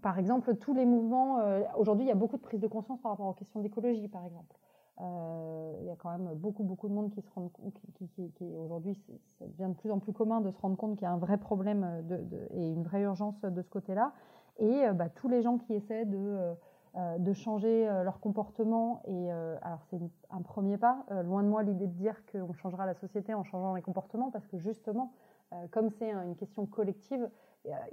par 0.02 0.18
exemple, 0.18 0.56
tous 0.56 0.74
les 0.74 0.84
mouvements. 0.84 1.38
aujourd'hui, 1.76 2.04
il 2.04 2.08
y 2.08 2.12
a 2.12 2.14
beaucoup 2.14 2.36
de 2.36 2.42
prise 2.42 2.60
de 2.60 2.66
conscience 2.66 3.00
par 3.00 3.12
rapport 3.12 3.26
aux 3.26 3.32
questions 3.32 3.60
d'écologie, 3.60 4.08
par 4.08 4.26
exemple. 4.26 4.54
il 5.00 5.86
y 5.86 5.90
a 5.90 5.96
quand 5.96 6.10
même 6.10 6.34
beaucoup, 6.34 6.64
beaucoup 6.64 6.88
de 6.88 6.92
monde 6.92 7.10
qui 7.10 7.22
se 7.22 7.30
compte, 7.30 7.52
qui, 7.94 8.30
qui, 8.32 8.54
aujourd'hui, 8.54 8.94
ça 9.38 9.46
devient 9.46 9.70
de 9.70 9.74
plus 9.74 9.90
en 9.90 10.00
plus 10.00 10.12
commun 10.12 10.42
de 10.42 10.50
se 10.50 10.58
rendre 10.58 10.76
compte 10.76 10.96
qu'il 10.96 11.04
y 11.04 11.08
a 11.08 11.12
un 11.12 11.18
vrai 11.18 11.38
problème 11.38 12.04
et 12.50 12.72
une 12.72 12.82
vraie 12.82 13.02
urgence 13.02 13.40
de 13.40 13.62
ce 13.62 13.70
côté-là. 13.70 14.12
Et 14.58 14.82
bah, 14.94 15.08
tous 15.08 15.28
les 15.28 15.40
gens 15.40 15.56
qui 15.56 15.72
essaient 15.74 16.04
de 16.04 16.54
de 16.94 17.32
changer 17.32 17.88
euh, 17.88 18.04
leur 18.04 18.20
comportement. 18.20 19.02
Et 19.06 19.32
euh, 19.32 19.56
alors 19.62 19.82
c'est 19.88 19.98
un 20.30 20.42
premier 20.42 20.76
pas. 20.76 21.04
loin 21.24 21.42
de 21.42 21.48
moi 21.48 21.62
l'idée 21.62 21.86
de 21.86 21.94
dire 21.94 22.22
qu'on 22.30 22.52
changera 22.52 22.86
la 22.86 22.94
société 22.94 23.32
en 23.34 23.44
changeant 23.44 23.74
les 23.74 23.82
comportements, 23.82 24.30
parce 24.30 24.46
que 24.46 24.58
justement, 24.58 25.12
comme 25.70 25.90
c'est 25.90 26.10
une 26.10 26.34
question 26.34 26.64
collective, 26.64 27.28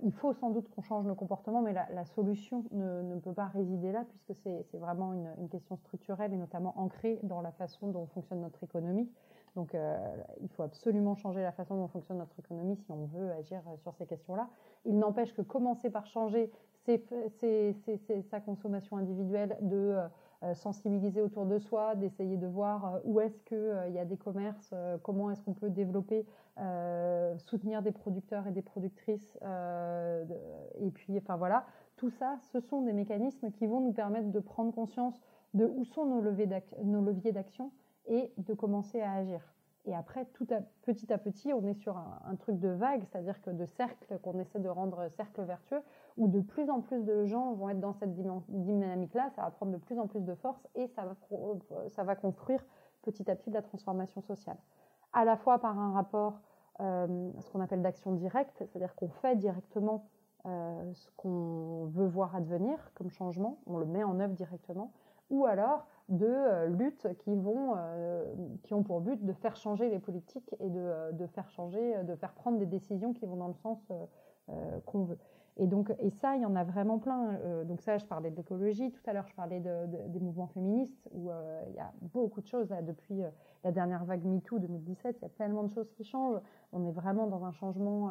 il 0.01 0.13
faut 0.13 0.31
sans 0.33 0.49
doute 0.49 0.69
qu'on 0.69 0.81
change 0.81 1.05
nos 1.05 1.15
comportements, 1.15 1.61
mais 1.61 1.73
la, 1.73 2.05
solution 2.05 2.63
ne, 2.71 3.19
peut 3.19 3.33
pas 3.33 3.47
résider 3.47 3.91
là, 3.91 4.05
puisque 4.07 4.33
c'est 4.41 4.77
vraiment 4.77 5.13
une, 5.13 5.29
une, 5.37 5.49
question 5.49 5.75
structurelle 5.75 6.33
et 6.33 6.37
notamment 6.37 6.73
ancrée 6.79 7.19
dans 7.23 7.41
la 7.41 7.51
façon 7.51 7.89
dont 7.89 8.05
fonctionne 8.07 8.39
notre 8.39 8.63
économie. 8.63 9.09
Donc 9.57 9.75
il 10.41 10.49
faut 10.49 10.63
absolument 10.63 11.15
changer 11.15 11.41
la 11.41 11.51
façon 11.51 11.75
dont 11.75 11.87
fonctionne 11.89 12.19
notre 12.19 12.39
économie 12.39 12.77
si 12.77 12.91
on 12.91 13.05
veut 13.07 13.31
agir 13.31 13.61
sur 13.77 13.93
ces 13.95 14.05
questions-là. 14.05 14.47
Il 14.85 14.97
n'empêche 14.97 15.33
que 15.33 15.41
commencer 15.41 15.89
par 15.89 16.05
changer 16.05 16.49
c'est 16.97 18.21
sa 18.29 18.39
consommation 18.39 18.97
individuelle, 18.97 19.57
de 19.61 19.75
euh, 19.75 20.07
euh, 20.43 20.53
sensibiliser 20.53 21.21
autour 21.21 21.45
de 21.45 21.59
soi, 21.59 21.95
d'essayer 21.95 22.37
de 22.37 22.47
voir 22.47 22.95
euh, 22.95 22.99
où 23.03 23.19
est-ce 23.19 23.43
qu'il 23.43 23.93
y 23.93 23.99
a 23.99 24.05
des 24.05 24.17
commerces, 24.17 24.73
comment 25.03 25.31
est-ce 25.31 25.41
qu'on 25.41 25.53
peut 25.53 25.69
développer, 25.69 26.25
soutenir 27.37 27.81
des 27.81 27.91
producteurs 27.93 28.45
et 28.47 28.51
des 28.51 28.61
productrices. 28.61 29.37
et 30.81 30.91
puis, 30.91 31.17
enfin 31.17 31.37
voilà, 31.37 31.65
tout 31.95 32.09
ça, 32.09 32.37
ce 32.51 32.59
sont 32.59 32.81
des 32.81 32.91
mécanismes 32.91 33.51
qui 33.51 33.65
vont 33.65 33.79
nous 33.79 33.93
permettre 33.93 34.29
de 34.29 34.39
prendre 34.39 34.73
conscience 34.73 35.21
de 35.53 35.65
où 35.65 35.85
sont 35.85 36.05
nos 36.05 36.21
leviers 36.21 37.31
d'action 37.31 37.71
et 38.07 38.33
de 38.37 38.53
commencer 38.53 39.01
à 39.01 39.13
agir. 39.13 39.41
Et 39.85 39.95
après, 39.95 40.25
petit 40.25 41.13
à 41.13 41.17
petit, 41.17 41.53
on 41.53 41.65
est 41.65 41.73
sur 41.73 41.97
un, 41.97 42.35
truc 42.35 42.59
de 42.59 42.67
vague, 42.67 43.03
c'est-à-dire 43.05 43.41
que 43.41 43.49
de 43.49 43.65
cercle, 43.65 44.19
qu'on 44.19 44.37
essaie 44.37 44.59
de 44.59 44.69
rendre 44.69 45.07
cercle 45.15 45.41
vertueux, 45.43 45.81
où 46.17 46.27
de 46.27 46.41
plus 46.41 46.69
en 46.69 46.81
plus 46.81 47.03
de 47.03 47.25
gens 47.25 47.53
vont 47.53 47.69
être 47.69 47.79
dans 47.79 47.93
cette 47.93 48.13
dynamique-là, 48.13 49.29
ça 49.35 49.43
va 49.43 49.51
prendre 49.51 49.71
de 49.71 49.77
plus 49.77 49.97
en 49.97 50.07
plus 50.07 50.21
de 50.21 50.35
force 50.35 50.67
et 50.75 50.87
ça 50.87 51.05
va, 51.05 51.15
ça 51.89 52.03
va 52.03 52.15
construire 52.15 52.63
petit 53.03 53.29
à 53.31 53.35
petit 53.35 53.49
de 53.49 53.55
la 53.55 53.61
transformation 53.61 54.21
sociale. 54.21 54.57
À 55.13 55.25
la 55.25 55.37
fois 55.37 55.59
par 55.59 55.79
un 55.79 55.93
rapport, 55.93 56.39
euh, 56.81 57.31
ce 57.39 57.49
qu'on 57.49 57.61
appelle 57.61 57.81
d'action 57.81 58.11
directe, 58.13 58.57
c'est-à-dire 58.57 58.93
qu'on 58.95 59.09
fait 59.09 59.35
directement 59.35 60.09
euh, 60.45 60.93
ce 60.93 61.09
qu'on 61.17 61.85
veut 61.87 62.07
voir 62.07 62.35
advenir 62.35 62.91
comme 62.93 63.09
changement, 63.09 63.59
on 63.65 63.77
le 63.77 63.85
met 63.85 64.03
en 64.03 64.19
œuvre 64.19 64.33
directement, 64.33 64.93
ou 65.29 65.45
alors 65.45 65.87
de 66.09 66.25
euh, 66.25 66.67
luttes 66.67 67.07
qui, 67.19 67.35
vont, 67.35 67.75
euh, 67.77 68.25
qui 68.63 68.73
ont 68.73 68.83
pour 68.83 68.99
but 69.01 69.23
de 69.23 69.33
faire 69.33 69.55
changer 69.55 69.89
les 69.89 69.99
politiques 69.99 70.55
et 70.59 70.69
de, 70.69 70.79
euh, 70.79 71.11
de, 71.11 71.27
faire 71.27 71.49
changer, 71.49 72.03
de 72.03 72.15
faire 72.15 72.33
prendre 72.33 72.57
des 72.57 72.65
décisions 72.65 73.13
qui 73.13 73.25
vont 73.25 73.37
dans 73.37 73.47
le 73.47 73.53
sens 73.53 73.79
qu'on 74.85 75.03
veut. 75.03 75.19
Et 75.57 75.67
donc, 75.67 75.93
et 75.99 76.09
ça, 76.09 76.35
il 76.35 76.41
y 76.41 76.45
en 76.45 76.55
a 76.55 76.63
vraiment 76.63 76.97
plein. 76.97 77.37
donc 77.65 77.81
ça, 77.81 77.97
je 77.97 78.05
parlais 78.05 78.31
de 78.31 78.35
l'écologie. 78.35 78.91
Tout 78.91 79.01
à 79.05 79.13
l'heure, 79.13 79.27
je 79.27 79.35
parlais 79.35 79.59
de, 79.59 80.07
des 80.07 80.19
mouvements 80.19 80.47
féministes 80.47 81.07
où 81.11 81.29
il 81.67 81.75
y 81.75 81.79
a 81.79 81.91
beaucoup 82.01 82.41
de 82.41 82.47
choses 82.47 82.69
là 82.69 82.81
depuis 82.81 83.21
la 83.63 83.71
dernière 83.71 84.05
vague 84.05 84.23
MeToo 84.23 84.57
2017. 84.57 85.17
Il 85.19 85.21
y 85.21 85.25
a 85.25 85.29
tellement 85.29 85.63
de 85.63 85.69
choses 85.69 85.91
qui 85.91 86.03
changent. 86.03 86.39
On 86.71 86.83
est 86.85 86.91
vraiment 86.91 87.27
dans 87.27 87.43
un 87.43 87.51
changement 87.51 88.09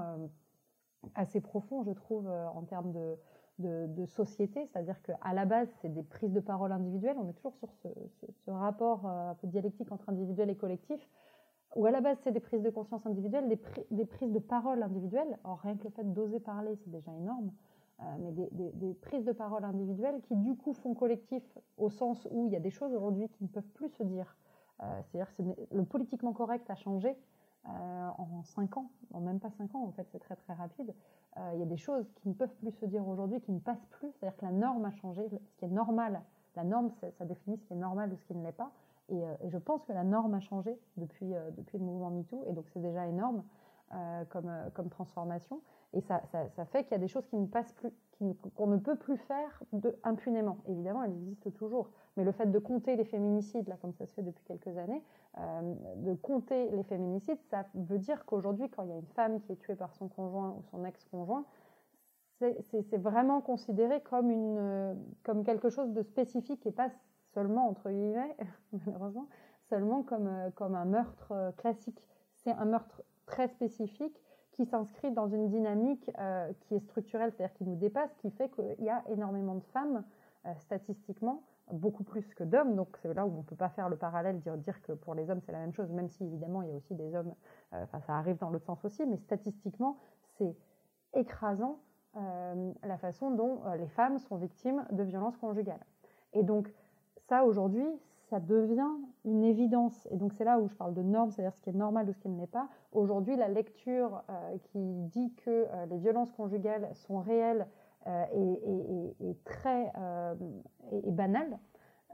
assez 1.16 1.40
profond, 1.40 1.82
je 1.82 1.92
trouve, 1.92 2.28
en 2.28 2.62
termes 2.62 2.92
de, 2.92 3.16
de, 3.58 4.06
société, 4.06 4.66
c'est-à-dire 4.66 5.00
qu'à 5.02 5.32
la 5.32 5.44
base, 5.44 5.68
c'est 5.80 5.92
des 5.92 6.02
prises 6.02 6.32
de 6.32 6.40
parole 6.40 6.72
individuelles, 6.72 7.16
on 7.18 7.28
est 7.28 7.32
toujours 7.32 7.54
sur 7.56 7.68
ce, 7.82 8.50
rapport 8.50 9.06
euh, 9.06 9.30
un 9.30 9.34
peu 9.34 9.46
dialectique 9.46 9.90
entre 9.92 10.08
individuel 10.08 10.50
et 10.50 10.56
collectif, 10.56 11.00
où 11.76 11.84
à 11.86 11.90
la 11.90 12.00
base, 12.00 12.18
c'est 12.22 12.32
des 12.32 12.40
prises 12.40 12.62
de 12.62 12.70
conscience 12.70 13.04
individuelles, 13.06 13.48
des, 13.48 14.04
prises 14.06 14.32
de 14.32 14.38
parole 14.38 14.82
individuelles. 14.82 15.38
Or, 15.44 15.58
rien 15.60 15.76
que 15.76 15.84
le 15.84 15.90
fait 15.90 16.12
d'oser 16.12 16.40
parler, 16.40 16.76
c'est 16.76 16.90
déjà 16.90 17.12
énorme, 17.12 17.52
euh, 18.00 18.04
mais 18.20 18.32
des, 18.32 18.94
prises 18.94 19.24
de 19.24 19.32
parole 19.32 19.64
individuelles 19.64 20.20
qui, 20.22 20.36
du 20.36 20.56
coup, 20.56 20.72
font 20.72 20.94
collectif 20.94 21.42
au 21.76 21.90
sens 21.90 22.26
où 22.30 22.46
il 22.46 22.52
y 22.52 22.56
a 22.56 22.60
des 22.60 22.70
choses 22.70 22.92
aujourd'hui 22.94 23.28
qui 23.28 23.44
ne 23.44 23.48
peuvent 23.48 23.70
plus 23.74 23.90
se 23.90 24.02
dire. 24.02 24.36
Euh, 24.82 25.00
c'est-à-dire 25.02 25.34
que 25.36 25.42
le 25.74 25.84
politiquement 25.84 26.32
correct 26.32 26.70
a 26.70 26.76
changé 26.76 27.16
en 27.64 28.42
cinq 28.44 28.78
ans, 28.78 28.90
en 29.12 29.20
même 29.20 29.40
pas 29.40 29.50
cinq 29.50 29.74
ans, 29.74 29.82
en 29.82 29.92
fait, 29.92 30.08
c'est 30.10 30.20
très 30.20 30.36
très 30.36 30.54
rapide. 30.54 30.94
Euh, 31.36 31.50
il 31.54 31.60
y 31.60 31.62
a 31.62 31.66
des 31.66 31.76
choses 31.76 32.10
qui 32.16 32.28
ne 32.28 32.34
peuvent 32.34 32.54
plus 32.56 32.72
se 32.72 32.86
dire 32.86 33.06
aujourd'hui, 33.06 33.40
qui 33.40 33.52
ne 33.52 33.60
passent 33.60 33.86
plus. 33.90 34.10
C'est-à-dire 34.12 34.36
que 34.36 34.44
la 34.44 34.52
norme 34.52 34.84
a 34.84 34.90
changé. 34.92 35.28
Ce 35.28 35.56
qui 35.56 35.64
est 35.64 35.68
normal, 35.68 36.20
la 36.56 36.64
norme, 36.64 36.90
ça 37.18 37.24
définit 37.24 37.58
ce 37.58 37.64
qui 37.64 37.72
est 37.74 37.76
normal 37.76 38.12
ou 38.12 38.16
ce 38.16 38.24
qui 38.24 38.34
ne 38.34 38.42
l'est 38.42 38.52
pas. 38.52 38.72
Et, 39.10 39.24
euh, 39.24 39.34
je 39.48 39.58
pense 39.58 39.84
que 39.84 39.92
la 39.92 40.04
norme 40.04 40.34
a 40.34 40.40
changé 40.40 40.78
depuis, 40.96 41.34
euh, 41.34 41.50
depuis 41.56 41.78
le 41.78 41.84
mouvement 41.84 42.10
MeToo. 42.10 42.44
Et 42.46 42.52
donc, 42.52 42.66
c'est 42.72 42.82
déjà 42.82 43.06
énorme 43.06 43.42
comme, 44.31 44.53
comme 44.74 44.88
transformation. 44.90 45.61
Et 45.94 46.01
ça, 46.03 46.22
ça, 46.27 46.64
fait 46.66 46.85
qu'il 46.85 46.92
y 46.92 46.94
a 46.96 46.98
des 46.98 47.09
choses 47.09 47.27
qui 47.27 47.37
ne 47.37 47.46
passent 47.46 47.72
plus, 47.72 47.90
qu'on 48.55 48.66
ne 48.66 48.77
peut 48.77 48.96
plus 48.96 49.16
faire 49.16 49.62
impunément. 50.03 50.59
Évidemment, 50.66 51.03
elles 51.03 51.14
existent 51.14 51.51
toujours. 51.51 51.90
Mais 52.16 52.24
le 52.24 52.33
fait 52.33 52.46
de 52.46 52.59
compter 52.59 52.96
les 52.96 53.05
féminicides, 53.05 53.68
là, 53.68 53.77
comme 53.81 53.94
ça 53.94 54.07
se 54.07 54.12
fait 54.12 54.22
depuis 54.22 54.44
quelques 54.44 54.77
années, 54.77 55.03
euh, 55.38 55.74
de 55.96 56.14
compter 56.14 56.70
les 56.70 56.83
féminicides, 56.83 57.38
ça 57.51 57.64
veut 57.74 57.98
dire 57.98 58.27
qu'aujourd'hui, 58.27 58.68
quand 58.68 58.83
il 58.83 58.90
y 58.90 58.92
a 58.92 58.96
une 58.96 59.07
femme 59.07 59.40
qui 59.40 59.53
est 59.53 59.57
tuée 59.57 59.77
par 59.77 59.94
son 59.94 60.09
conjoint 60.09 60.51
ou 60.59 60.62
son 60.70 60.85
ex-conjoint, 60.85 61.44
c'est 62.38 62.98
vraiment 62.98 63.40
considéré 63.40 64.01
comme, 64.03 64.31
une, 64.31 64.96
comme 65.24 65.42
quelque 65.42 65.70
chose 65.70 65.92
de 65.92 66.03
spécifique 66.03 66.64
et 66.66 66.70
pas 66.70 66.88
seulement, 67.35 67.68
entre 67.68 67.90
guillemets, 67.90 68.37
malheureusement, 68.87 69.27
seulement 69.62 70.03
comme, 70.03 70.31
comme 70.55 70.74
un 70.74 70.85
meurtre 70.85 71.33
euh, 71.33 71.51
classique. 71.53 72.01
C'est 72.35 72.53
un 72.53 72.66
meurtre 72.66 73.03
très 73.28 73.48
spécifique 73.48 74.20
qui 74.52 74.66
s'inscrit 74.66 75.12
dans 75.12 75.28
une 75.28 75.48
dynamique 75.48 76.10
euh, 76.18 76.52
qui 76.62 76.74
est 76.74 76.80
structurelle, 76.80 77.32
c'est-à-dire 77.32 77.54
qui 77.54 77.64
nous 77.64 77.76
dépasse, 77.76 78.12
qui 78.16 78.30
fait 78.32 78.50
qu'il 78.50 78.84
y 78.84 78.90
a 78.90 79.04
énormément 79.08 79.54
de 79.54 79.64
femmes, 79.72 80.02
statistiquement, 80.60 81.42
beaucoup 81.72 82.04
plus 82.04 82.34
que 82.34 82.44
d'hommes. 82.44 82.74
Donc 82.74 82.96
c'est 83.02 83.12
là 83.14 83.26
où 83.26 83.32
on 83.32 83.38
ne 83.38 83.42
peut 83.42 83.56
pas 83.56 83.68
faire 83.70 83.88
le 83.88 83.96
parallèle, 83.96 84.40
dire, 84.40 84.56
dire 84.56 84.80
que 84.82 84.92
pour 84.92 85.14
les 85.14 85.30
hommes 85.30 85.40
c'est 85.44 85.52
la 85.52 85.58
même 85.58 85.72
chose, 85.72 85.90
même 85.90 86.08
si 86.08 86.24
évidemment 86.24 86.62
il 86.62 86.68
y 86.68 86.72
a 86.72 86.74
aussi 86.74 86.94
des 86.94 87.14
hommes, 87.14 87.34
euh, 87.72 87.82
enfin 87.82 88.00
ça 88.00 88.14
arrive 88.16 88.38
dans 88.38 88.50
l'autre 88.50 88.66
sens 88.66 88.84
aussi, 88.84 89.04
mais 89.06 89.16
statistiquement 89.18 89.98
c'est 90.36 90.56
écrasant 91.14 91.78
euh, 92.16 92.72
la 92.82 92.98
façon 92.98 93.30
dont 93.30 93.60
euh, 93.66 93.76
les 93.76 93.88
femmes 93.88 94.18
sont 94.18 94.36
victimes 94.36 94.86
de 94.90 95.02
violences 95.02 95.36
conjugales. 95.36 95.84
Et 96.32 96.42
donc 96.42 96.72
ça 97.28 97.44
aujourd'hui, 97.44 97.86
ça 98.30 98.40
devient 98.40 98.90
une 99.24 99.44
évidence. 99.44 100.06
Et 100.10 100.16
donc 100.16 100.32
c'est 100.34 100.44
là 100.44 100.58
où 100.58 100.68
je 100.68 100.74
parle 100.74 100.94
de 100.94 101.02
normes, 101.02 101.30
c'est-à-dire 101.30 101.54
ce 101.54 101.60
qui 101.60 101.70
est 101.70 101.74
normal 101.74 102.08
ou 102.08 102.12
ce 102.12 102.18
qui 102.18 102.28
ne 102.28 102.38
l'est 102.38 102.46
pas. 102.46 102.68
Aujourd'hui, 102.92 103.36
la 103.36 103.48
lecture 103.48 104.22
qui 104.64 104.78
dit 104.78 105.32
que 105.44 105.66
les 105.90 105.98
violences 105.98 106.32
conjugales 106.32 106.88
sont 106.94 107.20
réelles 107.20 107.66
euh, 108.08 109.12
et, 109.20 109.36
très 109.44 109.92
euh, 109.98 110.34
et, 110.92 111.10
banale, 111.10 111.58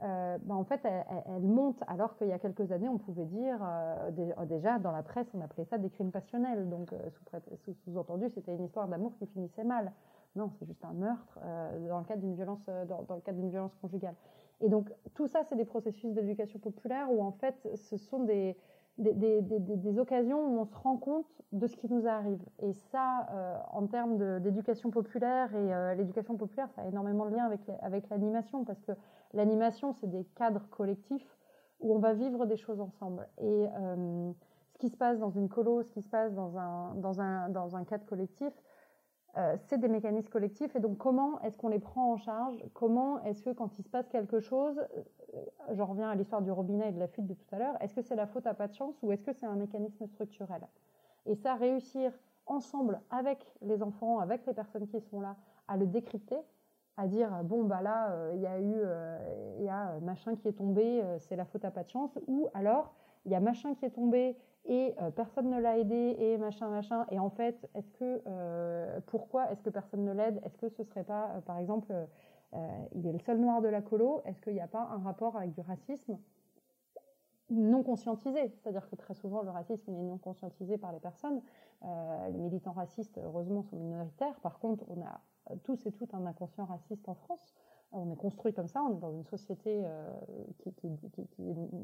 euh, 0.03 0.37
bah, 0.41 0.55
en 0.55 0.65
fait, 0.65 0.81
elle, 0.83 1.43
monte 1.43 1.81
alors 1.87 2.17
qu'il 2.17 2.27
y 2.27 2.33
a 2.33 2.39
quelques 2.39 2.71
années, 2.71 2.89
on 2.89 2.97
pouvait 2.97 3.25
dire, 3.25 3.59
déjà 4.45 4.77
dans 4.79 4.91
la 4.91 5.03
presse, 5.03 5.27
on 5.33 5.41
appelait 5.41 5.65
ça 5.65 5.77
des 5.77 5.89
crimes 5.89 6.11
passionnels. 6.11 6.69
Donc, 6.69 6.93
sous-entendu, 7.85 8.29
c'était 8.33 8.53
une 8.53 8.65
histoire 8.65 8.87
d'amour 8.87 9.13
qui 9.17 9.27
finissait 9.27 9.63
mal. 9.63 9.93
Non, 10.35 10.51
c'est 10.59 10.65
juste 10.65 10.83
un 10.83 10.93
meurtre 10.93 11.39
dans 11.87 11.99
le 11.99 12.05
cadre 12.05 12.21
d'une 12.21 12.35
violence, 12.35 12.65
dans, 12.65 13.15
le 13.15 13.21
cadre 13.21 13.39
d'une 13.39 13.51
violence 13.51 13.75
conjugale. 13.75 14.15
Et 14.61 14.69
donc, 14.69 14.91
tout 15.13 15.27
ça, 15.27 15.43
c'est 15.43 15.55
des 15.55 15.65
processus 15.65 16.13
d'éducation 16.13 16.59
populaire 16.59 17.11
où, 17.11 17.21
en 17.21 17.31
fait, 17.31 17.55
ce 17.75 17.97
sont 17.97 18.23
des, 18.23 18.55
des, 18.97 19.99
occasions 19.99 20.39
où 20.39 20.59
on 20.59 20.65
se 20.65 20.75
rend 20.75 20.97
compte 20.97 21.27
de 21.51 21.67
ce 21.67 21.75
qui 21.75 21.91
nous 21.91 22.07
arrive. 22.07 22.41
Et 22.59 22.73
ça, 22.73 23.27
euh, 23.31 23.57
en 23.71 23.87
termes 23.87 24.39
d'éducation 24.39 24.91
populaire, 24.91 25.53
et 25.53 25.73
euh, 25.73 25.95
l'éducation 25.95 26.37
populaire, 26.37 26.69
ça 26.71 26.81
a 26.81 26.85
énormément 26.85 27.25
de 27.25 27.35
lien 27.35 27.45
avec, 27.45 27.61
avec 27.81 28.09
l'animation, 28.09 28.63
parce 28.63 28.81
que 28.81 28.93
l'animation, 29.33 29.93
c'est 29.93 30.09
des 30.09 30.23
cadres 30.35 30.67
collectifs 30.69 31.37
où 31.81 31.93
on 31.93 31.99
va 31.99 32.13
vivre 32.13 32.45
des 32.45 32.57
choses 32.57 32.79
ensemble. 32.79 33.27
Et 33.39 33.67
euh, 33.77 34.31
ce 34.73 34.77
qui 34.77 34.89
se 34.89 34.97
passe 34.97 35.19
dans 35.19 35.29
une 35.29 35.49
colo, 35.49 35.83
ce 35.83 35.91
qui 35.91 36.01
se 36.01 36.09
passe 36.09 36.33
dans 36.33 36.57
un, 36.57 36.95
dans 36.95 37.19
un, 37.19 37.49
dans 37.49 37.75
un 37.75 37.83
cadre 37.83 38.05
collectif, 38.05 38.53
c'est 39.67 39.79
des 39.79 39.87
mécanismes 39.89 40.29
collectifs. 40.29 40.75
Et 40.75 40.79
donc, 40.79 40.97
comment 40.97 41.41
est-ce 41.41 41.57
qu'on 41.57 41.67
les 41.67 41.79
prend 41.79 42.13
en 42.13 42.17
charge? 42.17 42.63
Comment 42.73 43.21
est-ce 43.23 43.43
que 43.43 43.49
quand 43.49 43.77
il 43.77 43.83
se 43.83 43.89
passe 43.89 44.07
quelque 44.07 44.39
chose, 44.39 44.81
j'en 45.71 45.85
reviens 45.85 46.09
à 46.09 46.15
l'histoire 46.15 46.41
du 46.41 46.51
robinet 46.51 46.89
et 46.89 46.91
de 46.91 46.99
la 46.99 47.07
fuite 47.07 47.27
de 47.27 47.33
tout 47.33 47.55
à 47.55 47.59
l'heure, 47.59 47.75
est-ce 47.81 47.93
que 47.93 48.01
c'est 48.01 48.15
la 48.15 48.27
faute 48.27 48.47
à 48.47 48.53
pas 48.53 48.67
de 48.67 48.73
chance 48.73 48.95
ou 49.01 49.11
est-ce 49.11 49.23
que 49.23 49.33
c'est 49.33 49.45
un 49.45 49.55
mécanisme 49.55 50.07
structurel? 50.07 50.61
Et 51.25 51.35
ça, 51.35 51.55
réussir 51.55 52.11
ensemble 52.45 53.01
avec 53.09 53.45
les 53.61 53.81
enfants, 53.81 54.19
avec 54.19 54.45
les 54.45 54.53
personnes 54.53 54.87
qui 54.87 55.01
sont 55.01 55.21
là, 55.21 55.35
à 55.67 55.77
le 55.77 55.87
décrypter, 55.87 56.37
à 56.97 57.07
dire 57.07 57.43
bon 57.43 57.63
bah 57.63 57.81
là 57.81 58.11
euh, 58.11 58.31
il 58.35 58.41
y 58.41 58.47
a 58.47 58.59
eu 58.59 58.73
euh, 58.77 59.55
il 59.59 59.65
y 59.65 59.69
a 59.69 59.99
machin 60.01 60.35
qui 60.35 60.47
est 60.47 60.53
tombé, 60.53 61.01
euh, 61.03 61.17
c'est 61.19 61.35
la 61.35 61.45
faute 61.45 61.65
à 61.65 61.71
pas 61.71 61.83
de 61.83 61.89
chance, 61.89 62.17
ou 62.27 62.47
alors 62.53 62.93
il 63.25 63.31
y 63.31 63.35
a 63.35 63.39
machin 63.39 63.73
qui 63.75 63.85
est 63.85 63.91
tombé 63.91 64.37
et 64.67 64.95
personne 65.15 65.49
ne 65.49 65.59
l'a 65.59 65.77
aidé 65.77 66.15
et 66.17 66.37
machin 66.37 66.67
machin 66.69 67.05
et 67.11 67.19
en 67.19 67.29
fait 67.29 67.69
est-ce 67.75 67.91
que 67.91 68.99
pourquoi 69.07 69.51
est-ce 69.51 69.61
que 69.61 69.69
personne 69.69 70.03
ne 70.03 70.11
l'aide? 70.11 70.41
Est-ce 70.43 70.57
que 70.57 70.69
ce 70.69 70.83
serait 70.83 71.03
pas 71.03 71.41
par 71.45 71.59
exemple 71.59 71.93
euh, 72.55 72.85
il 72.93 73.05
est 73.05 73.11
le 73.11 73.19
seul 73.19 73.37
noir 73.39 73.61
de 73.61 73.67
la 73.67 73.81
colo, 73.81 74.21
est-ce 74.25 74.39
qu'il 74.41 74.53
n'y 74.53 74.61
a 74.61 74.67
pas 74.67 74.87
un 74.91 74.99
rapport 74.99 75.35
avec 75.37 75.53
du 75.53 75.61
racisme 75.61 76.17
non 77.51 77.83
conscientisé, 77.83 78.49
c'est-à-dire 78.49 78.89
que 78.89 78.95
très 78.95 79.13
souvent 79.13 79.43
le 79.43 79.51
racisme 79.51 79.93
est 79.93 80.01
non 80.01 80.17
conscientisé 80.17 80.79
par 80.79 80.91
les 80.91 80.99
personnes. 80.99 81.41
Euh, 81.83 82.29
les 82.29 82.39
militants 82.39 82.71
racistes, 82.71 83.19
heureusement, 83.23 83.61
sont 83.61 83.75
minoritaires. 83.75 84.39
Par 84.39 84.57
contre, 84.57 84.83
on 84.87 84.99
a 85.03 85.21
tous 85.63 85.85
et 85.85 85.91
toutes 85.91 86.15
un 86.15 86.25
inconscient 86.25 86.65
raciste 86.65 87.07
en 87.07 87.13
France. 87.13 87.53
On 87.97 88.11
est 88.11 88.17
construit 88.17 88.53
comme 88.53 88.67
ça, 88.67 88.83
on 88.83 88.93
est 88.93 88.99
dans 88.99 89.13
une 89.13 89.23
société 89.23 89.83
euh, 89.85 90.09
qui, 90.57 90.89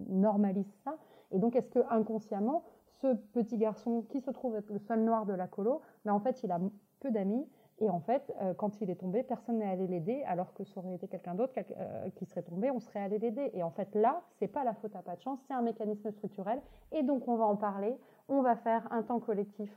normalise 0.10 0.70
ça. 0.84 0.98
Et 1.32 1.40
donc, 1.40 1.56
est-ce 1.56 1.70
que 1.70 1.80
inconsciemment, 1.90 2.64
ce 3.02 3.16
petit 3.34 3.58
garçon 3.58 4.04
qui 4.10 4.20
se 4.20 4.30
trouve 4.30 4.56
être 4.58 4.70
le 4.70 4.80
seul 4.80 5.04
noir 5.04 5.26
de 5.26 5.34
la 5.34 5.48
colo, 5.48 5.82
ben, 6.04 6.14
en 6.14 6.20
fait, 6.20 6.44
il 6.44 6.52
a 6.52 6.60
peu 7.00 7.12
d'amis, 7.12 7.48
et 7.80 7.90
en 7.90 8.02
fait, 8.02 8.32
euh, 8.42 8.54
quand 8.54 8.82
il 8.82 8.90
est 8.90 8.96
tombé, 8.96 9.24
personne 9.24 9.60
n'est 9.60 9.70
allé 9.70 9.88
l'aider, 9.88 10.22
alors 10.28 10.54
que 10.54 10.66
ça 10.66 10.82
aurait 10.82 10.96
été 10.96 11.08
quelqu'un 11.08 11.34
d'autre 11.34 11.54
euh, 11.58 12.10
qui 12.16 12.26
serait 12.26 12.44
tombé, 12.44 12.70
on 12.70 12.80
serait 12.80 13.00
allé 13.00 13.18
l'aider. 13.18 13.50
Et 13.54 13.64
en 13.64 13.72
fait, 13.72 13.96
là, 13.96 14.22
c'est 14.38 14.50
pas 14.50 14.66
la 14.66 14.74
faute 14.74 14.96
à 14.96 15.02
pas 15.02 15.16
de 15.16 15.22
chance, 15.22 15.40
c'est 15.48 15.54
un 15.54 15.62
mécanisme 15.62 16.12
structurel. 16.12 16.62
Et 16.92 17.04
donc, 17.04 17.28
on 17.30 17.38
va 17.38 17.46
en 17.46 17.56
parler. 17.56 17.98
On 18.28 18.42
va 18.42 18.56
faire 18.58 18.86
un 18.92 19.02
temps 19.02 19.20
collectif 19.20 19.72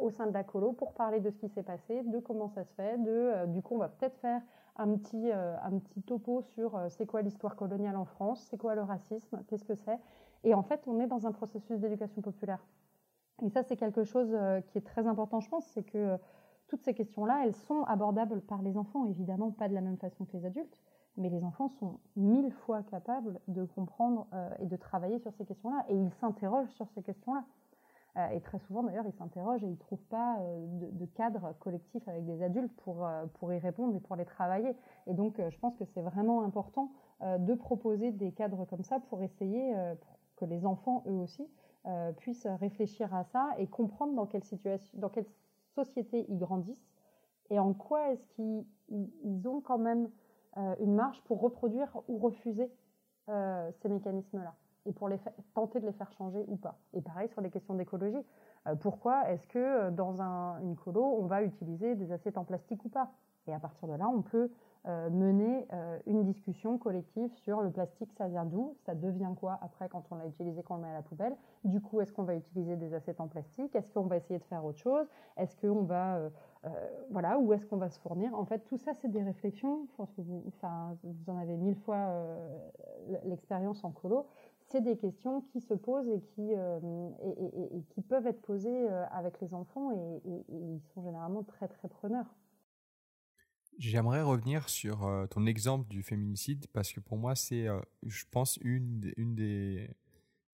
au 0.00 0.10
sein 0.10 0.26
de 0.26 0.32
la 0.32 0.42
colo 0.42 0.72
pour 0.72 0.92
parler 0.92 1.20
de 1.20 1.30
ce 1.30 1.38
qui 1.38 1.48
s'est 1.48 1.62
passé, 1.62 2.02
de 2.02 2.18
comment 2.18 2.48
ça 2.48 2.64
se 2.64 2.74
fait. 2.74 2.98
Du 3.46 3.62
coup, 3.62 3.76
on 3.76 3.78
va 3.78 3.88
peut-être 3.88 4.18
faire 4.18 4.42
un 4.76 4.96
petit, 4.96 5.30
un 5.32 5.78
petit 5.78 6.02
topo 6.02 6.42
sur 6.42 6.80
c'est 6.88 7.06
quoi 7.06 7.22
l'histoire 7.22 7.56
coloniale 7.56 7.96
en 7.96 8.04
France, 8.04 8.46
c'est 8.50 8.56
quoi 8.58 8.74
le 8.74 8.82
racisme, 8.82 9.42
qu'est-ce 9.46 9.64
que 9.64 9.74
c'est. 9.74 9.98
Et 10.44 10.54
en 10.54 10.62
fait, 10.62 10.82
on 10.86 10.98
est 11.00 11.06
dans 11.06 11.26
un 11.26 11.32
processus 11.32 11.78
d'éducation 11.78 12.22
populaire. 12.22 12.64
Et 13.42 13.48
ça, 13.48 13.62
c'est 13.62 13.76
quelque 13.76 14.04
chose 14.04 14.36
qui 14.68 14.78
est 14.78 14.86
très 14.86 15.06
important, 15.06 15.40
je 15.40 15.48
pense, 15.48 15.66
c'est 15.66 15.82
que 15.82 16.18
toutes 16.68 16.82
ces 16.82 16.94
questions-là, 16.94 17.42
elles 17.44 17.54
sont 17.54 17.82
abordables 17.84 18.40
par 18.40 18.62
les 18.62 18.76
enfants, 18.76 19.04
évidemment 19.04 19.50
pas 19.50 19.68
de 19.68 19.74
la 19.74 19.80
même 19.80 19.98
façon 19.98 20.24
que 20.24 20.36
les 20.36 20.46
adultes, 20.46 20.80
mais 21.16 21.28
les 21.28 21.44
enfants 21.44 21.68
sont 21.68 22.00
mille 22.16 22.50
fois 22.50 22.82
capables 22.82 23.40
de 23.48 23.64
comprendre 23.64 24.26
et 24.58 24.66
de 24.66 24.76
travailler 24.76 25.18
sur 25.18 25.32
ces 25.34 25.44
questions-là, 25.44 25.84
et 25.88 25.96
ils 25.96 26.12
s'interrogent 26.12 26.70
sur 26.70 26.88
ces 26.88 27.02
questions-là. 27.02 27.44
Euh, 28.18 28.28
et 28.28 28.40
très 28.40 28.58
souvent, 28.58 28.82
d'ailleurs, 28.82 29.06
ils 29.06 29.14
s'interrogent 29.14 29.62
et 29.62 29.66
ils 29.66 29.72
ne 29.72 29.76
trouvent 29.76 30.04
pas 30.10 30.38
euh, 30.40 30.66
de, 30.92 31.06
cadre 31.06 31.54
collectif 31.60 32.06
avec 32.08 32.26
des 32.26 32.42
adultes 32.42 32.74
pour, 32.82 33.06
euh, 33.06 33.24
pour 33.34 33.52
y 33.52 33.58
répondre 33.58 33.96
et 33.96 34.00
pour 34.00 34.16
les 34.16 34.26
travailler. 34.26 34.76
Et 35.06 35.14
donc, 35.14 35.40
je 35.48 35.58
pense 35.58 35.76
que 35.76 35.84
c'est 35.84 36.02
vraiment 36.02 36.42
important 36.42 36.92
de 37.38 37.54
proposer 37.54 38.10
des 38.10 38.32
cadres 38.32 38.64
comme 38.64 38.82
ça 38.82 38.98
pour 38.98 39.22
essayer 39.22 39.74
que 40.36 40.44
les 40.44 40.66
enfants, 40.66 41.04
eux 41.06 41.12
aussi, 41.12 41.48
puissent 42.16 42.46
réfléchir 42.46 43.14
à 43.14 43.22
ça 43.24 43.50
et 43.58 43.68
comprendre 43.68 44.14
dans 44.14 44.26
quelle 44.26 44.42
situation, 44.42 44.90
dans 44.98 45.08
quelle 45.08 45.26
société 45.76 46.26
ils 46.28 46.38
grandissent 46.38 46.90
et 47.50 47.60
en 47.60 47.74
quoi 47.74 48.10
est-ce 48.10 48.26
qu'ils 48.28 49.48
ont 49.48 49.60
quand 49.60 49.78
même 49.78 50.10
une 50.80 50.94
marge 50.94 51.22
pour 51.24 51.40
reproduire 51.40 51.96
ou 52.08 52.18
refuser 52.18 52.68
ces 53.28 53.88
mécanismes-là 53.88 54.54
et 54.86 54.92
pour 54.92 55.08
les 55.08 55.18
tenter 55.54 55.80
de 55.80 55.86
les 55.86 55.92
faire 55.92 56.10
changer 56.12 56.44
ou 56.48 56.56
pas. 56.56 56.78
Et 56.94 57.00
pareil 57.00 57.28
sur 57.28 57.40
les 57.40 57.50
questions 57.50 57.74
d'écologie. 57.74 58.24
Euh, 58.66 58.74
pourquoi 58.74 59.28
est-ce 59.30 59.46
que 59.46 59.58
euh, 59.58 59.90
dans 59.90 60.20
un, 60.20 60.60
une 60.60 60.76
colo, 60.76 61.02
on 61.02 61.26
va 61.26 61.42
utiliser 61.42 61.94
des 61.94 62.12
assiettes 62.12 62.38
en 62.38 62.44
plastique 62.44 62.84
ou 62.84 62.88
pas? 62.88 63.10
Et 63.48 63.52
à 63.52 63.58
partir 63.58 63.88
de 63.88 63.94
là, 63.94 64.08
on 64.08 64.22
peut 64.22 64.52
euh, 64.86 65.10
mener 65.10 65.66
une 66.06 66.22
discussion 66.22 66.78
collective 66.78 67.32
sur 67.34 67.60
le 67.60 67.70
plastique, 67.70 68.12
ça 68.12 68.28
vient 68.28 68.44
d'où? 68.44 68.76
Ça 68.86 68.94
devient 68.94 69.32
quoi 69.36 69.58
après 69.62 69.88
quand 69.88 70.04
on 70.12 70.14
l'a 70.14 70.26
utilisé, 70.26 70.62
quand 70.62 70.74
on 70.74 70.76
le 70.76 70.84
met 70.84 70.90
à 70.90 70.94
la 70.94 71.02
poubelle? 71.02 71.36
Du 71.64 71.80
coup, 71.80 72.00
est-ce 72.00 72.12
qu'on 72.12 72.22
va 72.22 72.36
utiliser 72.36 72.76
des 72.76 72.94
assiettes 72.94 73.20
en 73.20 73.26
plastique? 73.26 73.74
Est-ce 73.74 73.90
qu'on 73.90 74.06
va 74.06 74.16
essayer 74.16 74.38
de 74.38 74.44
faire 74.44 74.64
autre 74.64 74.78
chose? 74.78 75.08
Est-ce 75.36 75.56
qu'on 75.56 75.82
va... 75.82 76.20
voilà, 77.10 77.36
où 77.38 77.52
est-ce 77.52 77.66
qu'on 77.66 77.78
va 77.78 77.90
se 77.90 77.98
fournir? 77.98 78.32
En 78.38 78.44
fait, 78.44 78.60
tout 78.60 78.78
ça, 78.78 78.94
c'est 78.94 79.10
des 79.10 79.24
réflexions. 79.24 79.86
Je 79.90 79.96
pense 79.96 80.12
que 80.12 80.20
vous 80.20 81.30
en 81.30 81.36
avez 81.36 81.56
mille 81.56 81.76
fois 81.76 82.14
l'expérience 83.24 83.82
en 83.82 83.90
colo 83.90 84.26
c'est 84.72 84.80
des 84.80 84.96
questions 84.96 85.42
qui 85.52 85.60
se 85.60 85.74
posent 85.74 86.08
et 86.08 86.20
qui, 86.34 86.54
euh, 86.54 86.80
peuvent 88.08 88.26
être 88.26 88.40
posées 88.40 88.90
euh, 88.90 89.04
avec 89.10 89.40
les 89.40 89.52
enfants 89.52 89.92
et, 89.92 90.44
ils 90.48 90.80
sont 90.94 91.02
généralement 91.02 91.42
très 91.44 91.68
très 91.68 91.88
preneurs. 91.88 92.34
J'aimerais 93.78 94.22
revenir 94.22 94.68
sur 94.68 95.04
euh, 95.04 95.26
ton 95.26 95.46
exemple 95.46 95.88
du 95.88 96.02
féminicide 96.02 96.66
parce 96.72 96.92
que 96.92 97.00
pour 97.00 97.18
moi 97.18 97.34
c'est, 97.34 97.66
je 98.06 98.24
pense, 98.30 98.58
une, 98.62 99.00
des 99.16 99.90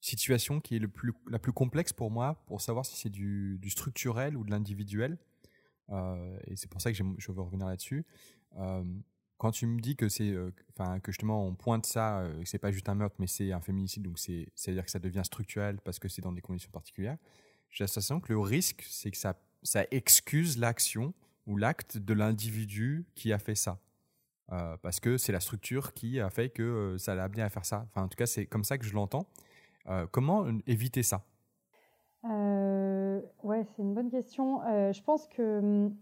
situations 0.01 0.61
qui 0.61 0.77
est 0.77 0.83
la 1.29 1.39
plus 1.39 1.53
complexe 1.53 1.93
pour 1.93 2.11
moi 2.11 2.43
pour 2.47 2.61
savoir 2.61 2.85
si 2.85 2.97
c'est 2.97 3.11
du, 3.11 3.61
structurel 3.71 4.37
ou 4.37 4.45
de 4.45 4.51
l'individuel. 4.51 5.17
et 5.91 6.57
c'est 6.57 6.71
pour 6.71 6.81
ça 6.81 6.93
que 6.93 6.97
je 6.97 7.33
veux 7.33 7.41
revenir 7.41 7.67
là-dessus 7.67 8.05
quand 9.39 9.53
tu 9.53 9.67
me 9.67 9.81
dis 9.81 9.97
que 9.97 10.09
c'est, 10.09 10.31
euh, 10.31 10.51
enfin 10.77 10.99
que 11.01 11.13
justement 11.13 11.45
on 11.45 11.55
pointe 11.55 11.87
ça, 11.87 12.21
euh, 12.21 12.43
que 12.43 12.49
c'est 12.49 12.59
pas 12.59 12.73
juste 12.73 12.89
un 12.89 12.97
meurtre, 12.97 13.17
mais 13.21 13.29
c'est 13.29 13.53
un 13.53 13.61
féminicide, 13.61 14.03
donc 14.03 14.19
c'est, 14.19 14.49
c'est 14.55 14.73
à 14.73 14.75
dire 14.75 14.85
que 14.85 14.91
ça 14.91 14.99
devient 14.99 15.23
structurel 15.25 15.79
parce 15.81 15.99
que 15.99 16.09
c'est 16.09 16.23
dans 16.23 16.33
des 16.33 16.41
conditions 16.41 16.71
particulières. 16.71 17.17
J'ai 17.71 17.85
l'impression 17.85 18.21
que 18.21 18.33
le 18.33 18.39
risque, 18.41 18.85
c'est 18.89 19.11
que 19.11 19.17
ça, 19.17 19.41
ça 19.63 19.85
excuse 19.91 20.59
l'action 20.59 21.15
ou 21.47 21.57
l'acte 21.57 21.99
de 21.99 22.15
l'individu 22.15 23.07
qui 23.15 23.33
a 23.33 23.39
fait 23.39 23.55
ça, 23.55 23.79
euh, 24.53 24.77
parce 24.79 24.99
que 24.99 25.17
c'est 25.17 25.33
la 25.33 25.41
structure 25.41 25.95
qui 25.95 26.19
a 26.21 26.31
fait 26.31 26.51
que 26.51 26.97
ça 26.99 27.15
l'a 27.15 27.25
amené 27.25 27.43
à 27.43 27.49
faire 27.49 27.65
ça. 27.65 27.87
Enfin, 27.89 28.05
en 28.05 28.09
tout 28.09 28.17
cas, 28.17 28.27
c'est 28.27 28.47
comme 28.47 28.65
ça 28.65 28.77
que 28.77 28.85
je 28.85 28.95
l'entends. 28.95 29.27
comment 30.11 30.47
éviter 30.67 31.03
ça? 31.03 31.25
Ouais, 32.25 33.65
c'est 33.65 33.83
une 33.83 33.95
bonne 33.95 34.11
question. 34.11 34.61
je 34.93 35.03
pense 35.03 35.27
que 35.29 35.59
hum, 35.61 35.97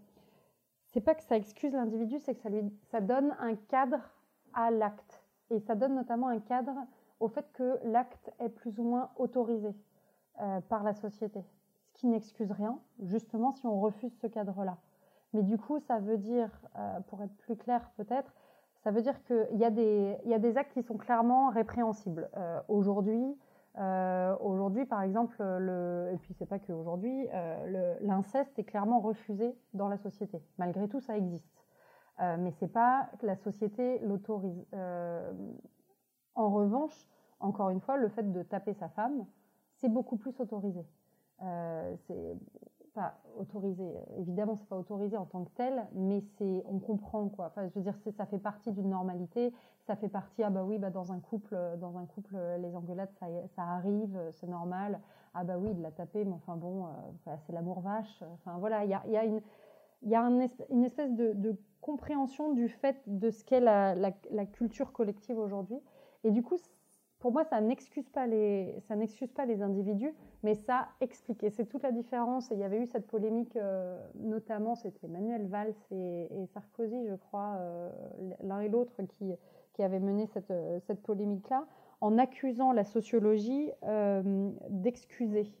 c'est 0.91 1.01
pas 1.01 1.15
que 1.15 1.23
ça 1.23 1.35
excuse 1.35 1.73
l'individu, 1.73 2.19
c'est 2.19 2.35
que 2.35 2.41
ça 2.41 2.49
lui 2.49 2.63
ça 2.91 3.01
donne 3.01 3.35
un 3.39 3.55
cadre 3.55 3.99
à 4.53 4.71
l'acte. 4.71 5.23
Et 5.49 5.59
ça 5.59 5.75
donne 5.75 5.95
notamment 5.95 6.27
un 6.27 6.39
cadre 6.39 6.75
au 7.19 7.27
fait 7.27 7.45
que 7.53 7.79
l'acte 7.83 8.31
est 8.39 8.49
plus 8.49 8.79
ou 8.79 8.83
moins 8.83 9.09
autorisé 9.17 9.73
euh, 10.41 10.61
par 10.61 10.83
la 10.83 10.93
société. 10.93 11.43
Ce 11.85 11.93
qui 11.93 12.07
n'excuse 12.07 12.51
rien, 12.51 12.79
justement, 13.01 13.51
si 13.53 13.65
on 13.65 13.79
refuse 13.79 14.15
ce 14.21 14.27
cadre-là. 14.27 14.77
Mais 15.33 15.41
du 15.41 15.57
coup, 15.57 15.79
ça 15.79 15.99
veut 15.99 16.17
dire, 16.17 16.49
euh, 16.77 16.99
pour 17.07 17.21
être 17.21 17.35
plus 17.37 17.55
clair 17.55 17.89
peut-être, 17.97 18.33
ça 18.83 18.91
veut 18.91 19.01
dire 19.01 19.21
qu'il 19.23 19.47
y, 19.53 19.59
y 19.59 20.33
a 20.33 20.39
des 20.39 20.57
actes 20.57 20.73
qui 20.73 20.83
sont 20.83 20.97
clairement 20.97 21.49
répréhensibles. 21.49 22.29
Euh, 22.37 22.61
aujourd'hui, 22.67 23.35
euh, 23.77 24.35
aujourd'hui, 24.39 24.85
par 24.85 25.03
exemple, 25.03 25.35
le, 25.39 26.09
et 26.13 26.17
puis 26.17 26.33
c'est 26.33 26.47
pas 26.47 26.57
qu'aujourd'hui, 26.57 27.27
euh, 27.33 27.95
l'inceste 28.01 28.57
est 28.57 28.63
clairement 28.63 28.99
refusé 28.99 29.55
dans 29.73 29.87
la 29.87 29.97
société. 29.97 30.41
Malgré 30.57 30.87
tout, 30.87 30.99
ça 30.99 31.17
existe. 31.17 31.45
Euh, 32.19 32.37
mais 32.39 32.51
c'est 32.59 32.71
pas 32.71 33.09
que 33.19 33.27
la 33.27 33.35
société 33.35 33.99
l'autorise. 33.99 34.65
Euh, 34.73 35.31
en 36.33 36.49
revanche, 36.49 37.07
encore 37.39 37.69
une 37.69 37.81
fois, 37.81 37.97
le 37.97 38.09
fait 38.09 38.31
de 38.31 38.41
taper 38.41 38.73
sa 38.73 38.89
femme, 38.89 39.25
c'est 39.75 39.89
beaucoup 39.89 40.17
plus 40.17 40.39
autorisé. 40.39 40.83
c'est 42.07 42.35
pas 42.97 43.13
autorisé. 43.37 43.93
Évidemment, 44.17 44.55
c'est 44.55 44.67
pas 44.67 44.77
autorisé 44.77 45.17
en 45.17 45.25
tant 45.25 45.43
que 45.43 45.51
tel, 45.51 45.85
mais 45.93 46.21
c'est, 46.37 46.63
on 46.65 46.79
comprend 46.79 47.29
quoi. 47.29 47.45
Enfin, 47.45 47.67
je 47.67 47.73
veux 47.75 47.81
dire, 47.81 47.95
ça 48.17 48.25
fait 48.25 48.39
partie 48.39 48.71
d'une 48.71 48.89
normalité. 48.89 49.53
Ça 49.85 49.95
fait 49.95 50.09
partie, 50.09 50.41
ah 50.41 50.49
bah 50.49 50.63
oui, 50.65 50.79
bah 50.79 50.89
dans 50.89 51.11
un 51.11 51.19
couple, 51.19 51.55
dans 51.79 51.97
un 51.97 52.05
couple, 52.05 52.35
les 52.59 52.75
engueulades, 52.75 53.11
ça, 53.19 53.27
ça 53.55 53.61
arrive, 53.61 54.19
c'est 54.33 54.47
normal. 54.47 54.99
Ah 55.35 55.43
bah 55.43 55.57
oui, 55.59 55.69
il 55.71 55.81
l'a 55.81 55.91
tapé, 55.91 56.25
mais 56.25 56.33
enfin 56.33 56.55
bon, 56.55 56.87
euh, 56.87 57.35
c'est 57.45 57.53
l'amour 57.53 57.81
vache. 57.81 58.23
Enfin 58.33 58.57
voilà, 58.57 58.83
il 58.83 58.89
y 58.89 58.95
a, 58.95 59.05
y 59.07 59.15
a, 59.15 59.23
une, 59.23 59.41
il 60.01 60.09
y 60.09 60.15
a 60.15 60.23
un, 60.23 60.47
une 60.71 60.83
espèce 60.83 61.13
de, 61.13 61.33
de, 61.33 61.55
compréhension 61.79 62.51
du 62.53 62.67
fait 62.67 62.97
de 63.05 63.29
ce 63.29 63.45
qu'est 63.45 63.61
la, 63.61 63.93
la, 63.93 64.11
la 64.31 64.45
culture 64.45 64.91
collective 64.91 65.37
aujourd'hui. 65.37 65.79
Et 66.23 66.31
du 66.31 66.41
coup, 66.41 66.57
pour 67.19 67.31
moi, 67.31 67.45
ça 67.45 67.61
n'excuse 67.61 68.09
pas 68.09 68.27
les, 68.27 68.79
ça 68.87 68.95
n'excuse 68.95 69.31
pas 69.31 69.45
les 69.45 69.61
individus, 69.61 70.13
mais 70.43 70.55
ça 70.55 70.89
explique. 71.01 71.43
Et 71.43 71.49
c'est 71.49 71.65
toute 71.65 71.83
la 71.83 71.91
différence. 71.91 72.51
Et 72.51 72.55
il 72.55 72.59
y 72.59 72.63
avait 72.63 72.81
eu 72.81 72.87
cette 72.87 73.07
polémique, 73.07 73.55
euh, 73.55 73.97
notamment, 74.15 74.75
c'était 74.75 75.07
Emmanuel 75.07 75.47
Valls 75.47 75.73
et, 75.91 76.27
Sarkozy, 76.53 77.07
je 77.07 77.15
crois, 77.15 77.55
euh, 77.59 77.89
l'un 78.43 78.59
et 78.61 78.69
l'autre, 78.69 78.93
qui, 79.09 79.33
qui 79.73 79.83
avaient 79.83 79.99
mené 79.99 80.27
cette, 80.27 80.53
cette 80.85 81.01
polémique-là, 81.01 81.65
en 82.01 82.17
accusant 82.17 82.71
la 82.71 82.83
sociologie 82.83 83.71
euh, 83.83 84.51
d'excuser 84.69 85.51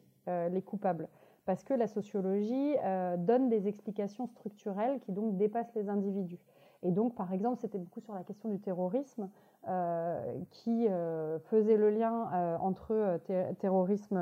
les 0.51 0.61
coupables. 0.61 1.07
Parce 1.45 1.63
que 1.63 1.73
la 1.73 1.87
sociologie 1.87 2.75
donne 3.19 3.47
des 3.47 3.69
explications 3.69 4.27
structurelles 4.27 4.99
qui 4.99 5.13
donc 5.13 5.37
dépassent 5.37 5.73
les 5.73 5.87
individus. 5.87 6.41
Et 6.83 6.91
donc, 6.91 7.15
par 7.15 7.31
exemple, 7.31 7.59
c'était 7.61 7.77
beaucoup 7.77 8.01
sur 8.01 8.13
la 8.13 8.23
question 8.23 8.49
du 8.49 8.59
terrorisme. 8.59 9.29
Euh, 9.69 10.39
qui 10.51 10.87
euh, 10.87 11.39
faisait 11.39 11.75
le 11.75 11.89
lien 11.89 12.29
euh, 12.33 12.57
entre 12.59 13.19
terrorisme 13.59 14.17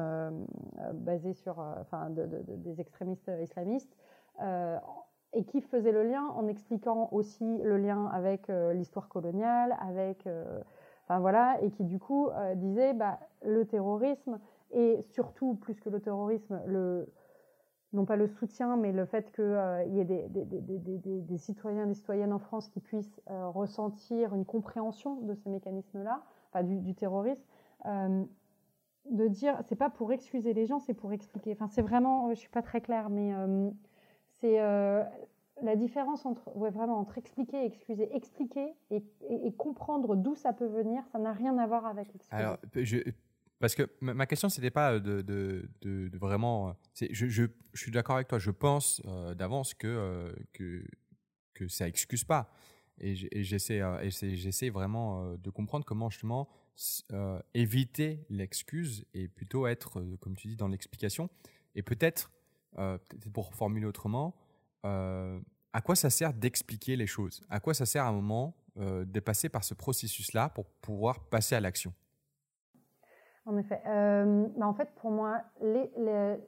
basé 0.94 1.34
sur, 1.34 1.60
enfin, 1.60 2.10
des 2.10 2.82
extrémistes 2.82 3.30
islamistes 3.44 3.96
et 5.34 5.44
qui 5.44 5.62
faisait 5.62 5.92
le 5.92 6.04
lien 6.04 6.26
en 6.36 6.48
expliquant 6.48 7.10
aussi 7.12 7.60
le 7.60 7.78
lien 7.78 8.08
avec 8.08 8.48
l'histoire 8.74 9.08
coloniale, 9.08 9.78
avec, 9.82 10.28
enfin 11.04 11.20
voilà, 11.20 11.62
et 11.62 11.70
qui 11.70 11.84
du 11.84 12.00
coup 12.00 12.30
disait 12.56 12.94
bah, 12.94 13.20
le 13.46 13.66
terrorisme 13.66 14.40
et 14.72 15.04
surtout 15.12 15.54
plus 15.56 15.80
que 15.80 15.90
le 15.90 16.00
terrorisme, 16.00 16.60
le 16.66 17.08
non 17.96 18.06
pas 18.06 18.16
le 18.16 18.28
soutien, 18.28 18.78
mais 18.78 18.92
le 18.92 19.06
fait 19.06 19.32
qu'il 19.32 19.44
euh, 19.44 19.84
y 19.86 20.00
ait 20.00 20.06
des, 20.06 20.28
des, 20.30 20.46
des, 20.46 21.22
des, 21.22 21.38
citoyens, 21.38 21.88
des 21.88 21.94
citoyennes 21.94 22.34
en 22.34 22.40
France 22.40 22.68
qui 22.70 22.80
puissent 22.80 23.22
euh, 23.30 23.48
ressentir 23.50 24.36
une 24.36 24.46
compréhension 24.46 25.22
de 25.22 25.34
ces 25.34 25.50
mécanismes-là, 25.50 26.24
enfin 26.52 26.64
du, 26.64 26.80
du 26.80 26.94
terrorisme, 26.94 27.44
euh, 27.86 28.24
de 29.10 29.28
dire, 29.28 29.60
c'est 29.68 29.76
pas 29.76 29.90
pour 29.90 30.12
excuser 30.12 30.54
les 30.54 30.66
gens, 30.66 30.80
c'est 30.80 30.94
pour 30.94 31.14
expliquer. 31.14 31.54
Enfin, 31.54 31.68
c'est 31.68 31.82
vraiment, 31.82 32.30
je 32.30 32.40
suis 32.40 32.50
pas 32.50 32.62
très 32.62 32.82
claire, 32.82 33.10
mais 33.10 33.34
c'est 34.40 34.58
la 35.62 35.76
différence 35.76 36.26
entre, 36.26 36.56
ouais, 36.58 36.72
vraiment 36.72 37.00
entre 37.00 37.18
expliquer 37.18 37.64
excuser. 37.66 38.14
Expliquer 38.16 38.74
et, 38.90 39.04
et, 39.30 39.54
comprendre 39.54 40.16
d'où 40.16 40.36
ça 40.36 40.54
peut 40.54 40.66
venir, 40.66 41.04
ça 41.12 41.20
n'a 41.20 41.32
rien 41.32 41.58
à 41.60 41.68
voir 41.68 41.86
avec 41.86 42.14
excuser. 42.16 42.42
Alors, 42.42 42.58
parce 43.60 43.76
que 43.76 43.90
ma 44.02 44.26
question, 44.26 44.50
c'était 44.50 44.72
pas 44.72 45.00
de, 45.00 45.22
de, 45.22 46.18
vraiment. 46.18 46.76
Je, 46.94 47.28
je, 47.28 47.46
suis 47.74 47.92
d'accord 47.92 48.16
avec 48.16 48.28
toi. 48.28 48.38
Je 48.38 48.52
pense 48.52 49.02
euh, 49.06 49.34
d'avance 49.34 49.74
que, 49.74 49.88
euh, 49.88 50.34
que, 50.54 50.84
que 51.54 51.68
ça 51.68 51.88
excuse 51.88 52.24
pas. 52.24 52.52
Et 53.00 53.16
j'essaie 53.16 53.82
euh, 53.82 54.10
j'essaie 54.10 54.70
vraiment 54.70 55.36
de 55.36 55.50
comprendre 55.50 55.86
comment 55.86 56.10
justement 56.10 56.50
éviter 57.54 58.26
l'excuse 58.30 59.06
et 59.14 59.28
plutôt 59.28 59.68
être, 59.68 60.02
comme 60.20 60.36
tu 60.36 60.50
dis, 60.50 60.56
dans 60.56 60.68
l'explication. 60.68 61.30
Et 61.76 61.82
peut-être, 61.82 62.32
pour 63.34 63.54
formuler 63.54 63.86
autrement, 63.86 64.36
à 64.84 65.82
quoi 65.84 65.96
ça 65.96 66.10
sert 66.10 66.34
d'expliquer 66.34 66.96
les 66.96 67.08
choses? 67.08 67.42
À 67.50 67.60
quoi 67.60 67.74
ça 67.74 67.86
sert 67.86 68.04
à 68.04 68.10
un 68.10 68.14
moment 68.14 68.56
de 68.78 69.20
passer 69.20 69.50
par 69.50 69.64
ce 69.64 69.74
processus-là 69.74 70.50
pour 70.50 70.66
pouvoir 70.66 71.28
passer 71.30 71.56
à 71.56 71.62
l'action? 71.62 71.94
En 73.46 73.58
effet. 73.58 73.82
Euh, 73.88 74.48
bah, 74.58 74.68
en 74.68 74.74
fait, 74.74 74.90
pour 74.96 75.12
moi, 75.12 75.42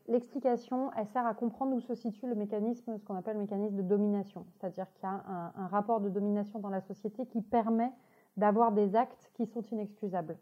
l'explication, 0.07 0.91
elle 0.97 1.07
sert 1.07 1.25
à 1.25 1.33
comprendre 1.33 1.75
où 1.75 1.79
se 1.79 1.95
situe 1.95 2.27
le 2.27 2.35
mécanisme, 2.35 2.97
ce 2.97 3.05
qu'on 3.05 3.15
appelle 3.15 3.35
le 3.35 3.41
mécanisme 3.41 3.75
de 3.75 3.81
domination. 3.83 4.45
C'est-à-dire 4.53 4.91
qu'il 4.93 5.03
y 5.03 5.07
a 5.07 5.23
un, 5.55 5.67
rapport 5.67 6.01
de 6.01 6.09
domination 6.09 6.59
dans 6.59 6.69
la 6.69 6.81
société 6.81 7.25
qui 7.25 7.41
permet 7.41 7.91
d'avoir 8.35 8.71
des 8.71 8.95
actes 8.95 9.31
qui 9.35 9.45
sont 9.45 9.61
inexcusables. 9.71 10.37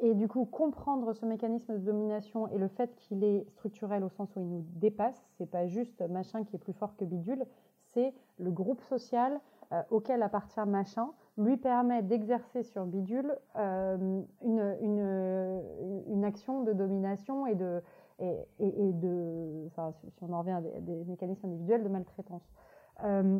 Et 0.00 0.14
du 0.14 0.28
coup, 0.28 0.44
comprendre 0.44 1.12
ce 1.12 1.26
mécanisme 1.26 1.72
de 1.72 1.78
domination 1.78 2.46
et 2.48 2.58
le 2.58 2.68
fait 2.68 2.94
qu'il 2.94 3.24
est 3.24 3.48
structurel 3.50 4.04
au 4.04 4.08
sens 4.08 4.34
où 4.36 4.40
il 4.40 4.48
nous 4.48 4.64
dépasse, 4.76 5.26
c'est 5.36 5.50
pas 5.50 5.66
juste 5.66 6.00
machin 6.08 6.44
qui 6.44 6.54
est 6.54 6.60
plus 6.60 6.72
fort 6.72 6.96
que 6.96 7.04
bidule, 7.04 7.44
c'est 7.92 8.14
le 8.38 8.52
groupe 8.52 8.80
social 8.82 9.40
euh, 9.70 9.82
auquel 9.90 10.22
appartient 10.22 10.64
machin 10.66 11.10
lui 11.36 11.58
permet 11.58 12.02
d'exercer 12.02 12.62
sur 12.62 12.86
bidule 12.86 13.36
euh, 13.56 14.22
une, 14.42 14.76
une, 14.80 16.24
action 16.24 16.62
de 16.62 16.72
domination 16.72 17.46
et 17.46 17.54
de, 17.54 17.82
et, 18.18 18.46
et, 18.60 18.92
de 18.94 19.68
si 20.14 20.24
on 20.24 20.32
en 20.32 20.38
revient 20.38 20.52
à 20.52 20.60
des, 20.62 21.04
mécanismes 21.04 21.48
individuels 21.48 21.84
de 21.84 21.88
maltraitance. 21.90 22.50
Euh, 23.04 23.38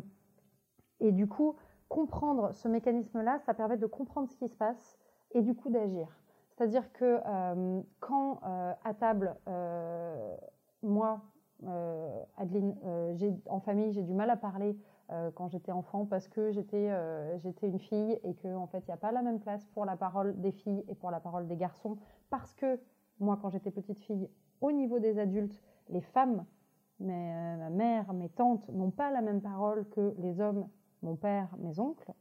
et 0.99 1.11
du 1.11 1.27
coup, 1.27 1.55
comprendre 1.87 2.53
ce 2.53 2.67
mécanisme-là, 2.67 3.39
ça 3.39 3.55
permet 3.55 3.77
de 3.77 3.87
comprendre 3.87 4.29
ce 4.29 4.37
qui 4.37 4.49
se 4.49 4.55
passe 4.55 4.99
et 5.31 5.41
du 5.41 5.55
coup 5.55 5.71
d'agir. 5.71 6.15
C'est-à-dire 6.51 6.91
que 6.93 7.19
quand 7.99 8.39
à 8.43 8.93
table, 8.93 9.35
moi, 10.83 11.21
Adeline, 12.37 12.75
en 13.47 13.59
famille, 13.61 13.93
j'ai 13.93 14.03
du 14.03 14.13
mal 14.13 14.29
à 14.29 14.37
parler 14.37 14.77
quand 15.33 15.47
j'étais 15.47 15.71
enfant 15.71 16.05
parce 16.05 16.27
que 16.27 16.51
j'étais 16.51 16.91
j'étais 17.39 17.67
une 17.67 17.79
fille 17.79 18.19
et 18.23 18.35
qu'en 18.35 18.63
en 18.63 18.67
fait, 18.67 18.79
il 18.79 18.85
n'y 18.85 18.93
a 18.93 18.97
pas 18.97 19.11
la 19.11 19.21
même 19.21 19.39
place 19.39 19.65
pour 19.73 19.85
la 19.85 19.97
parole 19.97 20.39
des 20.39 20.51
filles 20.51 20.83
et 20.87 20.95
pour 20.95 21.09
la 21.09 21.19
parole 21.19 21.47
des 21.47 21.55
garçons 21.55 21.97
parce 22.29 22.53
que 22.53 22.79
moi, 23.19 23.37
quand 23.41 23.49
j'étais 23.49 23.71
petite 23.71 23.99
fille, 23.99 24.29
au 24.61 24.71
niveau 24.71 24.99
des 24.99 25.19
adultes, 25.19 25.61
les 25.89 26.01
femmes, 26.01 26.45
mes, 26.99 27.33
ma 27.57 27.69
mère, 27.69 28.13
mes 28.13 28.29
tantes, 28.29 28.67
n'ont 28.69 28.91
pas 28.91 29.11
la 29.11 29.21
même 29.21 29.41
parole 29.41 29.87
que 29.89 30.13
les 30.17 30.41
hommes, 30.41 30.67
mon 31.01 31.15
père, 31.15 31.49
mes 31.59 31.79
oncles. 31.79 32.11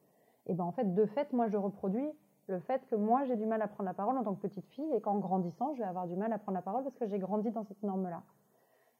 Et 0.46 0.54
ben 0.54 0.64
en 0.64 0.72
fait, 0.72 0.94
de 0.94 1.06
fait, 1.06 1.32
moi, 1.32 1.48
je 1.48 1.56
reproduis 1.56 2.10
le 2.48 2.60
fait 2.60 2.86
que 2.86 2.96
moi, 2.96 3.24
j'ai 3.24 3.36
du 3.36 3.44
mal 3.44 3.60
à 3.60 3.68
prendre 3.68 3.86
la 3.86 3.94
parole 3.94 4.16
en 4.16 4.24
tant 4.24 4.34
que 4.34 4.40
petite 4.40 4.66
fille 4.68 4.90
et 4.94 5.00
qu'en 5.00 5.18
grandissant, 5.18 5.74
je 5.74 5.80
vais 5.80 5.88
avoir 5.88 6.06
du 6.06 6.16
mal 6.16 6.32
à 6.32 6.38
prendre 6.38 6.56
la 6.56 6.62
parole 6.62 6.82
parce 6.82 6.96
que 6.96 7.06
j'ai 7.06 7.18
grandi 7.18 7.50
dans 7.50 7.64
cette 7.64 7.82
norme-là. 7.82 8.22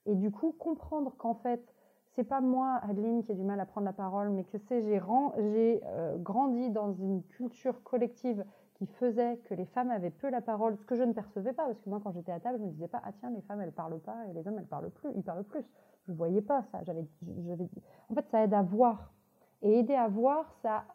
Et 0.07 0.15
du 0.15 0.31
coup, 0.31 0.53
comprendre 0.53 1.15
qu'en 1.17 1.35
fait, 1.35 1.63
c'est 2.19 2.25
pas 2.25 2.41
moi, 2.41 2.81
Adeline, 2.83 3.23
qui 3.23 3.31
ai 3.31 3.37
du 3.37 3.45
mal 3.45 3.61
à 3.61 3.65
prendre 3.65 3.85
la 3.85 3.93
parole, 3.93 4.31
mais 4.31 4.43
que 4.43 4.59
c'est 4.59 4.83
j'ai 4.83 5.01
euh, 5.85 6.17
grandi 6.19 6.69
dans 6.71 6.93
une 6.93 7.23
culture 7.23 7.81
collective 7.85 8.45
qui 8.75 8.87
faisait 8.87 9.37
que 9.45 9.55
les 9.55 9.67
femmes 9.67 9.93
avaient 9.93 10.11
peu 10.11 10.29
la 10.29 10.41
parole, 10.41 10.77
ce 10.79 10.85
que 10.85 10.97
je 10.97 11.05
ne 11.05 11.13
percevais 11.13 11.53
pas, 11.53 11.67
parce 11.67 11.79
que 11.79 11.89
moi, 11.89 12.01
quand 12.03 12.11
j'étais 12.11 12.33
à 12.33 12.41
table, 12.41 12.59
je 12.59 12.65
me 12.65 12.71
disais 12.71 12.89
pas, 12.89 13.01
ah 13.05 13.13
tiens, 13.21 13.31
les 13.31 13.41
femmes, 13.43 13.61
elles 13.61 13.71
parlent 13.71 14.01
pas, 14.01 14.17
et 14.29 14.33
les 14.33 14.49
hommes, 14.49 14.59
elles 14.59 14.67
parlent 14.67 14.91
plus, 14.91 15.11
ils 15.15 15.23
parlent 15.23 15.45
plus. 15.45 15.65
Je 16.09 16.13
voyais 16.13 16.43
pas 16.43 16.65
ça. 16.73 16.81
En 18.11 18.15
fait, 18.17 18.27
ça 18.33 18.43
aide 18.43 18.55
à 18.55 18.63
voir. 18.63 19.13
Et 19.63 19.79
aider 19.79 19.95
à 19.95 20.09
voir, 20.09 20.53
ça 20.63 20.87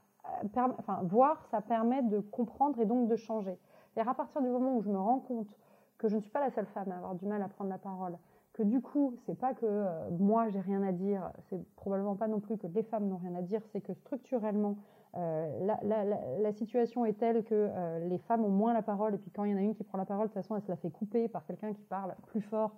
enfin, 0.57 0.99
voir, 1.03 1.45
ça 1.51 1.61
permet 1.61 2.01
de 2.01 2.19
comprendre 2.19 2.81
et 2.81 2.85
donc 2.85 3.07
de 3.07 3.15
changer. 3.15 3.57
Et 3.95 4.01
à 4.01 4.13
partir 4.13 4.41
du 4.41 4.49
moment 4.49 4.75
où 4.75 4.81
je 4.81 4.89
me 4.89 4.99
rends 4.99 5.19
compte 5.19 5.55
que 5.97 6.09
je 6.09 6.17
ne 6.17 6.21
suis 6.21 6.31
pas 6.31 6.41
la 6.41 6.51
seule 6.51 6.65
femme 6.65 6.91
à 6.91 6.97
avoir 6.97 7.15
du 7.15 7.25
mal 7.25 7.41
à 7.41 7.47
prendre 7.47 7.69
la 7.69 7.77
parole, 7.77 8.17
que 8.53 8.61
du 8.61 8.81
coup, 8.81 9.15
c'est 9.25 9.37
pas 9.37 9.53
que 9.53 9.65
euh, 9.65 10.09
moi 10.11 10.49
j'ai 10.49 10.59
rien 10.59 10.83
à 10.83 10.91
dire, 10.91 11.31
c'est 11.49 11.59
probablement 11.75 12.15
pas 12.15 12.27
non 12.27 12.39
plus 12.39 12.57
que 12.57 12.67
les 12.67 12.83
femmes 12.83 13.07
n'ont 13.07 13.17
rien 13.17 13.35
à 13.35 13.41
dire, 13.41 13.61
c'est 13.71 13.81
que 13.81 13.93
structurellement, 13.93 14.77
euh, 15.15 15.67
la, 16.39 16.51
situation 16.53 17.05
est 17.05 17.17
telle 17.19 17.43
que 17.43 17.53
euh, 17.53 17.99
les 18.07 18.19
femmes 18.19 18.45
ont 18.45 18.49
moins 18.49 18.73
la 18.73 18.83
parole, 18.83 19.15
et 19.15 19.17
puis 19.17 19.31
quand 19.31 19.43
il 19.43 19.51
y 19.51 19.53
en 19.55 19.57
a 19.57 19.61
une 19.61 19.75
qui 19.75 19.83
prend 19.83 19.97
la 19.97 20.05
parole, 20.05 20.27
de 20.27 20.33
toute 20.33 20.41
façon, 20.41 20.55
elle 20.55 20.61
se 20.61 20.69
la 20.69 20.77
fait 20.77 20.91
couper 20.91 21.27
par 21.27 21.45
quelqu'un 21.45 21.73
qui 21.73 21.83
parle 21.83 22.15
plus 22.27 22.41
fort, 22.41 22.75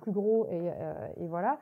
plus 0.00 0.12
gros, 0.12 0.46
et, 0.50 1.26
voilà. 1.26 1.58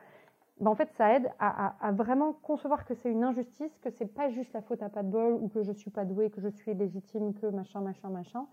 Ben, 0.60 0.70
en 0.70 0.74
fait, 0.74 0.88
ça 0.96 1.14
aide 1.16 1.30
à 1.38 1.92
vraiment 1.92 2.34
concevoir 2.34 2.84
que 2.84 2.94
c'est 2.94 3.10
une 3.10 3.24
injustice, 3.24 3.78
que 3.78 3.90
c'est 3.90 4.12
pas 4.12 4.28
juste 4.28 4.52
la 4.52 4.60
faute 4.60 4.82
à 4.82 4.88
pas 4.88 5.02
de 5.02 5.08
bol 5.08 5.34
ou 5.34 5.48
que 5.48 5.62
je 5.62 5.72
suis 5.72 5.90
pas 5.90 6.04
douée, 6.04 6.30
que 6.30 6.40
je 6.40 6.48
suis 6.48 6.74
légitime, 6.74 7.32
que 7.34 7.46
machin, 7.46 7.80
machin, 7.80 8.10
machin. 8.10 8.46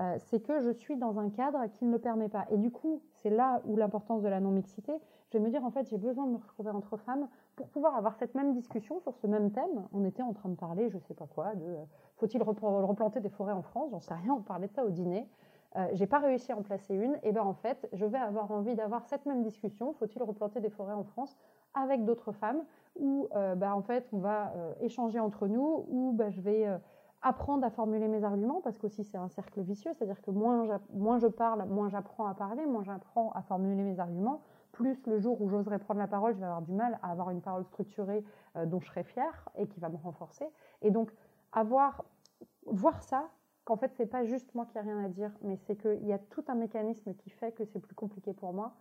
Euh, 0.00 0.16
c'est 0.18 0.40
que 0.40 0.62
je 0.62 0.70
suis 0.70 0.96
dans 0.96 1.18
un 1.18 1.28
cadre 1.28 1.66
qui 1.74 1.84
ne 1.84 1.92
le 1.92 1.98
permet 1.98 2.28
pas. 2.28 2.46
Et 2.50 2.56
du 2.56 2.70
coup, 2.70 3.02
c'est 3.16 3.28
là 3.28 3.60
où 3.66 3.76
l'importance 3.76 4.22
de 4.22 4.28
la 4.28 4.40
non-mixité. 4.40 4.92
Je 5.30 5.36
vais 5.36 5.44
me 5.44 5.50
dire, 5.50 5.62
en 5.62 5.70
fait, 5.70 5.86
j'ai 5.88 5.98
besoin 5.98 6.26
de 6.26 6.32
me 6.32 6.38
retrouver 6.38 6.70
entre 6.70 6.96
femmes 6.96 7.28
pour 7.54 7.68
pouvoir 7.68 7.96
avoir 7.96 8.16
cette 8.16 8.34
même 8.34 8.52
discussion 8.52 8.98
sur 9.00 9.14
ce 9.16 9.26
même 9.26 9.50
thème. 9.50 9.86
On 9.92 10.04
était 10.04 10.22
en 10.22 10.32
train 10.32 10.48
de 10.48 10.54
parler, 10.54 10.88
je 10.88 10.98
sais 10.98 11.12
pas 11.12 11.26
quoi, 11.26 11.54
de 11.54 11.64
euh, 11.64 11.84
faut-il 12.16 12.42
replanter 12.42 13.20
des 13.20 13.28
forêts 13.28 13.52
en 13.52 13.62
France? 13.62 13.90
J'en 13.90 14.00
sais 14.00 14.14
rien, 14.14 14.32
on 14.32 14.42
parlait 14.42 14.68
de 14.68 14.72
ça 14.72 14.84
au 14.84 14.90
dîner 14.90 15.28
euh, 15.76 15.86
j'ai 15.92 16.08
pas 16.08 16.18
réussi 16.18 16.50
à 16.50 16.56
en 16.56 16.62
placer 16.62 16.96
une, 16.96 17.16
et 17.22 17.30
ben 17.30 17.44
en 17.44 17.54
fait, 17.54 17.88
je 17.92 18.04
vais 18.04 18.18
avoir 18.18 18.50
envie 18.50 18.74
d'avoir 18.74 19.06
cette 19.06 19.24
même 19.24 19.40
discussion. 19.40 19.92
Faut-il 19.92 20.20
replanter 20.20 20.58
des 20.58 20.68
forêts 20.68 20.94
en 20.94 21.04
France 21.04 21.36
avec 21.74 22.04
d'autres 22.04 22.32
femmes? 22.32 22.64
Euh, 23.00 23.54
bah, 23.54 23.76
en 23.76 23.82
fait 23.82 24.08
on 24.12 24.18
va 24.18 24.52
échanger 24.80 25.20
entre 25.20 25.46
nous, 25.46 25.84
où 25.88 26.10
bah, 26.12 26.28
je 26.30 26.40
vais 26.40 26.66
apprendre 27.22 27.64
à 27.64 27.70
formuler 27.70 28.08
mes 28.08 28.24
arguments 28.24 28.60
parce 28.60 28.78
qu'aussi 28.78 29.04
c'est 29.04 29.18
un 29.18 29.28
cercle 29.28 29.60
vicieux, 29.60 29.92
c'est-à-dire 29.94 30.20
que 30.22 30.30
moins, 30.30 31.18
je 31.18 31.26
parle, 31.26 31.66
moins 31.68 31.88
j'apprends 31.88 32.26
à 32.26 32.34
parler, 32.34 32.64
moins 32.66 32.82
j'apprends 32.82 33.30
à 33.32 33.42
formuler 33.42 33.82
mes 33.82 34.00
arguments, 34.00 34.42
plus 34.72 35.06
le 35.06 35.18
jour 35.18 35.40
où 35.42 35.48
j'oserai 35.48 35.78
prendre 35.78 36.00
la 36.00 36.06
parole, 36.06 36.32
je 36.34 36.38
vais 36.38 36.46
avoir 36.46 36.62
du 36.62 36.72
mal 36.72 36.98
à 37.02 37.10
avoir 37.10 37.30
une 37.30 37.42
parole 37.42 37.64
structurée 37.64 38.24
euh, 38.56 38.66
dont 38.66 38.80
je 38.80 38.86
serai 38.86 39.04
fière 39.04 39.48
et 39.56 39.66
qui 39.66 39.80
va 39.80 39.88
me 39.88 39.96
renforcer. 39.96 40.46
Et 40.82 40.90
donc 40.90 41.12
avoir 41.52 42.04
voir 42.66 43.02
ça 43.02 43.28
qu'en 43.64 43.76
fait, 43.76 43.92
c'est 43.96 44.06
pas 44.06 44.24
juste 44.24 44.54
moi 44.54 44.66
qui 44.66 44.78
ai 44.78 44.80
rien 44.80 45.04
à 45.04 45.08
dire, 45.08 45.30
mais 45.42 45.56
c'est 45.56 45.76
qu'il 45.76 46.06
y 46.06 46.12
a 46.12 46.18
tout 46.18 46.44
un 46.48 46.54
mécanisme 46.54 47.14
qui 47.14 47.30
fait 47.30 47.52
que 47.52 47.64
c'est 47.64 47.80
plus 47.80 47.94
compliqué 47.94 48.32
pour 48.32 48.52
moi. 48.52 48.74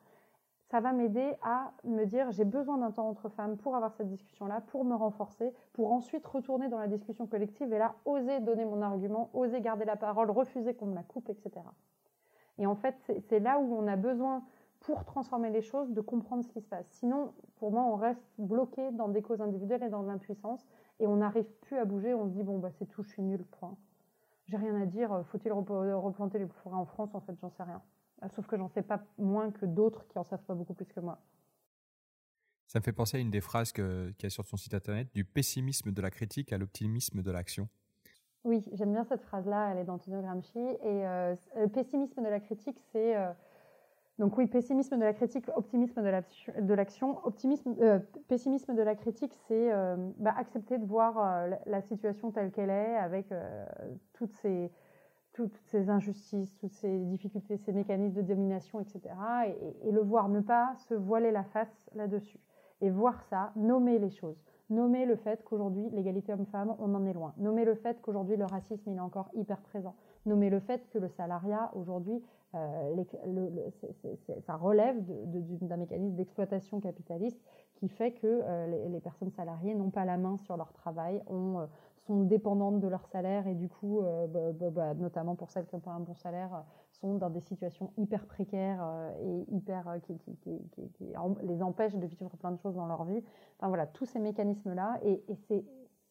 Ça 0.70 0.80
va 0.80 0.94
m'aider 0.94 1.34
à 1.42 1.72
me 1.84 2.06
dire 2.06 2.32
j'ai 2.32 2.46
besoin 2.46 2.78
d'un 2.78 2.92
temps 2.92 3.10
entre 3.10 3.30
femmes 3.30 3.58
pour 3.58 3.76
avoir 3.76 3.94
cette 3.94 4.08
discussion-là, 4.08 4.62
pour 4.62 4.86
me 4.86 4.96
renforcer, 4.96 5.54
pour 5.74 5.92
ensuite 5.92 6.26
retourner 6.26 6.70
dans 6.70 6.78
la 6.78 6.88
discussion 6.88 7.26
collective 7.26 7.74
et 7.74 7.78
là 7.78 7.96
oser 8.06 8.40
donner 8.40 8.66
mon 8.66 8.82
argument, 8.82 9.30
oser 9.34 9.62
garder 9.62 9.86
la 9.86 9.96
parole, 9.96 10.30
refuser 10.30 10.76
qu'on 10.76 10.88
me 10.88 10.96
la 10.96 11.04
coupe, 11.04 11.30
etc. 11.30 11.66
Et 12.60 12.68
en 12.68 12.76
fait, 12.76 12.96
c'est 13.28 13.40
là 13.40 13.60
où 13.60 13.76
on 13.76 13.88
a 13.88 13.96
besoin 13.96 14.44
pour 14.80 15.06
transformer 15.06 15.50
les 15.50 15.62
choses, 15.62 15.92
de 15.92 16.02
comprendre 16.02 16.44
ce 16.44 16.50
qui 16.50 16.62
se 16.62 16.68
passe. 16.68 16.86
Sinon, 16.92 17.34
pour 17.58 17.72
moi, 17.72 17.84
on 17.84 17.96
reste 17.96 18.24
bloqué 18.38 18.92
dans 18.92 19.08
des 19.10 19.22
causes 19.22 19.42
individuelles 19.42 19.84
et 19.84 19.90
dans 19.90 20.04
l'impuissance, 20.04 20.66
et 21.00 21.08
on 21.08 21.18
n'arrive 21.18 21.50
plus 21.62 21.78
à 21.78 21.86
bouger. 21.86 22.14
On 22.14 22.28
se 22.28 22.32
dit 22.32 22.44
bon 22.44 22.60
bah 22.60 22.70
c'est 22.72 22.86
tout, 22.86 23.04
je 23.04 23.10
suis 23.10 23.24
nul, 23.24 23.44
point 23.44 23.76
j'ai 24.50 24.58
rien 24.58 24.82
à 24.82 24.86
dire, 24.86 25.14
euh, 25.14 25.24
faut-il 25.24 25.52
replanter 25.52 26.40
les 26.40 26.48
forêts 26.48 26.76
en 26.76 26.86
France 26.86 27.14
En 27.14 27.22
fait, 27.22 27.36
j'en 27.40 27.50
sais 27.50 27.64
rien. 27.64 27.82
Sauf 28.36 28.48
que 28.48 28.58
j'en 28.58 28.70
sais 28.70 28.82
pas 28.82 29.02
moins 29.18 29.52
que 29.52 29.66
d'autres 29.66 30.06
qui 30.08 30.18
en 30.18 30.24
savent 30.24 30.44
pas 30.44 30.56
beaucoup 30.56 30.74
plus 30.74 30.86
que 30.86 31.00
moi. 31.00 31.20
Ça 32.68 32.80
me 32.80 32.84
fait 32.84 32.94
penser 32.94 33.18
à 33.18 33.20
une 33.20 33.32
des 33.32 33.42
phrases 33.42 33.72
qu'il 33.72 34.14
y 34.22 34.26
a 34.26 34.30
sur 34.30 34.46
son 34.46 34.56
site 34.56 34.76
internet, 34.76 35.08
du 35.14 35.26
pessimisme 35.26 35.92
de 35.92 36.02
la 36.02 36.12
critique 36.12 36.54
à 36.54 36.58
l'optimisme 36.58 37.24
de 37.24 37.32
l'action. 37.32 37.68
Oui, 38.44 38.64
j'aime 38.74 38.92
bien 38.92 39.04
cette 39.04 39.24
phrase-là, 39.24 39.72
elle 39.72 39.80
est 39.80 39.84
d'Antonio 39.84 40.22
Gramsci. 40.22 40.60
Et 40.60 40.78
euh, 40.86 41.36
le 41.58 41.68
pessimisme 41.68 42.22
de 42.24 42.30
la 42.30 42.40
critique, 42.40 42.78
c'est 42.92 43.18
euh, 43.18 43.32
donc 44.18 44.38
oui, 44.38 44.48
pessimisme 44.48 44.98
de 44.98 45.04
la 45.04 45.14
critique, 45.14 45.46
optimisme 45.56 46.02
de 46.02 46.74
l'action. 46.74 47.26
Optimisme, 47.26 47.76
euh, 47.82 48.00
pessimisme 48.28 48.76
de 48.76 48.82
la 48.82 48.96
critique, 48.96 49.34
c'est 49.48 49.72
bah, 50.18 50.34
accepter 50.38 50.78
de 50.78 50.86
voir 50.86 51.48
la 51.66 51.82
situation 51.82 52.32
telle 52.32 52.52
qu'elle 52.52 52.70
est, 52.70 52.98
avec 52.98 53.28
toutes, 54.14 54.34
ces, 54.36 54.72
toutes 55.40 55.56
ces 55.68 55.90
injustices, 55.90 56.54
toutes 56.58 56.74
ces 56.74 57.00
difficultés, 57.06 57.56
ces 57.56 57.72
mécanismes 57.72 58.16
de 58.16 58.22
domination, 58.22 58.82
etc. 58.82 59.00
Et, 59.86 59.92
le 59.92 60.02
voir, 60.02 60.28
ne 60.28 60.42
pas 60.42 60.74
se 60.90 60.94
voiler 60.94 61.32
la 61.32 61.46
face 61.46 61.90
là-dessus. 61.96 62.40
Et 62.82 62.90
voir 62.90 63.22
ça, 63.24 63.54
nommer 63.56 64.00
les 64.00 64.10
choses. 64.10 64.38
Nommer 64.70 65.06
le 65.06 65.16
fait 65.16 65.42
qu'aujourd'hui, 65.46 65.90
l'égalité 65.92 66.34
homme-femme, 66.34 66.76
on 66.80 66.94
en 66.94 67.06
est 67.06 67.14
loin. 67.14 67.34
Nommer 67.38 67.64
le 67.64 67.76
fait 67.76 68.02
qu'aujourd'hui, 68.02 68.36
le 68.36 68.46
racisme, 68.46 68.92
il 68.92 68.98
est 68.98 69.00
encore 69.00 69.30
hyper 69.34 69.62
présent. 69.62 69.96
Nommer 70.26 70.50
le 70.50 70.60
fait 70.60 70.90
que 70.90 71.00
le 71.00 71.08
salariat, 71.08 71.72
aujourd'hui, 71.74 72.22
euh, 72.56 73.04
ça 74.42 74.56
relève 74.56 74.98
d'un 75.06 75.78
mécanisme 75.78 76.16
d'exploitation 76.16 76.80
capitaliste 76.80 77.40
qui 77.76 77.88
fait 77.88 78.12
que 78.12 78.26
euh, 78.26 78.68
les, 78.68 78.90
les, 78.90 79.00
personnes 79.00 79.30
salariées 79.30 79.76
n'ont 79.76 79.92
pas 79.92 80.04
la 80.04 80.18
main 80.18 80.36
sur 80.38 80.58
leur 80.58 80.74
travail, 80.74 81.22
ont, 81.28 81.60
euh, 81.60 81.66
sont 82.10 82.24
dépendantes 82.24 82.80
de 82.80 82.88
leur 82.88 83.06
salaire 83.06 83.46
et 83.46 83.54
du 83.54 83.70
coup, 83.70 84.02
euh, 84.02 84.26
bah, 84.26 84.52
bah, 84.52 84.70
bah, 84.72 84.94
notamment 84.96 85.36
pour 85.36 85.52
celles 85.52 85.68
qui 85.68 85.76
n'ont 85.76 85.80
pas 85.80 85.92
un 85.92 86.00
bon 86.00 86.16
salaire, 86.16 86.56
euh, 86.56 86.62
sont 86.92 87.14
dans 87.16 87.30
des 87.30 87.40
situations 87.40 87.94
hyper 87.98 88.26
précaires 88.26 88.82
euh, 88.82 89.12
et 89.22 89.54
hyper 89.54 89.96
qui, 90.02 90.18
les 91.44 91.62
empêchent 91.62 91.96
de 91.96 92.08
vivre 92.08 92.36
plein 92.38 92.52
de 92.52 92.58
choses 92.58 92.74
dans 92.74 92.88
leur 92.88 93.04
vie. 93.04 93.24
Enfin 93.60 93.68
voilà, 93.68 93.86
tous 93.86 94.08
ces 94.08 94.18
mécanismes-là 94.18 95.00
et, 95.04 95.24
et 95.28 95.36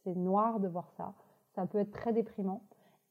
c'est 0.04 0.14
noir 0.14 0.60
de 0.60 0.68
voir 0.68 0.88
ça. 0.92 1.14
Ça 1.56 1.66
peut 1.66 1.78
être 1.78 1.90
très 1.90 2.12
déprimant. 2.12 2.62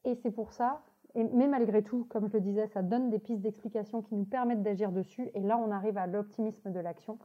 Et 0.04 0.14
c'est 0.14 0.30
pour 0.30 0.52
ça 0.52 0.80
mais 1.14 1.48
malgré 1.48 1.82
tout, 1.82 2.04
comme 2.10 2.28
je 2.28 2.34
le 2.34 2.40
disais, 2.40 2.68
ça 2.68 2.82
donne 2.82 3.10
des 3.10 3.18
pistes 3.18 3.40
d'explication 3.40 4.02
qui 4.02 4.14
nous 4.14 4.26
permettent 4.26 4.62
d'agir 4.62 4.92
dessus. 4.92 5.30
Et 5.34 5.40
là, 5.40 5.58
on 5.58 5.72
arrive 5.72 5.96
à 5.98 6.06
l'optimisme 6.06 6.70
de 6.70 6.78
l'action, 6.78 7.18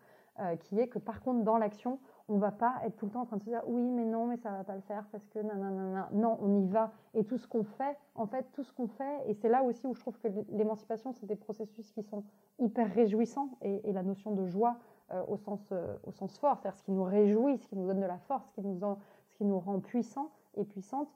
qui 0.61 0.79
est 0.79 0.87
que 0.87 0.97
par 0.97 1.21
contre, 1.21 1.43
dans 1.43 1.57
l'action, 1.57 1.99
on 2.29 2.37
va 2.37 2.51
pas 2.51 2.81
être 2.85 2.95
tout 2.95 3.05
le 3.05 3.11
temps 3.11 3.21
en 3.21 3.25
train 3.25 3.37
de 3.37 3.43
se 3.43 3.49
dire 3.49 3.61
oui, 3.67 3.81
mais 3.81 4.05
non, 4.05 4.27
mais 4.27 4.37
ça 4.37 4.51
va 4.51 4.63
pas 4.63 4.75
le 4.75 4.81
faire 4.81 5.05
parce 5.11 5.27
que 5.27 5.39
nanana. 5.39 6.09
Non, 6.13 6.37
on 6.41 6.61
y 6.61 6.67
va. 6.67 6.91
Et 7.13 7.25
tout 7.25 7.37
ce 7.37 7.47
qu'on 7.47 7.63
fait, 7.63 7.97
en 8.15 8.25
fait, 8.25 8.45
tout 8.53 8.63
ce 8.63 8.71
qu'on 8.71 8.87
fait, 8.87 9.27
et 9.27 9.33
c'est 9.33 9.49
là 9.49 9.63
aussi 9.63 9.85
où 9.85 9.93
je 9.93 9.99
trouve 9.99 10.17
que 10.19 10.27
l'émancipation, 10.49 11.11
c'est 11.11 11.25
des 11.25 11.35
processus 11.35 11.91
qui 11.91 12.03
sont 12.03 12.23
hyper 12.59 12.91
réjouissants 12.93 13.49
et, 13.61 13.91
la 13.91 14.03
notion 14.03 14.31
de 14.31 14.45
joie 14.45 14.77
euh, 15.11 15.21
au, 15.27 15.37
sens, 15.37 15.59
euh, 15.71 15.95
au 16.05 16.11
sens 16.11 16.37
fort, 16.39 16.57
c'est-à-dire 16.59 16.77
ce 16.77 16.83
qui 16.83 16.91
nous 16.91 17.03
réjouit, 17.03 17.57
ce 17.57 17.67
qui 17.67 17.75
nous 17.75 17.87
donne 17.87 17.99
de 17.99 18.05
la 18.05 18.19
force, 18.19 18.47
ce 18.47 18.53
qui 18.53 18.61
nous, 18.61 18.79
ce 18.79 19.35
qui 19.37 19.43
nous 19.43 19.59
rend 19.59 19.79
puissants 19.79 20.31
et 20.55 20.63
puissantes, 20.63 21.09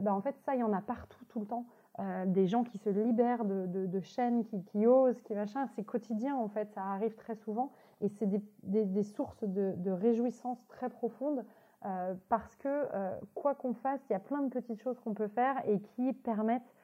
bah, 0.00 0.12
en 0.12 0.20
fait, 0.20 0.34
ça, 0.40 0.56
il 0.56 0.60
y 0.60 0.64
en 0.64 0.72
a 0.72 0.80
partout, 0.80 1.24
tout 1.26 1.38
le 1.38 1.46
temps. 1.46 1.64
Des 2.26 2.46
gens 2.46 2.62
qui 2.62 2.78
se 2.78 2.90
libèrent 2.90 3.44
de, 3.44 4.00
chaînes, 4.00 4.44
qui, 4.44 4.86
osent, 4.86 5.20
qui 5.22 5.34
machin, 5.34 5.66
c'est 5.74 5.84
quotidien 5.84 6.36
en 6.36 6.48
fait, 6.48 6.70
ça 6.74 6.82
arrive 6.82 7.14
très 7.14 7.34
souvent 7.34 7.72
et 8.02 8.08
c'est 8.08 8.28
des, 8.64 9.02
sources 9.02 9.44
de, 9.44 9.90
réjouissance 9.90 10.58
très 10.68 10.90
profondes 10.90 11.44
parce 12.28 12.54
que 12.56 12.86
quoi 13.34 13.54
qu'on 13.54 13.72
fasse, 13.72 14.00
il 14.10 14.12
y 14.12 14.16
a 14.16 14.20
plein 14.20 14.42
de 14.42 14.50
petites 14.50 14.80
choses 14.82 15.00
qu'on 15.00 15.14
peut 15.14 15.28
faire 15.28 15.56
et 15.66 15.80
qui 15.80 16.12
permettent 16.12 16.74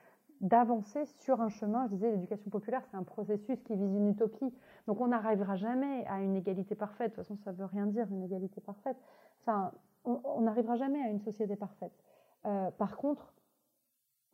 d'avancer 0.42 1.04
sur 1.20 1.40
un 1.40 1.48
chemin. 1.48 1.86
Je 1.86 1.94
disais, 1.94 2.10
l'éducation 2.10 2.50
populaire, 2.50 2.82
c'est 2.90 2.96
un 2.96 3.04
processus 3.04 3.62
qui 3.62 3.76
vise 3.76 3.94
une 3.94 4.08
utopie. 4.08 4.52
Donc 4.86 5.00
on 5.00 5.06
n'arrivera 5.06 5.56
jamais 5.56 6.04
à 6.06 6.20
une 6.20 6.36
égalité 6.36 6.74
parfaite. 6.74 7.12
De 7.12 7.16
toute 7.16 7.24
façon, 7.24 7.36
ça 7.36 7.52
ne 7.52 7.56
veut 7.56 7.64
rien 7.64 7.86
dire, 7.86 8.06
une 8.10 8.24
égalité 8.24 8.60
parfaite. 8.60 8.96
Enfin, 9.40 9.72
on 10.04 10.40
n'arrivera 10.40 10.74
jamais 10.74 11.00
à 11.00 11.08
une 11.08 11.20
société 11.20 11.54
parfaite. 11.54 11.92
Euh, 12.44 12.70
par 12.72 12.96
contre, 12.96 13.32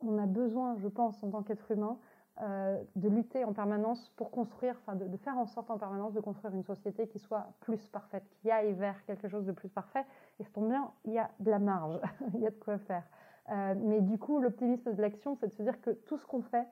on 0.01 0.17
a 0.17 0.25
besoin, 0.25 0.75
je 0.77 0.87
pense, 0.87 1.23
en 1.23 1.29
tant 1.29 1.43
qu'être 1.43 1.71
humain, 1.71 1.97
euh, 2.41 2.81
de 2.95 3.09
lutter 3.09 3.43
en 3.43 3.51
permanence 3.51 4.13
pour 4.15 4.31
construire, 4.31 4.73
enfin 4.79 4.95
de, 4.95 5.17
faire 5.17 5.37
en 5.37 5.45
sorte 5.45 5.69
en 5.71 5.77
permanence 5.77 6.13
de 6.13 6.21
construire 6.21 6.53
une 6.53 6.63
société 6.63 7.05
qui 7.05 7.19
soit 7.19 7.47
plus 7.59 7.85
parfaite, 7.87 8.23
qui 8.29 8.49
aille 8.49 8.71
vers 8.71 9.03
quelque 9.03 9.27
chose 9.27 9.45
de 9.45 9.51
plus 9.51 9.67
parfait. 9.67 10.05
Et 10.39 10.45
ça 10.45 10.49
tombe 10.53 10.69
bien, 10.69 10.89
il 11.03 11.11
y 11.11 11.19
a 11.19 11.29
de 11.41 11.51
la 11.51 11.59
marge, 11.59 11.99
il 12.33 12.39
y 12.39 12.47
a 12.47 12.49
de 12.49 12.55
quoi 12.55 12.77
faire. 12.77 13.03
Euh, 13.51 13.75
mais 13.77 13.99
du 13.99 14.17
coup, 14.17 14.39
l'optimisme 14.39 14.93
de 14.93 15.01
l'action, 15.01 15.35
c'est 15.35 15.47
de 15.47 15.51
se 15.51 15.61
dire 15.61 15.81
que 15.81 15.89
tout 15.89 16.17
ce 16.17 16.25
qu'on 16.25 16.41
fait, 16.41 16.65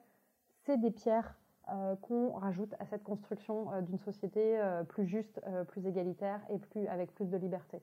c'est 0.63 0.77
des 0.77 0.91
pierres 0.91 1.35
euh, 1.69 1.97
qu'on 1.97 2.31
rajoute 2.31 2.73
à 2.79 2.85
cette 2.85 3.03
construction 3.03 3.81
d'une 3.81 3.99
société 3.99 4.61
plus 4.87 5.05
juste, 5.05 5.41
plus 5.67 5.85
égalitaire 5.85 6.39
et 6.49 6.59
plus, 6.59 6.87
avec 6.87 7.13
plus 7.13 7.29
de 7.29 7.35
liberté. 7.35 7.81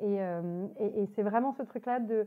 Et, 0.00 0.20
c'est 1.14 1.22
vraiment 1.22 1.52
ce 1.52 1.64
truc-là 1.64 2.00
de 2.00 2.26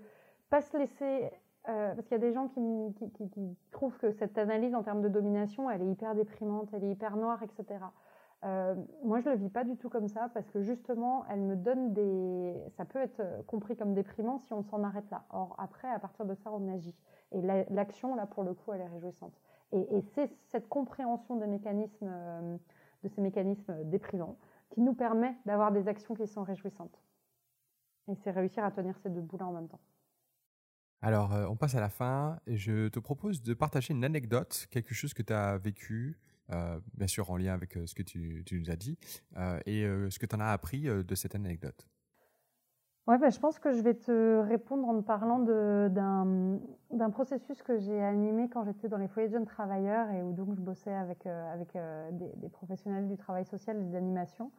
pas 0.51 0.61
se 0.61 0.78
laisser 0.78 1.32
parce 1.66 2.07
qu'il 2.07 2.14
y 2.14 2.16
a 2.16 2.18
des 2.20 2.34
gens 2.34 2.47
qui, 2.47 3.57
trouvent 3.72 3.97
que 3.97 4.12
cette 4.12 4.38
analyse 4.38 4.74
en 4.74 4.84
termes 4.84 5.01
de 5.01 5.10
domination, 5.10 5.70
elle 5.70 5.82
est 5.82 5.91
hyper 5.91 6.16
déprimante, 6.16 6.70
elle 6.74 6.84
est 6.84 6.91
hyper 6.91 7.16
noire, 7.16 7.43
etc. 7.43 7.80
Euh, 8.45 8.76
moi, 9.03 9.20
je 9.20 9.30
le 9.30 9.36
vis 9.36 9.49
pas 9.49 9.64
du 9.64 9.76
tout 9.76 9.89
comme 9.89 10.07
ça 10.07 10.30
parce 10.34 10.49
que 10.49 10.62
justement, 10.62 11.26
elle 11.30 11.41
me 11.41 11.55
donne 11.55 11.93
des. 11.93 12.55
Ça 12.78 12.86
peut 12.86 12.99
être 12.99 13.22
compris 13.47 13.76
comme 13.76 13.93
déprimant 13.93 14.39
si 14.39 14.53
on 14.53 14.64
s'en 14.64 14.84
arrête 14.84 15.10
là. 15.12 15.26
Or, 15.32 15.55
après, 15.57 15.89
à 15.89 15.99
partir 15.99 16.26
de 16.26 16.34
ça, 16.36 16.51
on 16.51 16.68
agit. 16.74 16.95
Et 17.32 17.41
l'action, 17.41 18.16
là, 18.16 18.26
pour 18.26 18.43
le 18.43 18.53
coup, 18.53 18.72
elle 18.74 18.82
est 18.82 18.88
réjouissante. 18.88 19.34
Et, 19.72 20.01
c'est 20.14 20.32
cette 20.47 20.68
compréhension 20.68 21.39
euh, 21.39 22.57
de 23.03 23.07
ces 23.07 23.22
mécanismes 23.22 23.84
déprimants 23.84 24.38
qui 24.70 24.82
nous 24.82 24.93
permet 24.93 25.36
d'avoir 25.45 25.72
des 25.72 25.88
actions 25.88 26.16
qui 26.16 26.26
sont 26.26 26.43
réjouissantes. 26.43 26.97
Et 28.07 28.16
c'est 28.16 28.32
réussir 28.32 28.64
à 28.64 28.72
tenir 28.72 28.97
ces 28.99 29.10
deux 29.10 29.22
bouts-là 29.22 29.45
en 29.45 29.51
même 29.51 29.68
temps. 29.68 29.80
Alors, 31.02 31.34
euh, 31.34 31.45
on 31.50 31.56
passe 31.56 31.76
à 31.76 31.80
la 31.80 31.89
fin. 31.89 32.39
Je 32.47 32.89
te 32.89 33.00
propose 33.00 33.41
de 33.41 33.54
partager 33.54 33.93
une 33.93 34.04
anecdote, 34.04 34.68
quelque 34.70 34.93
chose 34.93 35.14
que 35.14 35.24
tu 35.24 35.34
as 35.34 35.58
vécu, 35.58 36.20
euh, 36.52 36.80
bien 36.95 37.08
sûr 37.08 37.30
en 37.32 37.38
lien 37.38 37.54
avec 37.54 37.78
euh, 37.78 37.86
ce 37.86 37.95
que 37.95 38.04
tu, 38.04 38.43
nous 38.52 38.70
as 38.70 38.76
dit, 38.76 38.97
et 39.66 39.84
ce 39.84 40.20
que 40.20 40.26
tu 40.26 40.36
en 40.36 40.39
as 40.39 40.52
appris 40.52 40.82
de 40.82 41.16
cette 41.16 41.36
anecdote. 41.36 41.88
Ouais, 43.08 43.18
bah, 43.18 43.30
je 43.30 43.39
pense 43.39 43.58
que 43.58 43.72
je 43.72 43.82
vais 43.82 43.95
te 43.95 44.39
répondre 44.41 44.88
en 44.88 45.02
te 45.02 45.06
parlant 45.06 45.39
d'un 45.39 47.10
processus 47.10 47.64
que 47.64 47.80
j'ai 47.80 48.04
animé 48.04 48.50
quand 48.50 48.66
j'étais 48.66 48.88
dans 48.88 48.97
les 48.97 49.08
foyers 49.08 49.30
de 49.30 49.34
jeunes 49.34 49.45
travailleurs 49.47 50.12
et 50.12 50.22
où 50.22 50.34
donc 50.34 50.54
je 50.54 50.62
bossais 50.62 50.93
avec, 50.93 51.26
avec 51.26 51.74
des, 52.12 52.32
des, 52.36 52.50
professionnels 52.50 53.08
du 53.08 53.18
travail 53.18 53.45
social 53.45 53.80
et 53.80 53.84
de 53.84 53.93
l'animation 53.93 54.52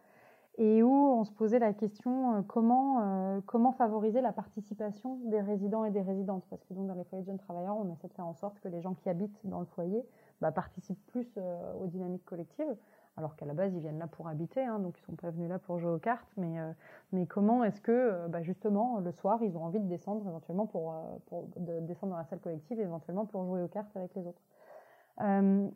et 0.60 0.82
où 0.82 0.92
on 0.92 1.24
se 1.24 1.32
posait 1.32 1.58
la 1.58 1.72
question 1.72 2.44
comment, 2.46 3.40
comment 3.46 3.72
favoriser 3.72 4.20
la 4.20 4.30
participation 4.30 5.16
des 5.24 5.40
résidents 5.40 5.86
et 5.86 5.90
des 5.90 6.02
résidentes. 6.02 6.44
Parce 6.50 6.62
que 6.64 6.74
donc 6.74 6.86
dans 6.86 6.94
les 6.94 7.04
foyers 7.04 7.22
de 7.22 7.28
jeunes 7.28 7.38
travailleurs, 7.38 7.78
on 7.78 7.90
essaie 7.90 8.08
de 8.08 8.12
faire 8.12 8.26
en 8.26 8.34
sorte 8.34 8.60
que 8.60 8.68
les 8.68 8.82
gens 8.82 8.92
qui 8.92 9.08
habitent 9.08 9.40
dans 9.44 9.60
le 9.60 9.64
foyer 9.64 10.04
bah, 10.42 10.52
participent 10.52 11.04
plus 11.06 11.26
euh, 11.38 11.72
aux 11.82 11.86
dynamiques 11.86 12.26
collectives, 12.26 12.76
alors 13.16 13.36
qu'à 13.36 13.46
la 13.46 13.54
base 13.54 13.74
ils 13.74 13.80
viennent 13.80 13.98
là 13.98 14.06
pour 14.06 14.28
habiter, 14.28 14.62
hein, 14.62 14.78
donc 14.80 14.98
ils 14.98 15.02
sont 15.02 15.16
pas 15.16 15.30
venus 15.30 15.48
là 15.48 15.58
pour 15.58 15.78
jouer 15.78 15.92
aux 15.92 15.98
cartes. 15.98 16.30
Mais, 16.36 16.60
euh, 16.60 16.72
mais 17.12 17.24
comment 17.24 17.64
est-ce 17.64 17.80
que 17.80 17.92
euh, 17.92 18.28
bah, 18.28 18.42
justement 18.42 19.00
le 19.00 19.12
soir 19.12 19.42
ils 19.42 19.56
ont 19.56 19.64
envie 19.64 19.80
de 19.80 19.88
descendre 19.88 20.28
éventuellement 20.28 20.66
pour, 20.66 20.94
pour 21.26 21.46
de 21.56 21.80
descendre 21.80 22.12
dans 22.12 22.18
la 22.18 22.24
salle 22.24 22.40
collective, 22.40 22.78
éventuellement 22.78 23.24
pour 23.24 23.44
jouer 23.44 23.62
aux 23.62 23.68
cartes 23.68 23.96
avec 23.96 24.14
les 24.14 24.26
autres. 24.26 24.42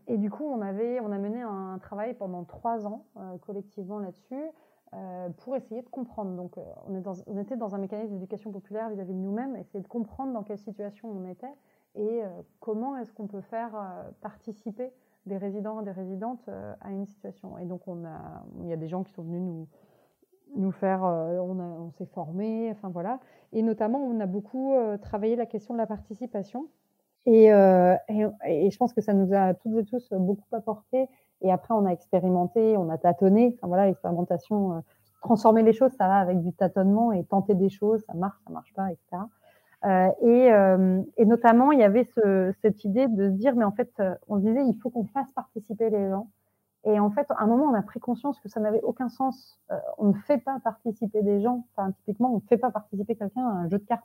et 0.09 0.18
du 0.18 0.30
coup, 0.30 0.45
on, 0.45 0.61
avait, 0.61 1.01
on 1.01 1.11
a 1.11 1.18
mené 1.18 1.43
un 1.43 1.78
travail 1.78 2.14
pendant 2.14 2.45
trois 2.45 2.87
ans 2.87 3.05
collectivement 3.43 3.99
là-dessus 3.99 4.43
pour 5.38 5.57
essayer 5.57 5.82
de 5.82 5.88
comprendre. 5.88 6.36
Donc, 6.36 6.59
dans, 6.88 7.14
on, 7.26 7.38
était 7.38 7.57
dans 7.57 7.74
un 7.74 7.78
mécanisme 7.78 8.14
d'éducation 8.14 8.53
populaire 8.53 8.88
vis-à-vis 8.90 9.12
-vis 9.12 9.16
de 9.16 9.20
nous-mêmes, 9.20 9.57
essayer 9.57 9.80
de 9.80 9.88
comprendre 9.88 10.32
dans 10.32 10.42
quelle 10.42 10.59
situation 10.59 11.09
on 11.11 11.26
était 11.26 11.55
et 11.97 12.22
euh, 12.22 12.28
comment 12.61 12.97
est-ce 12.97 13.12
qu'on 13.12 13.26
peut 13.26 13.40
faire 13.40 13.74
euh, 13.74 14.11
participer 14.20 14.92
des 15.26 15.36
résidents 15.36 15.80
et 15.80 15.84
des 15.84 15.92
résidentes 15.92 16.49
euh, 16.49 16.74
à 16.80 16.90
une 16.90 17.07
situation. 17.07 17.57
Et 17.59 17.64
donc, 17.64 17.82
il 17.86 18.68
y 18.68 18.72
a 18.72 18.76
des 18.76 18.88
gens 18.88 19.05
qui 19.05 19.12
sont 19.12 19.22
venus 19.22 19.66
nous, 20.57 20.70
faire, 20.70 21.03
on, 21.03 21.90
s'est 21.92 22.07
formé, 22.07 22.70
enfin 22.70 22.88
voilà. 22.88 23.18
Et 23.53 23.62
notamment, 23.62 23.99
on 23.99 24.20
a 24.20 24.26
beaucoup 24.26 24.74
travaillé 25.01 25.34
la 25.34 25.47
question 25.47 25.74
de 25.74 25.78
la 25.78 25.86
participation. 25.86 26.68
Et, 27.26 27.49
je 27.49 28.76
pense 28.76 28.92
que 28.92 29.01
ça 29.01 29.14
nous 29.14 29.34
a 29.34 29.55
toutes 29.55 29.78
et 29.78 29.84
tous 29.84 30.12
beaucoup 30.12 30.55
apporté. 30.55 31.09
Et 31.45 31.53
après, 31.53 31.74
on 31.74 31.86
a 31.86 31.90
expérimenté, 31.90 32.76
on 32.76 32.90
a 32.90 32.99
tâtonné. 32.99 33.57
Voilà, 33.62 33.86
l'expérimentation, 33.86 34.82
transformer 35.20 35.62
les 35.62 35.72
choses, 35.72 35.92
ça 35.92 36.09
va 36.09 36.16
avec 36.16 36.42
du 36.42 36.53
tâtonnement 36.53 37.12
et 37.12 37.24
tenter 37.24 37.55
des 37.55 37.70
choses, 37.70 38.03
ça 38.07 38.14
marche, 38.14 38.38
ça 38.47 38.53
marche 38.53 38.72
pas, 38.74 38.90
etc. 38.90 39.22
Euh, 39.84 40.11
euh, 40.22 41.03
et, 41.16 41.24
notamment, 41.24 41.72
il 41.72 41.80
y 41.80 41.82
avait 41.82 42.09
cette 42.62 42.84
idée 42.84 43.07
de 43.09 43.30
se 43.30 43.34
dire, 43.34 43.55
mais 43.55 43.64
en 43.64 43.72
fait, 43.72 43.90
euh, 44.01 44.14
on 44.28 44.36
se 44.36 44.42
disait, 44.42 44.64
il 44.66 44.78
faut 44.80 44.90
qu'on 44.90 45.05
fasse 45.05 45.30
participer 45.32 45.90
les 45.90 46.09
gens. 46.09 46.28
Et 46.84 47.01
en 47.01 47.11
fait, 47.11 47.26
à 47.30 47.42
un 47.42 47.47
moment, 47.47 47.64
on 47.64 47.74
a 47.74 47.82
pris 47.82 48.01
conscience 48.01 48.38
que 48.40 48.49
ça 48.49 48.61
n'avait 48.61 48.82
aucun 48.82 49.09
sens. 49.09 49.59
on 49.97 50.09
ne 50.09 50.12
fait 50.12 50.36
pas 50.38 50.59
participer 50.62 51.22
des 51.22 51.40
gens. 51.40 51.64
Enfin, 51.74 51.92
typiquement, 51.92 52.30
on 52.30 52.36
ne 52.36 52.40
fait 52.49 52.59
pas 52.59 52.70
participer 52.70 53.14
quelqu'un 53.16 53.47
à 53.47 53.53
un 53.53 53.68
jeu 53.70 53.78
de 53.78 53.84
cartes. 53.84 54.05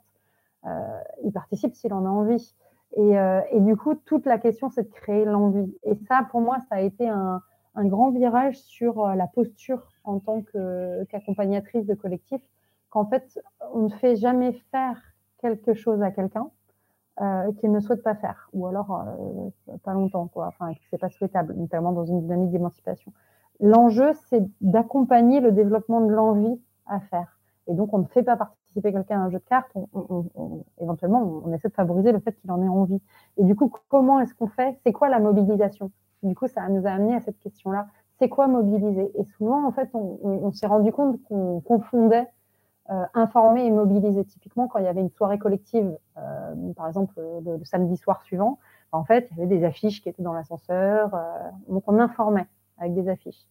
il 1.26 1.32
participe 1.34 1.76
s'il 1.76 1.94
en 1.94 2.06
a 2.06 2.10
envie. 2.10 2.56
Et, 2.98 3.60
du 3.60 3.76
coup, 3.78 3.96
toute 3.96 4.26
la 4.26 4.40
question, 4.40 4.70
c'est 4.70 4.84
de 4.84 4.94
créer 4.94 5.26
l'envie. 5.26 5.74
Et 5.84 5.96
ça, 6.08 6.28
pour 6.32 6.42
moi, 6.42 6.58
ça 6.70 6.76
a 6.76 6.82
été 6.82 7.08
un, 7.08 7.42
grand 7.76 8.12
virage 8.12 8.58
sur 8.58 9.08
la 9.08 9.28
posture 9.28 9.88
en 10.04 10.20
tant 10.20 10.42
qu'accompagnatrice 10.42 11.86
de 11.86 11.94
collectif, 11.94 12.42
qu'en 12.90 13.06
fait, 13.06 13.40
on 13.74 13.84
ne 13.84 13.90
fait 13.90 14.18
jamais 14.18 14.54
faire 14.72 15.00
quelque 15.40 15.74
chose 15.74 16.02
à 16.02 16.12
quelqu'un 16.12 16.50
euh, 17.22 17.52
qu'il 17.60 17.72
ne 17.72 17.82
souhaite 17.82 18.02
pas 18.02 18.16
faire, 18.16 18.50
ou 18.54 18.66
alors 18.66 18.92
euh, 18.92 19.78
pas 19.84 19.94
longtemps, 19.94 20.28
quoi, 20.28 20.48
enfin, 20.48 20.74
que 20.74 20.80
c'est 20.90 20.98
pas 20.98 21.10
souhaitable, 21.10 21.54
notamment 21.54 21.92
dans 21.92 22.06
une 22.06 22.22
dynamique 22.22 22.52
d'émancipation. 22.52 23.12
L'enjeu, 23.60 24.14
c'est 24.30 24.42
d'accompagner 24.62 25.42
le 25.42 25.52
développement 25.52 26.00
de 26.00 26.14
l'envie 26.14 26.62
à 26.86 27.02
faire. 27.02 27.38
Et 27.68 27.74
donc, 27.74 27.94
on 27.94 27.98
ne 27.98 28.06
fait 28.06 28.24
pas 28.24 28.38
quelqu'un 28.82 29.22
à 29.22 29.24
un 29.26 29.30
jeu 29.30 29.40
de 29.40 29.44
cartes, 29.44 29.72
éventuellement, 30.80 31.42
on, 31.46 31.54
essaie 31.54 31.70
de 31.70 31.74
favoriser 31.74 32.12
le 32.12 32.20
fait 32.20 32.34
qu'il 32.40 32.52
en 32.52 32.62
ait 32.62 32.68
envie. 32.68 33.02
Et 33.38 33.44
du 33.44 33.56
coup, 33.56 33.72
comment 33.90 34.20
est-ce 34.20 34.34
qu'on 34.34 34.48
fait? 34.48 34.78
C'est 34.84 34.94
quoi 34.94 35.10
la 35.10 35.20
mobilisation? 35.20 35.92
Du 36.24 36.36
coup, 36.36 36.48
ça 36.48 36.68
nous 36.70 36.86
a 36.86 36.92
amené 36.92 37.16
à 37.16 37.22
cette 37.22 37.40
question-là. 37.40 37.88
C'est 38.18 38.30
quoi 38.30 38.48
mobiliser? 38.48 39.12
Et 39.18 39.24
souvent, 39.38 39.66
en 39.66 39.72
fait, 39.72 39.90
on 39.94 40.52
s'est 40.52 40.68
rendu 40.68 40.92
compte 40.92 41.22
qu'on 41.24 41.62
confondait 41.62 42.28
euh, 42.92 43.06
informer 43.14 43.66
et 43.66 43.70
mobiliser. 43.70 44.26
Typiquement, 44.26 44.68
quand 44.68 44.80
il 44.80 44.86
y 44.86 44.88
avait 44.88 45.02
une 45.02 45.12
soirée 45.12 45.38
collective, 45.38 45.96
euh, 46.18 46.74
par 46.76 46.88
exemple 46.88 47.14
le, 47.46 47.64
samedi 47.64 47.98
soir 47.98 48.24
suivant, 48.24 48.58
en 48.92 49.04
fait, 49.04 49.28
il 49.32 49.38
y 49.38 49.42
avait 49.44 49.58
des 49.60 49.64
affiches 49.64 50.02
qui 50.02 50.10
étaient 50.10 50.24
dans 50.24 50.34
l'ascenseur. 50.34 51.14
Euh, 51.14 51.50
donc, 51.68 51.84
on 51.86 52.00
informait 52.00 52.48
avec 52.80 52.96
des 52.96 53.08
affiches. 53.08 53.46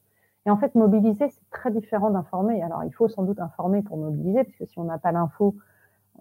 Et 0.48 0.50
en 0.50 0.56
fait, 0.56 0.74
mobiliser, 0.74 1.28
c'est 1.28 1.50
très 1.50 1.70
différent 1.70 2.08
d'informer. 2.08 2.62
Alors, 2.62 2.82
il 2.82 2.90
faut 2.90 3.06
sans 3.06 3.22
doute 3.22 3.38
informer 3.38 3.82
pour 3.82 3.98
mobiliser, 3.98 4.44
parce 4.44 4.56
que 4.56 4.64
si 4.64 4.78
on 4.78 4.84
n'a 4.84 4.96
pas 4.96 5.12
l'info, 5.12 5.54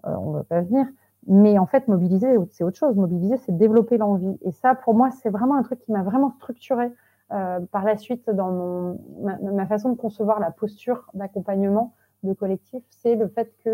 on 0.04 0.32
ne 0.32 0.36
va 0.36 0.44
pas 0.44 0.60
venir. 0.60 0.86
Mais 1.28 1.58
en 1.58 1.64
fait, 1.64 1.88
mobiliser, 1.88 2.36
c'est 2.50 2.62
autre 2.62 2.76
chose. 2.76 2.94
Mobiliser, 2.94 3.38
c'est 3.38 3.56
développer 3.56 3.96
l'envie. 3.96 4.36
Et 4.42 4.52
ça, 4.52 4.74
pour 4.74 4.92
moi, 4.92 5.08
c'est 5.10 5.30
vraiment 5.30 5.54
un 5.54 5.62
truc 5.62 5.80
qui 5.80 5.92
m'a 5.92 6.02
vraiment 6.02 6.28
structuré 6.32 6.92
par 7.30 7.84
la 7.84 7.96
suite 7.96 8.28
dans 8.28 8.50
mon, 8.50 9.00
ma, 9.40 9.64
façon 9.66 9.88
de 9.88 9.96
concevoir 9.96 10.40
la 10.40 10.50
posture 10.50 11.06
d'accompagnement 11.14 11.94
de 12.22 12.34
collectif, 12.34 12.82
c'est 12.90 13.14
le 13.14 13.28
fait 13.28 13.50
que 13.64 13.70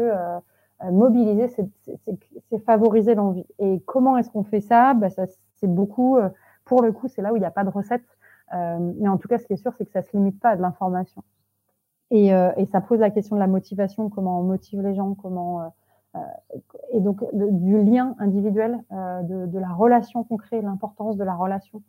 euh, 0.85 0.91
mobiliser, 0.91 1.49
c'est 1.49 2.59
favoriser 2.65 3.15
l'envie. 3.15 3.47
Et 3.59 3.81
comment 3.87 4.17
est-ce 4.19 4.31
qu'on 4.31 4.45
fait 4.45 4.61
ça, 4.61 4.95
bah, 4.95 5.11
ça 5.11 5.25
C'est 5.55 5.73
beaucoup, 5.73 6.17
euh, 6.17 6.29
pour 6.65 6.83
le 6.83 6.93
coup, 6.93 7.09
c'est 7.09 7.23
là 7.23 7.33
où 7.33 7.37
il 7.37 7.41
n'y 7.41 7.47
a 7.47 7.51
pas 7.51 7.65
de 7.65 7.71
recette. 7.71 8.05
Euh, 8.53 8.93
mais 8.99 9.09
en 9.09 9.17
tout 9.17 9.29
cas, 9.29 9.39
ce 9.39 9.47
qui 9.47 9.55
est 9.55 9.57
sûr, 9.57 9.73
c'est 9.77 9.85
que 9.85 9.93
ça 9.93 10.01
ne 10.01 10.05
se 10.05 10.17
limite 10.17 10.41
pas 10.41 10.51
à 10.51 10.57
de 10.57 10.63
l'information. 10.63 11.23
Et, 12.11 12.29
et, 12.29 12.67
ça 12.67 12.81
pose 12.81 13.01
la 13.01 13.11
question 13.11 13.35
de 13.35 13.41
la 13.41 13.49
motivation, 13.49 14.09
comment 14.09 14.39
on 14.39 14.45
motive 14.45 14.83
les 14.83 14.95
gens, 14.95 15.15
comment 15.15 15.73
et 16.93 17.01
donc 17.01 17.25
du 17.35 17.83
lien 17.83 18.15
individuel, 18.21 18.79
de, 18.93 19.47
de, 19.47 19.59
la 19.59 19.71
relation 19.71 20.23
qu'on 20.23 20.37
crée, 20.37 20.61
l'importance 20.61 21.17
de 21.17 21.25
la 21.25 21.35
relation. 21.35 21.83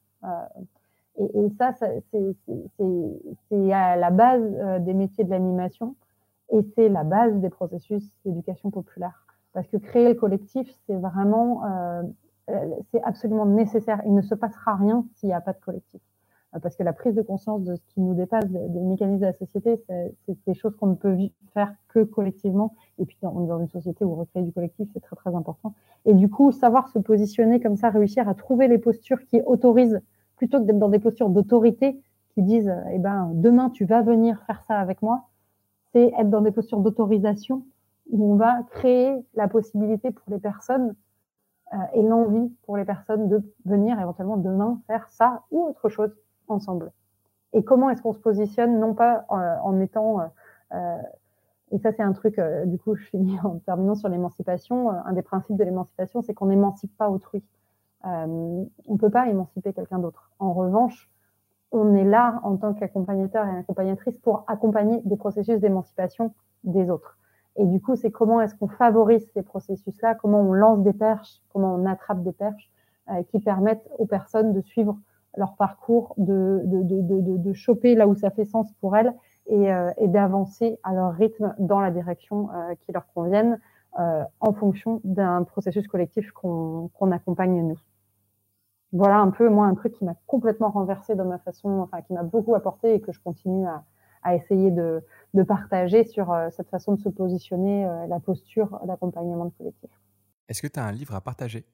Et, 1.19 1.25
et, 1.25 1.49
ça, 1.59 1.73
ça 1.73 1.87
c'est 2.09 3.71
à 3.71 3.95
la 3.97 4.09
base 4.09 4.81
des 4.83 4.93
métiers 4.95 5.25
de 5.25 5.29
l'animation. 5.29 5.95
Et 6.51 6.61
c'est 6.75 6.89
la 6.89 7.03
base 7.03 7.35
des 7.39 7.49
processus 7.49 8.03
d'éducation 8.23 8.69
populaire. 8.69 9.25
Parce 9.53 9.67
que 9.67 9.77
créer 9.77 10.09
le 10.09 10.15
collectif, 10.15 10.69
c'est 10.85 10.95
vraiment, 10.95 11.65
euh, 11.65 12.03
c'est 12.91 13.01
absolument 13.03 13.45
nécessaire. 13.45 14.01
Il 14.05 14.13
ne 14.13 14.21
se 14.21 14.35
passera 14.35 14.75
rien 14.75 15.05
s'il 15.15 15.29
n'y 15.29 15.33
a 15.33 15.41
pas 15.41 15.53
de 15.53 15.59
collectif. 15.59 16.01
Euh, 16.55 16.59
parce 16.59 16.75
que 16.75 16.83
la 16.83 16.93
prise 16.93 17.15
de 17.15 17.21
conscience 17.21 17.63
de 17.63 17.75
ce 17.75 17.81
qui 17.87 18.01
nous 18.01 18.13
dépasse, 18.13 18.45
des 18.45 18.79
mécanismes 18.79 19.21
de 19.21 19.25
la 19.25 19.33
société, 19.33 19.81
c'est 19.87 20.37
des 20.47 20.53
choses 20.53 20.75
qu'on 20.75 20.87
ne 20.87 20.95
peut 20.95 21.17
faire 21.53 21.73
que 21.89 22.03
collectivement. 22.03 22.75
Et 22.99 23.05
puis, 23.05 23.17
on 23.21 23.43
est 23.43 23.47
dans 23.47 23.59
une 23.59 23.69
société 23.69 24.05
où 24.05 24.15
recréer 24.15 24.43
du 24.43 24.51
collectif, 24.51 24.87
c'est 24.93 24.99
très, 24.99 25.15
très 25.15 25.35
important. 25.35 25.73
Et 26.05 26.13
du 26.13 26.29
coup, 26.29 26.51
savoir 26.51 26.89
se 26.89 26.99
positionner 26.99 27.59
comme 27.59 27.77
ça, 27.77 27.89
réussir 27.89 28.27
à 28.29 28.33
trouver 28.33 28.67
les 28.67 28.77
postures 28.77 29.23
qui 29.25 29.41
autorisent, 29.41 30.01
plutôt 30.37 30.59
que 30.59 30.65
d'être 30.65 30.79
dans 30.79 30.89
des 30.89 30.99
postures 30.99 31.29
d'autorité, 31.29 31.99
qui 32.33 32.41
disent, 32.41 32.73
eh 32.91 32.99
ben, 32.99 33.31
demain, 33.33 33.69
tu 33.69 33.85
vas 33.85 34.01
venir 34.01 34.43
faire 34.45 34.61
ça 34.63 34.79
avec 34.79 35.01
moi, 35.01 35.29
c'est 35.93 36.11
être 36.17 36.29
dans 36.29 36.41
des 36.41 36.51
postures 36.51 36.79
d'autorisation 36.79 37.63
où 38.11 38.33
on 38.33 38.35
va 38.35 38.63
créer 38.69 39.15
la 39.33 39.47
possibilité 39.47 40.11
pour 40.11 40.29
les 40.29 40.39
personnes 40.39 40.93
euh, 41.73 41.77
et 41.93 42.03
l'envie 42.03 42.51
pour 42.63 42.77
les 42.77 42.85
personnes 42.85 43.29
de 43.29 43.41
venir 43.65 43.99
éventuellement 43.99 44.37
demain 44.37 44.79
faire 44.85 45.09
ça 45.09 45.43
ou 45.49 45.63
autre 45.63 45.89
chose 45.89 46.11
ensemble. 46.47 46.91
Et 47.55 47.63
comment 47.63 47.89
est-ce 47.89 48.01
qu'on 48.01 48.13
se 48.13 48.19
positionne, 48.19 48.79
non 48.79 48.93
pas 48.93 49.25
euh, 49.31 49.55
en, 49.63 49.79
étant, 49.79 50.19
euh, 50.19 50.25
euh, 50.73 51.01
et 51.71 51.79
ça 51.79 51.93
c'est 51.93 52.03
un 52.03 52.11
truc, 52.11 52.39
du 52.65 52.77
coup 52.77 52.95
je 52.95 53.05
finis 53.05 53.39
en 53.43 53.59
terminant 53.59 53.95
sur 53.95 54.09
l'émancipation, 54.09 54.89
un 54.89 55.13
des 55.13 55.21
principes 55.21 55.55
de 55.55 55.63
l'émancipation 55.63 56.21
c'est 56.21 56.33
qu'on 56.33 56.47
n'émancipe 56.47 56.95
pas 56.97 57.09
autrui. 57.09 57.43
on 58.03 58.67
ne 58.89 58.97
peut 58.97 59.09
pas 59.09 59.29
émanciper 59.29 59.71
quelqu'un 59.71 59.99
d'autre. 59.99 60.31
En 60.39 60.51
revanche, 60.51 61.09
on 61.71 61.95
est 61.95 62.03
là 62.03 62.41
en 62.43 62.57
tant 62.57 62.73
qu'accompagnateur 62.73 63.45
et 63.45 63.57
accompagnatrice 63.57 64.17
pour 64.17 64.43
accompagner 64.47 65.01
des 65.05 65.15
processus 65.15 65.59
d'émancipation 65.59 66.33
des 66.65 66.89
autres. 66.89 67.17
Et 67.55 67.65
du 67.65 67.79
coup, 67.81 67.95
c'est 67.95 68.11
comment 68.11 68.41
est-ce 68.41 68.53
qu'on 68.53 68.67
favorise 68.67 69.25
ces 69.33 69.43
processus-là, 69.43 70.15
comment 70.15 70.41
on 70.41 70.51
lance 70.51 70.83
des 70.83 70.93
perches, 70.93 71.41
comment 71.53 71.73
on 71.73 71.85
attrape 71.85 72.21
des 72.21 72.33
perches 72.33 72.69
qui 73.29 73.39
permettent 73.39 73.87
aux 73.97 74.05
personnes 74.05 74.51
de 74.51 74.61
suivre 74.61 74.97
leur 75.37 75.55
parcours, 75.55 76.13
de, 76.17 76.61
de, 76.65 76.83
de, 76.83 77.37
de, 77.37 77.53
choper 77.53 77.95
là 77.95 78.07
où 78.07 78.15
ça 78.15 78.29
fait 78.29 78.45
sens 78.45 78.71
pour 78.79 78.95
elles 78.95 79.13
et, 79.47 79.71
euh, 79.71 79.91
et 79.97 80.07
d'avancer 80.07 80.79
à 80.83 80.93
leur 80.93 81.13
rythme 81.13 81.55
dans 81.59 81.79
la 81.79 81.91
direction 81.91 82.49
euh, 82.51 82.75
qui 82.81 82.91
leur 82.91 83.07
convienne 83.13 83.59
euh, 83.99 84.23
en 84.39 84.53
fonction 84.53 85.01
d'un 85.03 85.43
processus 85.43 85.87
collectif 85.87 86.31
qu'on 86.31 87.11
accompagne 87.11 87.61
nous. 87.67 87.79
Voilà 88.91 89.19
un 89.19 89.31
peu, 89.31 89.49
moi, 89.49 89.65
un 89.65 89.75
truc 89.75 89.93
qui 89.93 90.05
m'a 90.05 90.15
complètement 90.25 90.69
renversé 90.69 91.15
dans 91.15 91.25
ma 91.25 91.37
façon, 91.39 91.79
enfin, 91.81 92.01
qui 92.01 92.13
m'a 92.13 92.23
beaucoup 92.23 92.55
apporté 92.55 92.93
et 92.93 93.01
que 93.01 93.11
je 93.11 93.19
continue 93.19 93.67
à, 93.67 93.83
à 94.23 94.35
essayer 94.35 94.71
de, 94.71 95.03
de 95.33 95.43
partager 95.43 96.05
sur 96.05 96.33
cette 96.51 96.69
façon 96.69 96.93
de 96.93 96.99
se 96.99 97.09
positionner, 97.09 97.85
la 98.07 98.19
posture 98.19 98.79
d'accompagnement 98.85 99.49
collectif. 99.57 99.89
Est-ce 100.47 100.61
que 100.61 100.67
tu 100.67 100.79
as 100.79 100.85
un 100.85 100.91
livre 100.91 101.13
à 101.15 101.21
partager? 101.21 101.65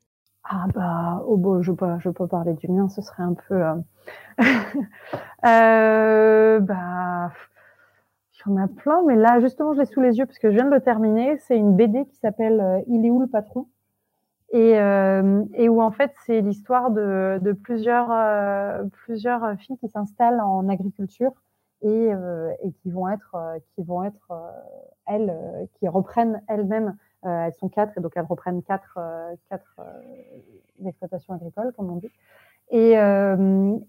Ah 0.43 0.65
bah, 0.73 1.23
oh 1.27 1.37
bon, 1.37 1.61
je 1.61 1.71
peux, 1.71 1.99
je 1.99 2.09
peux 2.09 2.27
parler 2.27 2.53
du 2.53 2.67
mien, 2.67 2.89
ce 2.89 3.01
serait 3.01 3.23
un 3.23 3.33
peu. 3.33 3.55
Euh... 3.55 3.75
euh, 5.45 6.59
bah, 6.59 7.31
il 8.33 8.49
y 8.49 8.53
en 8.53 8.57
a 8.57 8.67
plein, 8.67 9.03
mais 9.05 9.15
là 9.15 9.39
justement, 9.39 9.73
je 9.73 9.79
l'ai 9.79 9.85
sous 9.85 10.01
les 10.01 10.17
yeux 10.17 10.25
parce 10.25 10.39
que 10.39 10.49
je 10.49 10.55
viens 10.55 10.65
de 10.65 10.73
le 10.73 10.81
terminer. 10.81 11.37
C'est 11.39 11.57
une 11.57 11.75
BD 11.75 12.05
qui 12.05 12.15
s'appelle 12.15 12.59
euh, 12.59 12.81
Il 12.87 13.05
est 13.05 13.11
où 13.11 13.21
le 13.21 13.27
patron? 13.27 13.67
Et, 14.53 14.77
euh, 14.77 15.45
et 15.53 15.69
où 15.69 15.81
en 15.81 15.91
fait 15.91 16.11
c'est 16.25 16.41
l'histoire 16.41 16.91
de, 16.91 17.39
de 17.41 17.53
plusieurs 17.53 18.09
plusieurs 18.91 19.55
filles 19.59 19.77
qui 19.77 19.87
s'installent 19.87 20.41
en 20.41 20.67
agriculture 20.67 21.31
et, 21.81 22.09
et 22.09 22.71
qui 22.81 22.91
vont 22.91 23.07
être 23.07 23.37
qui 23.73 23.83
vont 23.83 24.03
être 24.03 24.33
elles 25.07 25.33
qui 25.79 25.87
reprennent 25.87 26.41
elles-mêmes 26.49 26.97
euh, 27.25 27.45
elles 27.45 27.53
sont 27.53 27.69
quatre 27.69 27.97
et 27.97 28.01
donc 28.01 28.13
elles 28.15 28.25
reprennent 28.25 28.63
quatre, 28.63 28.97
euh, 28.97 29.35
quatre 29.49 29.75
euh, 29.79 30.87
exploitations 30.87 31.35
agricoles, 31.35 31.71
comme 31.77 31.91
on 31.91 31.97
dit. 31.97 32.09
Et, 32.73 32.93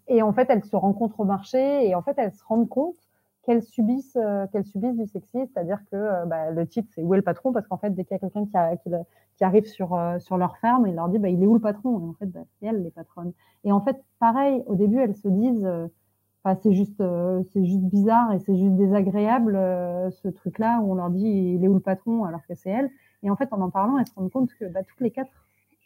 et 0.08 0.22
en 0.22 0.32
fait, 0.32 0.50
elles 0.50 0.64
se 0.64 0.74
rencontrent 0.74 1.20
au 1.20 1.24
marché 1.24 1.86
et 1.86 1.94
en 1.94 2.02
fait, 2.02 2.14
elles 2.16 2.32
se 2.32 2.42
rendent 2.44 2.68
compte 2.68 2.96
qu'elles 3.44 3.62
subissent, 3.62 4.18
qu'elles 4.50 4.64
subissent 4.64 4.96
du 4.96 5.06
sexisme, 5.06 5.46
c'est-à-dire 5.54 5.78
que 5.92 6.26
bah, 6.26 6.50
le 6.50 6.66
titre 6.66 6.88
c'est 6.92 7.00
où 7.00 7.14
est 7.14 7.16
le 7.16 7.22
patron? 7.22 7.52
Parce 7.52 7.68
qu'en 7.68 7.76
fait 7.76 7.90
dès 7.90 8.02
qu'il 8.04 8.16
y 8.16 8.16
a 8.16 8.18
quelqu'un 8.18 8.44
qui, 8.44 9.44
arrive 9.44 9.66
sur 9.66 9.96
sur 10.18 10.36
leur 10.36 10.56
ferme, 10.58 10.88
il 10.88 10.96
leur 10.96 11.08
dit 11.08 11.20
bah, 11.20 11.28
il 11.28 11.40
est 11.44 11.46
où 11.46 11.54
le 11.54 11.60
patron? 11.60 12.00
Et 12.00 12.08
en 12.08 12.12
fait 12.14 12.26
bah, 12.26 12.40
c'est 12.58 12.66
elles 12.66 12.82
les 12.82 12.90
patronnes. 12.90 13.32
Et 13.62 13.70
en 13.70 13.80
fait 13.80 14.02
pareil 14.18 14.64
au 14.66 14.74
début 14.74 14.98
elles 14.98 15.14
se 15.14 15.28
disent 15.28 15.68
Enfin, 16.44 16.58
c'est 16.60 16.72
juste, 16.72 17.00
c'est 17.52 17.64
juste 17.64 17.84
bizarre 17.84 18.32
et 18.32 18.40
c'est 18.40 18.56
juste 18.56 18.74
désagréable 18.74 19.52
ce 20.10 20.26
truc-là 20.26 20.80
où 20.82 20.90
on 20.90 20.94
leur 20.96 21.10
dit 21.10 21.54
il 21.54 21.64
est 21.64 21.68
où 21.68 21.74
le 21.74 21.80
patron? 21.80 22.24
Alors 22.24 22.44
que 22.48 22.56
c'est 22.56 22.70
elle. 22.70 22.90
Et 23.22 23.30
en 23.30 23.36
fait, 23.36 23.52
en 23.52 23.60
en 23.60 23.70
parlant, 23.70 23.98
elles 23.98 24.06
se 24.06 24.14
rendent 24.14 24.30
compte 24.30 24.52
que 24.58 24.64
bah, 24.66 24.82
toutes 24.82 25.00
les 25.00 25.10
quatre, 25.10 25.30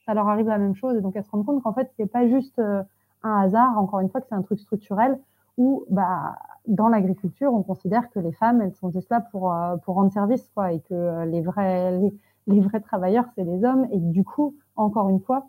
ça 0.07 0.15
leur 0.15 0.29
arrive 0.29 0.47
la 0.47 0.59
même 0.59 0.75
chose. 0.75 0.97
Et 0.97 1.01
donc, 1.01 1.17
elles 1.17 1.25
se 1.25 1.31
rendent 1.31 1.47
compte 1.47 1.63
qu'en 1.63 1.73
fait, 1.73 1.91
c'est 1.97 2.07
pas 2.07 2.27
juste 2.27 2.59
euh, 2.59 2.83
un 3.23 3.41
hasard, 3.41 3.79
encore 3.79 4.01
une 4.01 4.09
fois, 4.09 4.21
que 4.21 4.27
c'est 4.29 4.35
un 4.35 4.43
truc 4.43 4.61
structurel 4.61 5.19
où, 5.57 5.85
bah, 5.91 6.37
dans 6.67 6.89
l'agriculture, 6.89 7.53
on 7.53 7.63
considère 7.63 8.11
que 8.11 8.19
les 8.19 8.33
femmes, 8.33 8.61
elles 8.61 8.75
sont 8.75 8.91
juste 8.91 9.11
là 9.11 9.21
pour, 9.21 9.53
euh, 9.53 9.77
rendre 9.87 10.13
service, 10.13 10.49
quoi, 10.55 10.73
et 10.73 10.81
que 10.81 10.95
euh, 10.95 11.25
les 11.25 11.41
vrais, 11.41 12.81
travailleurs, 12.81 13.25
c'est 13.35 13.45
les 13.45 13.65
hommes. 13.65 13.87
Et 13.91 13.99
du 13.99 14.25
coup, 14.25 14.55
encore 14.77 15.09
une 15.09 15.21
fois, 15.21 15.47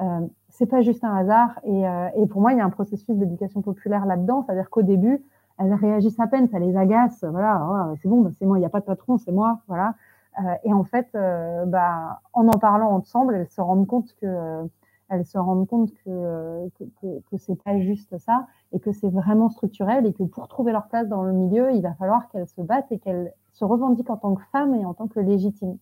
euh, 0.00 0.26
c'est 0.48 0.66
pas 0.66 0.82
juste 0.82 1.04
un 1.04 1.14
hasard. 1.14 1.60
Et, 1.64 2.26
pour 2.28 2.40
moi, 2.40 2.52
il 2.52 2.58
y 2.58 2.60
a 2.60 2.64
un 2.64 2.70
processus 2.70 3.16
d'éducation 3.16 3.62
populaire 3.62 4.06
là-dedans. 4.06 4.42
C'est-à-dire 4.42 4.70
qu'au 4.70 4.82
début, 4.82 5.22
elles 5.58 5.74
réagissent 5.74 6.20
à 6.20 6.26
peine, 6.26 6.48
ça 6.48 6.58
les 6.58 6.76
agace. 6.76 7.24
Voilà, 7.24 7.66
oh, 7.92 7.96
c'est 8.00 8.08
bon, 8.08 8.30
c'est 8.38 8.46
moi, 8.46 8.58
il 8.58 8.60
n'y 8.60 8.66
a 8.66 8.70
pas 8.70 8.80
de 8.80 8.84
patron, 8.84 9.18
c'est 9.18 9.32
moi. 9.32 9.60
Voilà. 9.68 9.94
Euh, 10.38 10.42
et 10.64 10.72
en 10.72 10.84
fait, 10.84 11.08
euh, 11.14 11.64
bah, 11.64 12.20
en 12.32 12.46
en 12.48 12.58
parlant 12.58 12.90
ensemble, 12.90 13.34
elles 13.34 13.48
se 13.48 13.60
rendent 13.60 13.86
compte 13.86 14.14
que 14.20 14.68
elles 15.08 15.24
se 15.24 15.38
rendent 15.38 15.68
compte 15.68 15.92
que, 16.04 16.68
que, 16.78 16.84
que, 17.30 17.36
c'est 17.36 17.62
pas 17.62 17.78
juste 17.78 18.18
ça 18.18 18.48
et 18.72 18.80
que 18.80 18.90
c'est 18.90 19.08
vraiment 19.08 19.48
structurel 19.50 20.04
et 20.04 20.12
que 20.12 20.24
pour 20.24 20.48
trouver 20.48 20.72
leur 20.72 20.88
place 20.88 21.08
dans 21.08 21.22
le 21.22 21.32
milieu, 21.32 21.72
il 21.72 21.80
va 21.80 21.94
falloir 21.94 22.28
qu'elles 22.28 22.48
se 22.48 22.60
battent 22.60 22.90
et 22.90 22.98
qu'elles 22.98 23.32
se 23.52 23.64
revendiquent 23.64 24.10
en 24.10 24.16
tant 24.16 24.34
que 24.34 24.42
femmes 24.50 24.74
et 24.74 24.84
en 24.84 24.94
tant 24.94 25.06
que 25.06 25.20
légitimes. 25.20 25.78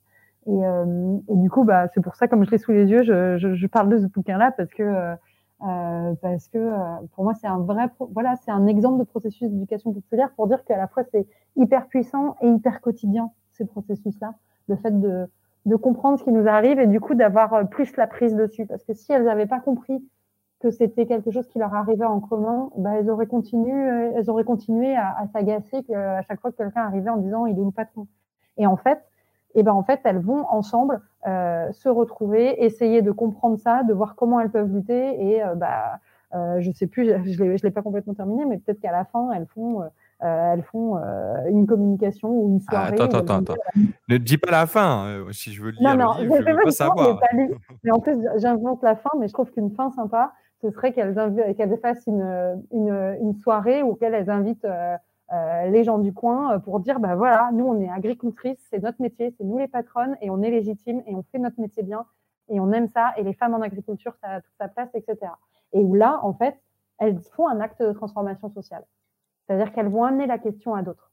Et, 0.46 0.66
euh, 0.66 1.16
et 1.28 1.36
du 1.36 1.48
coup, 1.48 1.64
bah, 1.64 1.88
c'est 1.94 2.02
pour 2.02 2.16
ça, 2.16 2.28
comme 2.28 2.44
je 2.44 2.50
l'ai 2.50 2.58
sous 2.58 2.72
les 2.72 2.86
yeux, 2.86 3.02
je, 3.02 3.38
je, 3.38 3.54
je, 3.54 3.66
parle 3.66 3.88
de 3.88 3.96
ce 3.98 4.06
bouquin-là 4.08 4.52
parce 4.52 4.70
que 4.74 4.82
euh, 4.82 6.14
parce 6.20 6.48
que 6.48 6.70
pour 7.14 7.24
moi, 7.24 7.32
c'est 7.32 7.46
un 7.46 7.60
vrai, 7.60 7.86
voilà, 8.12 8.36
c'est 8.44 8.50
un 8.50 8.66
exemple 8.66 8.98
de 8.98 9.04
processus 9.04 9.48
d'éducation 9.48 9.94
populaire 9.94 10.30
pour 10.36 10.48
dire 10.48 10.62
qu'à 10.64 10.76
la 10.76 10.86
fois 10.86 11.02
c'est 11.10 11.26
hyper 11.56 11.86
puissant 11.86 12.36
et 12.42 12.48
hyper 12.48 12.82
quotidien 12.82 13.30
ces 13.54 13.64
processus-là, 13.64 14.34
le 14.68 14.76
fait 14.76 14.98
de, 15.00 15.26
de 15.66 15.76
comprendre 15.76 16.18
ce 16.18 16.24
qui 16.24 16.32
nous 16.32 16.46
arrive 16.46 16.78
et 16.78 16.86
du 16.86 17.00
coup 17.00 17.14
d'avoir 17.14 17.54
euh, 17.54 17.64
plus 17.64 17.96
la 17.96 18.06
prise 18.06 18.34
dessus. 18.34 18.66
Parce 18.66 18.84
que 18.84 18.94
si 18.94 19.12
elles 19.12 19.24
n'avaient 19.24 19.46
pas 19.46 19.60
compris 19.60 20.02
que 20.60 20.70
c'était 20.70 21.06
quelque 21.06 21.30
chose 21.30 21.46
qui 21.48 21.58
leur 21.58 21.74
arrivait 21.74 22.04
en 22.04 22.20
commun, 22.20 22.70
bah, 22.76 22.92
elles 22.98 23.10
auraient 23.10 23.26
continué, 23.26 23.72
euh, 23.72 24.12
elles 24.16 24.30
auraient 24.30 24.44
continué 24.44 24.96
à, 24.96 25.26
s'agacer 25.32 25.84
à 25.94 26.22
chaque 26.22 26.40
fois 26.40 26.52
que 26.52 26.56
quelqu'un 26.56 26.82
arrivait 26.82 27.10
en 27.10 27.18
disant 27.18 27.46
il 27.46 27.56
est 27.56 27.60
où 27.60 27.66
le 27.66 27.70
patron? 27.70 28.06
Et 28.56 28.66
en 28.66 28.76
fait, 28.76 28.98
et 29.56 29.60
eh 29.60 29.62
ben 29.62 29.72
en 29.72 29.84
fait, 29.84 30.00
elles 30.02 30.18
vont 30.18 30.46
ensemble 30.48 31.00
euh, 31.28 31.70
se 31.70 31.88
retrouver, 31.88 32.64
essayer 32.64 33.02
de 33.02 33.12
comprendre 33.12 33.56
ça, 33.56 33.84
de 33.84 33.92
voir 33.92 34.16
comment 34.16 34.40
elles 34.40 34.50
peuvent 34.50 34.72
lutter. 34.72 35.22
Et 35.22 35.44
euh, 35.44 35.54
bah, 35.54 36.00
je 36.58 36.72
sais 36.72 36.88
plus, 36.88 37.04
je 37.24 37.56
je 37.56 37.62
l'ai 37.62 37.70
pas 37.70 37.82
complètement 37.82 38.14
terminé, 38.14 38.44
mais 38.46 38.58
peut-être 38.58 38.80
qu'à 38.80 38.90
la 38.90 39.04
fin, 39.04 39.30
elles 39.30 39.46
font 39.46 39.84
elles 40.24 40.62
font 40.62 40.96
euh, 40.96 41.48
une 41.48 41.66
communication 41.66 42.30
ou 42.30 42.48
une 42.48 42.60
ah, 42.68 42.70
soirée. 42.70 43.00
attends, 43.00 43.18
attends, 43.18 43.38
attends. 43.38 43.54
Ne 44.08 44.16
dis 44.16 44.38
pas 44.38 44.50
la 44.50 44.66
fin. 44.66 45.06
Euh, 45.06 45.32
si 45.32 45.52
je 45.52 45.62
veux 45.62 45.70
lire 45.70 45.96
non, 45.96 46.04
non, 46.04 46.14
le 46.18 46.22
livre, 46.22 46.36
je 46.38 46.50
veux 46.50 46.62
pas 46.62 46.70
savoir. 46.70 47.20
Mais 47.84 47.90
en 47.92 48.00
plus, 48.00 48.16
j'invente 48.36 48.82
la 48.82 48.96
fin, 48.96 49.10
mais 49.18 49.28
je 49.28 49.32
trouve 49.32 49.50
qu'une 49.50 49.70
fin 49.70 49.90
sympa, 49.90 50.32
ce 50.62 50.70
serait 50.70 50.92
qu'elles 50.92 51.14
qu 51.14 51.76
fassent 51.82 52.06
une, 52.06 52.62
une, 52.72 53.16
une, 53.20 53.34
soirée 53.34 53.82
où 53.82 53.98
elles 54.00 54.30
invitent 54.30 54.66
euh, 55.32 55.66
les 55.66 55.84
gens 55.84 55.98
du 55.98 56.12
coin 56.12 56.58
pour 56.60 56.80
dire, 56.80 57.00
bah 57.00 57.16
voilà, 57.16 57.50
nous 57.52 57.66
on 57.66 57.80
est 57.80 57.90
agricultrices, 57.90 58.64
c'est 58.70 58.82
notre 58.82 59.00
métier, 59.00 59.34
c'est 59.36 59.44
nous 59.44 59.58
les 59.58 59.68
patronnes 59.68 60.16
et 60.20 60.30
on 60.30 60.42
est 60.42 60.50
légitimes 60.50 61.02
et 61.06 61.14
on 61.14 61.22
fait 61.32 61.38
notre 61.38 61.60
métier 61.60 61.82
bien 61.82 62.06
et 62.48 62.60
on 62.60 62.72
aime 62.72 62.88
ça 62.88 63.12
et 63.16 63.22
les 63.22 63.34
femmes 63.34 63.54
en 63.54 63.60
agriculture, 63.60 64.14
ça 64.20 64.28
a 64.28 64.40
toute 64.40 64.54
sa 64.58 64.68
place, 64.68 64.90
etc. 64.94 65.32
Et 65.72 65.80
où 65.80 65.94
là, 65.94 66.20
en 66.22 66.34
fait, 66.34 66.56
elles 66.98 67.18
font 67.36 67.48
un 67.48 67.60
acte 67.60 67.82
de 67.82 67.92
transformation 67.92 68.50
sociale. 68.50 68.84
C'est-à-dire 69.46 69.72
qu'elles 69.72 69.88
vont 69.88 70.04
amener 70.04 70.26
la 70.26 70.38
question 70.38 70.74
à 70.74 70.82
d'autres 70.82 71.12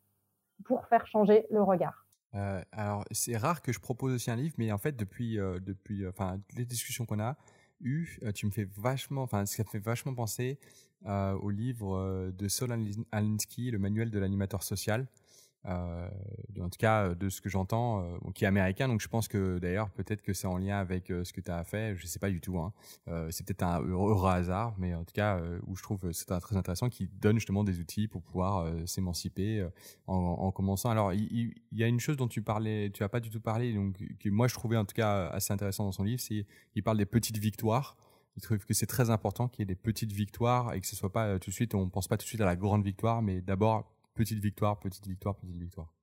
pour 0.63 0.85
faire 0.87 1.05
changer 1.07 1.45
le 1.51 1.61
regard. 1.61 2.05
Euh, 2.33 2.61
alors, 2.71 3.03
c'est 3.11 3.35
rare 3.35 3.61
que 3.61 3.73
je 3.73 3.79
propose 3.79 4.13
aussi 4.13 4.31
un 4.31 4.35
livre, 4.35 4.55
mais 4.57 4.71
en 4.71 4.77
fait, 4.77 4.95
depuis, 4.95 5.39
euh, 5.39 5.59
depuis, 5.59 6.03
euh, 6.03 6.09
enfin, 6.09 6.39
les 6.55 6.65
discussions 6.65 7.05
qu'on 7.05 7.19
a 7.19 7.35
eues, 7.81 8.19
tu 8.35 8.45
me 8.45 8.51
fais 8.51 8.67
vachement, 8.77 9.23
enfin, 9.23 9.45
ça 9.45 9.63
me 9.63 9.67
fait 9.67 9.79
vachement 9.79 10.13
penser 10.13 10.59
au 11.03 11.49
livre 11.49 12.31
de 12.31 12.47
Sol 12.47 12.71
Alinsky, 13.11 13.71
le 13.71 13.79
manuel 13.79 14.11
de 14.11 14.19
l'animateur 14.19 14.61
social, 14.61 15.07
euh, 15.67 16.09
en 16.59 16.69
tout 16.69 16.79
cas 16.79 17.13
de 17.13 17.29
ce 17.29 17.39
que 17.39 17.49
j'entends, 17.49 18.01
euh, 18.01 18.31
qui 18.33 18.45
est 18.45 18.47
américain. 18.47 18.87
Donc 18.87 19.01
je 19.01 19.07
pense 19.07 19.27
que 19.27 19.59
d'ailleurs 19.59 19.89
peut-être 19.91 20.21
que 20.21 20.33
c'est 20.33 20.47
en 20.47 20.57
lien 20.57 20.79
avec 20.79 21.11
euh, 21.11 21.23
ce 21.23 21.33
que 21.33 21.41
tu 21.41 21.51
as 21.51 21.63
fait. 21.63 21.95
Je 21.95 22.07
sais 22.07 22.19
pas 22.19 22.29
du 22.29 22.41
tout. 22.41 22.57
Hein. 22.57 22.73
c'est 23.29 23.45
peut-être 23.45 23.63
un 23.63 23.81
heureux 23.81 24.29
hasard, 24.29 24.75
mais 24.77 24.93
en 24.95 25.03
tout 25.03 25.13
cas 25.13 25.39
où 25.67 25.75
je 25.75 25.83
trouve 25.83 26.11
c'est 26.11 26.25
très 26.25 26.57
intéressant, 26.57 26.89
qui 26.89 27.07
donne 27.07 27.35
justement 27.37 27.63
des 27.63 27.79
outils 27.79 28.07
pour 28.07 28.21
pouvoir 28.21 28.67
s'émanciper 28.87 29.67
en, 30.07 30.15
en, 30.15 30.51
commençant. 30.51 30.89
Alors 30.89 31.13
il, 31.13 31.53
y 31.71 31.83
a 31.83 31.87
une 31.87 31.99
chose 31.99 32.17
dont 32.17 32.27
tu 32.27 32.41
parlais, 32.41 32.89
tu 32.91 33.03
as 33.03 33.09
pas 33.09 33.19
du 33.19 33.29
tout 33.29 33.41
parlé, 33.41 33.73
donc 33.73 33.97
que 34.19 34.29
moi 34.29 34.47
je 34.47 34.53
trouvais 34.53 34.77
en 34.77 34.85
tout 34.85 34.95
cas 34.95 35.27
assez 35.27 35.53
intéressant 35.53 35.85
dans 35.85 35.91
son 35.91 36.03
livre, 36.03 36.21
c'est 36.21 36.45
il 36.75 36.83
parle 36.83 36.97
des 36.97 37.05
petites 37.05 37.37
victoires. 37.37 37.97
Il 38.37 38.41
trouve 38.41 38.59
que 38.59 38.73
c'est 38.73 38.85
très 38.85 39.09
important 39.09 39.49
qu'il 39.49 39.61
y 39.61 39.63
ait 39.63 39.65
des 39.65 39.75
petites 39.75 40.13
victoires 40.13 40.73
et 40.73 40.79
que 40.79 40.87
ce 40.87 40.95
soit 40.95 41.11
pas 41.11 41.37
tout 41.37 41.49
de 41.49 41.55
suite, 41.55 41.75
on 41.75 41.89
pense 41.89 42.07
pas 42.07 42.17
tout 42.17 42.23
de 42.23 42.29
suite 42.29 42.41
à 42.41 42.45
la 42.45 42.55
grande 42.55 42.83
victoire, 42.83 43.21
mais 43.21 43.41
d'abord 43.41 43.91
petite 44.13 44.39
victoire, 44.39 44.79
petite 44.79 45.07
victoire, 45.07 45.35
petite 45.35 45.57
victoire 45.57 45.93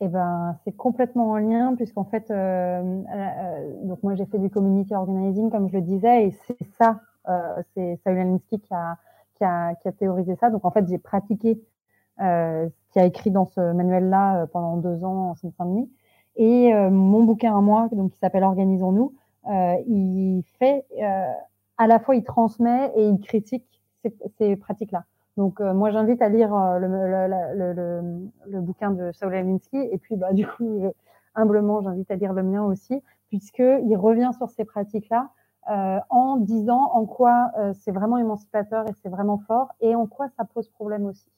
eh 0.00 0.08
ben, 0.08 0.56
c'est 0.64 0.72
complètement 0.72 1.30
en 1.30 1.36
lien 1.36 1.74
puisqu'en 1.76 2.04
fait, 2.04 2.30
euh, 2.30 3.02
euh, 3.14 3.96
moi 4.02 4.14
j'ai 4.14 4.24
fait 4.24 4.38
du 4.38 4.48
community 4.48 4.94
organizing 4.94 5.50
comme 5.50 5.68
je 5.68 5.74
le 5.74 5.82
disais 5.82 6.26
et 6.26 6.30
c'est 6.46 6.64
ça, 6.78 7.00
euh, 7.28 7.62
c'est 7.74 8.00
Saul 8.02 8.18
Alinsky 8.18 8.60
qui 8.60 8.74
a, 8.74 9.74
théorisé 9.98 10.36
ça. 10.36 10.50
Donc 10.50 10.64
en 10.64 10.70
fait, 10.70 10.86
j'ai 10.88 10.98
pratiqué 10.98 11.60
ce 12.18 12.70
qu'il 12.92 13.02
a 13.02 13.06
écrit 13.06 13.30
dans 13.30 13.46
ce 13.46 13.72
manuel-là 13.72 14.46
pendant 14.48 14.76
deux 14.76 15.04
ans 15.04 15.30
en 15.30 15.34
Seine-Saint-Denis. 15.34 15.90
Et 16.36 16.72
mon 16.90 17.24
bouquin 17.24 17.56
à 17.56 17.60
moi, 17.62 17.88
donc 17.92 18.12
qui 18.12 18.18
s'appelle 18.18 18.44
Organisons-nous, 18.44 19.14
il 19.86 20.42
fait 20.58 20.84
à 21.78 21.86
la 21.86 21.98
fois 21.98 22.16
il 22.16 22.24
transmet 22.24 22.92
et 22.96 23.08
il 23.08 23.18
critique 23.20 23.64
ces 24.36 24.56
pratiques-là. 24.56 25.04
Donc 25.40 25.58
euh, 25.62 25.72
moi 25.72 25.90
j'invite 25.90 26.20
à 26.20 26.28
lire 26.28 26.54
euh, 26.54 26.78
le, 26.78 27.64
le, 27.72 28.30
le, 28.46 28.60
bouquin 28.60 28.90
de 28.90 29.10
Saul 29.12 29.34
Alinsky 29.34 29.78
et 29.90 29.96
puis 29.96 30.14
bah 30.14 30.34
du 30.34 30.46
coup 30.46 30.92
humblement 31.34 31.80
j'invite 31.80 32.10
à 32.10 32.16
lire 32.16 32.34
le 32.34 32.42
mien 32.42 32.62
aussi 32.62 33.02
puisque 33.28 33.60
il 33.62 33.96
revient 33.96 34.32
sur 34.36 34.50
ces 34.50 34.66
pratiques-là 34.66 35.30
euh, 35.70 35.98
en 36.10 36.36
disant 36.36 36.90
en 36.92 37.06
quoi 37.06 37.52
c'est 37.72 37.90
vraiment 37.90 38.18
émancipateur 38.18 38.84
et 38.86 38.92
c'est 39.02 39.08
vraiment 39.08 39.38
fort 39.38 39.68
et 39.80 39.94
en 39.94 40.06
quoi 40.06 40.28
ça 40.36 40.44
pose 40.44 40.68
problème 40.68 41.06
aussi. 41.06 41.32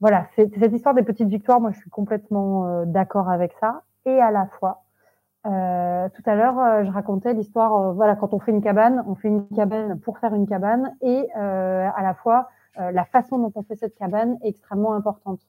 Voilà, 0.00 0.26
c'est 0.34 0.52
cette 0.58 0.72
histoire 0.72 0.96
des 0.96 1.04
petites 1.04 1.28
victoires, 1.28 1.60
moi 1.60 1.70
je 1.70 1.78
suis 1.78 1.90
complètement 1.90 2.84
d'accord 2.86 3.30
avec 3.30 3.52
ça 3.60 3.84
et 4.04 4.20
à 4.20 4.32
la 4.32 4.46
fois 4.58 4.82
euh, 5.46 6.08
tout 6.08 6.22
à 6.26 6.34
l'heure, 6.34 6.84
je 6.84 6.90
racontais 6.90 7.34
l'histoire. 7.34 7.92
voilà, 7.94 8.16
quand 8.16 8.34
on 8.34 8.40
fait 8.40 8.50
une 8.50 8.62
cabane, 8.62 9.04
on 9.06 9.14
fait 9.14 9.28
une 9.28 9.46
cabane 9.54 10.00
pour 10.00 10.18
faire 10.18 10.34
une 10.34 10.48
cabane, 10.48 10.96
et 11.02 11.30
à 11.34 12.02
la 12.02 12.14
fois, 12.14 12.48
euh, 12.48 12.57
la 12.78 13.04
façon 13.04 13.38
dont 13.38 13.52
on 13.54 13.62
fait 13.62 13.76
cette 13.76 13.94
cabane 13.96 14.38
est 14.42 14.48
extrêmement 14.48 14.94
importante. 14.94 15.40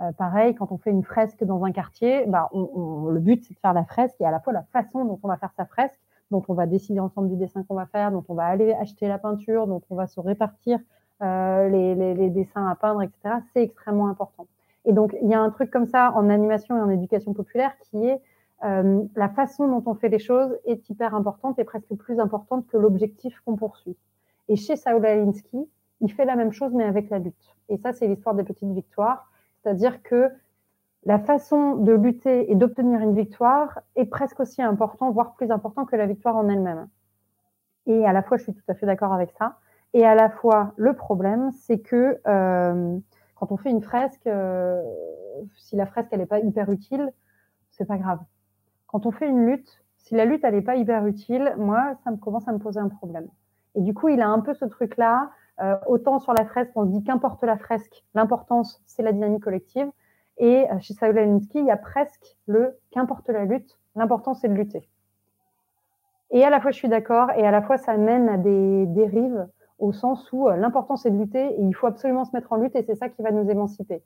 Euh, 0.00 0.10
pareil, 0.12 0.54
quand 0.54 0.72
on 0.72 0.78
fait 0.78 0.90
une 0.90 1.04
fresque 1.04 1.44
dans 1.44 1.64
un 1.64 1.70
quartier, 1.70 2.26
bah, 2.26 2.48
on, 2.52 3.10
le 3.10 3.20
but 3.20 3.44
c'est 3.44 3.54
de 3.54 3.58
faire 3.60 3.74
la 3.74 3.84
fresque 3.84 4.16
et 4.20 4.24
à 4.24 4.32
la 4.32 4.40
fois 4.40 4.52
la 4.52 4.64
façon 4.64 5.04
dont 5.04 5.20
on 5.22 5.28
va 5.28 5.36
faire 5.36 5.52
sa 5.56 5.66
fresque, 5.66 6.00
dont 6.30 6.42
on 6.48 6.54
va 6.54 6.66
décider 6.66 6.98
ensemble 6.98 7.28
du 7.28 7.36
dessin 7.36 7.62
qu'on 7.62 7.76
va 7.76 7.86
faire, 7.86 8.10
dont 8.10 8.24
on 8.28 8.34
va 8.34 8.46
aller 8.46 8.72
acheter 8.72 9.06
la 9.06 9.18
peinture, 9.18 9.68
dont 9.68 9.82
on 9.90 9.94
va 9.94 10.08
se 10.08 10.18
répartir 10.18 10.80
euh, 11.22 11.68
les, 11.68 11.94
les, 11.94 12.14
les, 12.14 12.30
dessins 12.30 12.66
à 12.66 12.74
peindre, 12.74 13.02
etc. 13.02 13.36
C'est 13.52 13.62
extrêmement 13.62 14.08
important. 14.08 14.46
Et 14.84 14.92
donc 14.92 15.14
il 15.22 15.28
y 15.28 15.34
a 15.34 15.40
un 15.40 15.50
truc 15.50 15.70
comme 15.70 15.86
ça 15.86 16.12
en 16.16 16.28
animation 16.28 16.76
et 16.76 16.80
en 16.80 16.90
éducation 16.90 17.32
populaire 17.32 17.72
qui 17.78 18.04
est 18.04 18.20
euh, 18.64 19.04
la 19.14 19.28
façon 19.28 19.68
dont 19.68 19.82
on 19.88 19.94
fait 19.94 20.08
les 20.08 20.18
choses 20.18 20.58
est 20.64 20.88
hyper 20.88 21.14
importante 21.14 21.58
et 21.60 21.64
presque 21.64 21.94
plus 21.94 22.18
importante 22.18 22.66
que 22.66 22.76
l'objectif 22.76 23.40
qu'on 23.44 23.54
poursuit. 23.54 23.96
Et 24.48 24.56
chez 24.56 24.74
Saul 24.74 25.06
Alinsky, 25.06 25.68
il 26.04 26.12
fait 26.12 26.26
la 26.26 26.36
même 26.36 26.52
chose 26.52 26.72
mais 26.74 26.84
avec 26.84 27.08
la 27.10 27.18
lutte. 27.18 27.56
Et 27.68 27.78
ça, 27.78 27.92
c'est 27.92 28.06
l'histoire 28.06 28.34
des 28.34 28.44
petites 28.44 28.72
victoires. 28.72 29.30
C'est-à-dire 29.62 30.02
que 30.02 30.30
la 31.04 31.18
façon 31.18 31.76
de 31.76 31.92
lutter 31.92 32.50
et 32.50 32.54
d'obtenir 32.54 33.00
une 33.00 33.14
victoire 33.14 33.80
est 33.96 34.04
presque 34.04 34.38
aussi 34.40 34.62
important, 34.62 35.10
voire 35.10 35.34
plus 35.34 35.50
important 35.50 35.84
que 35.84 35.96
la 35.96 36.06
victoire 36.06 36.36
en 36.36 36.48
elle-même. 36.48 36.88
Et 37.86 38.06
à 38.06 38.12
la 38.12 38.22
fois, 38.22 38.36
je 38.36 38.44
suis 38.44 38.54
tout 38.54 38.62
à 38.68 38.74
fait 38.74 38.86
d'accord 38.86 39.12
avec 39.12 39.30
ça. 39.38 39.58
Et 39.94 40.04
à 40.04 40.14
la 40.14 40.28
fois, 40.28 40.72
le 40.76 40.94
problème, 40.94 41.50
c'est 41.52 41.78
que 41.78 42.20
euh, 42.26 42.98
quand 43.34 43.50
on 43.52 43.56
fait 43.56 43.70
une 43.70 43.82
fresque, 43.82 44.26
euh, 44.26 44.82
si 45.56 45.76
la 45.76 45.86
fresque 45.86 46.12
n'est 46.12 46.26
pas 46.26 46.40
hyper 46.40 46.70
utile, 46.70 47.12
c'est 47.70 47.86
pas 47.86 47.98
grave. 47.98 48.20
Quand 48.86 49.06
on 49.06 49.10
fait 49.10 49.28
une 49.28 49.46
lutte, 49.46 49.82
si 49.96 50.14
la 50.14 50.26
lutte 50.26 50.44
n'est 50.44 50.62
pas 50.62 50.76
hyper 50.76 51.06
utile, 51.06 51.54
moi, 51.56 51.94
ça 52.04 52.10
me 52.10 52.16
commence 52.16 52.46
à 52.46 52.52
me 52.52 52.58
poser 52.58 52.80
un 52.80 52.88
problème. 52.88 53.28
Et 53.74 53.80
du 53.80 53.94
coup, 53.94 54.08
il 54.08 54.20
a 54.20 54.28
un 54.28 54.40
peu 54.40 54.54
ce 54.54 54.64
truc-là 54.64 55.30
euh, 55.60 55.76
autant 55.86 56.18
sur 56.18 56.32
la 56.32 56.44
fresque, 56.44 56.72
on 56.74 56.84
se 56.84 56.90
dit 56.90 57.04
qu'importe 57.04 57.42
la 57.44 57.56
fresque, 57.56 58.04
l'importance, 58.14 58.82
c'est 58.86 59.02
la 59.02 59.12
dynamique 59.12 59.44
collective. 59.44 59.88
Et 60.38 60.66
euh, 60.70 60.80
chez 60.80 60.94
Saul 60.94 61.16
Alinsky, 61.16 61.60
il 61.60 61.66
y 61.66 61.70
a 61.70 61.76
presque 61.76 62.36
le 62.46 62.76
qu'importe 62.90 63.28
la 63.28 63.44
lutte, 63.44 63.78
l'important, 63.94 64.34
c'est 64.34 64.48
de 64.48 64.54
lutter. 64.54 64.88
Et 66.30 66.44
à 66.44 66.50
la 66.50 66.60
fois, 66.60 66.72
je 66.72 66.76
suis 66.76 66.88
d'accord, 66.88 67.30
et 67.36 67.46
à 67.46 67.52
la 67.52 67.62
fois, 67.62 67.78
ça 67.78 67.96
mène 67.96 68.28
à 68.28 68.36
des 68.36 68.86
dérives 68.86 69.46
au 69.78 69.92
sens 69.92 70.28
où 70.32 70.48
euh, 70.48 70.56
l'important, 70.56 70.96
c'est 70.96 71.10
de 71.10 71.18
lutter, 71.18 71.46
et 71.46 71.62
il 71.62 71.74
faut 71.74 71.86
absolument 71.86 72.24
se 72.24 72.34
mettre 72.34 72.52
en 72.52 72.56
lutte, 72.56 72.74
et 72.74 72.82
c'est 72.82 72.96
ça 72.96 73.08
qui 73.08 73.22
va 73.22 73.30
nous 73.30 73.48
émanciper. 73.48 74.02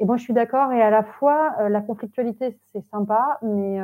Et 0.00 0.04
moi, 0.04 0.16
je 0.16 0.24
suis 0.24 0.34
d'accord, 0.34 0.72
et 0.72 0.82
à 0.82 0.90
la 0.90 1.04
fois, 1.04 1.68
la 1.68 1.80
conflictualité, 1.80 2.58
c'est 2.72 2.84
sympa, 2.90 3.38
mais 3.42 3.78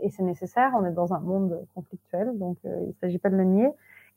et 0.00 0.08
c'est 0.08 0.22
nécessaire. 0.22 0.72
On 0.78 0.86
est 0.86 0.92
dans 0.92 1.12
un 1.12 1.20
monde 1.20 1.66
conflictuel, 1.74 2.38
donc 2.38 2.56
il 2.64 2.86
ne 2.86 2.92
s'agit 3.00 3.18
pas 3.18 3.28
de 3.28 3.36
le 3.36 3.44
nier. 3.44 3.68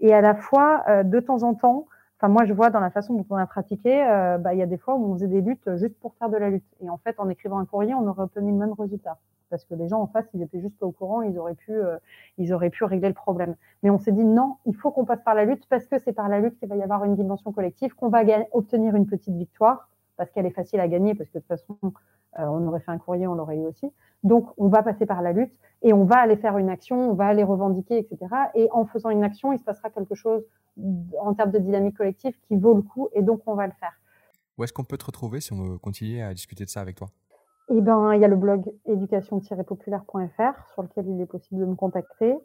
Et 0.03 0.13
à 0.13 0.21
la 0.21 0.35
fois, 0.35 0.83
euh, 0.89 1.03
de 1.03 1.19
temps 1.19 1.43
en 1.43 1.55
temps, 1.55 1.87
enfin 2.19 2.27
moi 2.27 2.43
je 2.45 2.53
vois 2.53 2.69
dans 2.69 2.81
la 2.81 2.91
façon 2.91 3.13
dont 3.13 3.25
on 3.29 3.37
a 3.37 3.47
pratiqué, 3.47 4.05
euh, 4.05 4.37
bah, 4.37 4.53
il 4.53 4.59
y 4.59 4.61
a 4.61 4.65
des 4.65 4.77
fois 4.77 4.95
où 4.95 5.11
on 5.11 5.13
faisait 5.15 5.27
des 5.27 5.41
luttes 5.41 5.77
juste 5.77 5.97
pour 5.99 6.13
faire 6.15 6.29
de 6.29 6.37
la 6.37 6.49
lutte. 6.49 6.65
Et 6.81 6.89
en 6.89 6.97
fait, 6.97 7.15
en 7.19 7.29
écrivant 7.29 7.57
un 7.57 7.65
courrier, 7.65 7.95
on 7.95 8.05
aurait 8.05 8.23
obtenu 8.23 8.51
le 8.51 8.57
même 8.57 8.73
résultat 8.73 9.17
parce 9.49 9.65
que 9.65 9.75
les 9.75 9.87
gens 9.87 10.01
en 10.01 10.07
face, 10.07 10.25
ils 10.33 10.41
étaient 10.41 10.59
juste 10.59 10.77
pas 10.79 10.87
au 10.87 10.91
courant, 10.91 11.21
ils 11.21 11.37
auraient 11.37 11.55
pu, 11.55 11.71
euh, 11.71 11.97
ils 12.37 12.53
auraient 12.53 12.71
pu 12.71 12.83
régler 12.83 13.07
le 13.07 13.13
problème. 13.13 13.55
Mais 13.83 13.91
on 13.91 13.99
s'est 13.99 14.11
dit 14.11 14.25
non, 14.25 14.57
il 14.65 14.75
faut 14.75 14.91
qu'on 14.91 15.05
passe 15.05 15.21
par 15.23 15.35
la 15.35 15.45
lutte 15.45 15.67
parce 15.69 15.85
que 15.85 15.99
c'est 15.99 16.11
par 16.11 16.27
la 16.27 16.39
lutte 16.39 16.59
qu'il 16.59 16.67
va 16.67 16.75
y 16.75 16.81
avoir 16.81 17.05
une 17.05 17.15
dimension 17.15 17.51
collective, 17.53 17.93
qu'on 17.93 18.09
va 18.09 18.23
obtenir 18.51 18.95
une 18.95 19.05
petite 19.05 19.35
victoire 19.35 19.87
parce 20.17 20.31
qu'elle 20.31 20.45
est 20.45 20.51
facile 20.51 20.81
à 20.81 20.87
gagner 20.87 21.15
parce 21.15 21.29
que 21.29 21.37
de 21.37 21.43
toute 21.43 21.47
façon, 21.47 21.77
on 22.37 22.67
aurait 22.67 22.79
fait 22.79 22.91
un 22.91 22.97
courrier, 22.97 23.27
on 23.27 23.35
l'aurait 23.35 23.57
eu 23.57 23.65
aussi. 23.65 23.91
Donc, 24.23 24.49
on 24.57 24.67
va 24.67 24.83
passer 24.83 25.05
par 25.05 25.21
la 25.21 25.33
lutte 25.33 25.53
et 25.81 25.93
on 25.93 26.05
va 26.05 26.17
aller 26.17 26.37
faire 26.37 26.57
une 26.57 26.69
action, 26.69 27.11
on 27.11 27.13
va 27.13 27.27
aller 27.27 27.43
revendiquer, 27.43 27.97
etc. 27.99 28.33
Et 28.55 28.69
en 28.71 28.85
faisant 28.85 29.09
une 29.09 29.23
action, 29.23 29.51
il 29.51 29.59
se 29.59 29.63
passera 29.63 29.89
quelque 29.89 30.15
chose 30.15 30.43
en 31.19 31.33
termes 31.33 31.51
de 31.51 31.59
dynamique 31.59 31.97
collective 31.97 32.35
qui 32.47 32.55
vaut 32.55 32.73
le 32.73 32.81
coup 32.81 33.09
et 33.13 33.21
donc 33.21 33.41
on 33.45 33.55
va 33.55 33.67
le 33.67 33.73
faire. 33.79 33.93
Où 34.57 34.63
est-ce 34.63 34.73
qu'on 34.73 34.83
peut 34.83 34.97
te 34.97 35.05
retrouver 35.05 35.41
si 35.41 35.51
on 35.53 35.63
veut 35.63 35.77
continuer 35.77 36.21
à 36.21 36.33
discuter 36.33 36.63
de 36.63 36.69
ça 36.69 36.81
avec 36.81 36.95
toi? 36.95 37.09
Eh 37.69 37.81
ben, 37.81 38.13
il 38.13 38.21
y 38.21 38.25
a 38.25 38.27
le 38.27 38.35
blog 38.35 38.71
éducation-populaire.fr 38.85 40.73
sur 40.73 40.83
lequel 40.83 41.07
il 41.07 41.21
est 41.21 41.25
possible 41.25 41.61
de 41.61 41.65
me 41.65 41.75
contacter. 41.75 42.35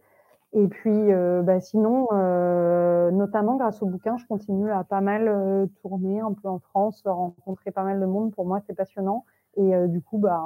Et 0.55 0.67
puis, 0.67 1.13
euh, 1.13 1.43
bah, 1.43 1.61
sinon, 1.61 2.09
euh, 2.13 3.11
notamment 3.11 3.57
grâce 3.57 3.83
au 3.83 3.87
bouquin, 3.87 4.17
je 4.17 4.27
continue 4.27 4.71
à 4.71 4.85
pas 4.85 5.01
mal 5.01 5.29
euh, 5.29 5.67
tourner 5.83 6.21
un 6.21 6.33
peu 6.33 6.49
en 6.49 6.59
France, 6.59 7.03
rencontrer 7.05 7.71
pas 7.71 7.83
mal 7.83 8.01
de 8.01 8.07
monde. 8.07 8.35
Pour 8.35 8.47
moi, 8.47 8.61
c'est 8.67 8.75
passionnant. 8.75 9.25
Et 9.59 9.75
euh, 9.75 9.89
du 9.89 10.01
coup, 10.01 10.19
bah, 10.19 10.41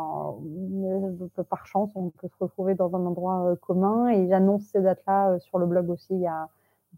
par 1.51 1.67
chance, 1.67 1.91
on 1.95 2.09
peut 2.09 2.29
se 2.29 2.37
retrouver 2.41 2.75
dans 2.75 2.97
un 2.97 3.05
endroit 3.05 3.47
euh, 3.47 3.57
commun. 3.57 4.09
Et 4.09 4.27
j'annonce 4.27 4.65
ces 4.65 4.81
dates-là 4.81 5.33
euh, 5.33 5.39
sur 5.39 5.59
le 5.59 5.67
blog 5.67 5.91
aussi. 5.91 6.15
Il 6.15 6.21
y 6.21 6.27
a, 6.27 6.49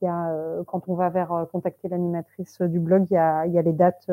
il 0.00 0.04
y 0.04 0.08
a 0.08 0.32
quand 0.66 0.88
on 0.88 0.94
va 0.94 1.08
vers 1.08 1.46
contacter 1.52 1.88
l'animatrice 1.88 2.60
du 2.62 2.80
blog, 2.80 3.06
il 3.10 3.14
y 3.14 3.16
a, 3.16 3.46
il 3.46 3.52
y 3.52 3.58
a 3.58 3.62
les 3.62 3.72
dates, 3.72 4.10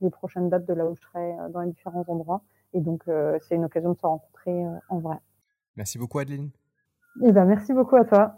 les 0.00 0.10
prochaines 0.10 0.48
dates 0.48 0.64
de 0.64 0.74
là 0.74 0.86
où 0.86 0.94
je 0.94 1.00
serai 1.00 1.34
dans 1.50 1.60
les 1.60 1.70
différents 1.70 2.04
endroits. 2.06 2.42
Et 2.72 2.80
donc, 2.80 3.02
c'est 3.40 3.56
une 3.56 3.64
occasion 3.64 3.94
de 3.94 3.98
se 3.98 4.06
rencontrer 4.06 4.64
en 4.88 5.00
vrai. 5.00 5.16
Merci 5.76 5.98
beaucoup, 5.98 6.20
Adeline. 6.20 6.50
Eh 7.24 7.32
ben, 7.32 7.46
merci 7.46 7.72
beaucoup 7.72 7.96
à 7.96 8.04
toi. 8.04 8.36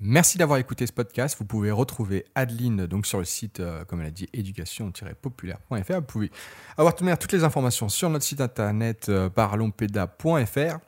Merci 0.00 0.38
d'avoir 0.38 0.58
écouté 0.58 0.86
ce 0.86 0.92
podcast. 0.92 1.36
Vous 1.38 1.44
pouvez 1.44 1.70
retrouver 1.70 2.24
Adeline 2.34 2.86
donc 2.86 3.06
sur 3.06 3.18
le 3.18 3.24
site, 3.24 3.60
euh, 3.60 3.84
comme 3.84 4.00
elle 4.00 4.08
a 4.08 4.10
dit, 4.10 4.28
éducation-populaire.fr. 4.32 5.94
Vous 5.94 6.02
pouvez 6.02 6.30
avoir 6.76 6.94
toutes 6.96 7.32
les 7.32 7.44
informations 7.44 7.88
sur 7.88 8.10
notre 8.10 8.24
site 8.24 8.40
internet 8.40 9.08
euh, 9.08 9.30
parlompeda.fr. 9.30 10.78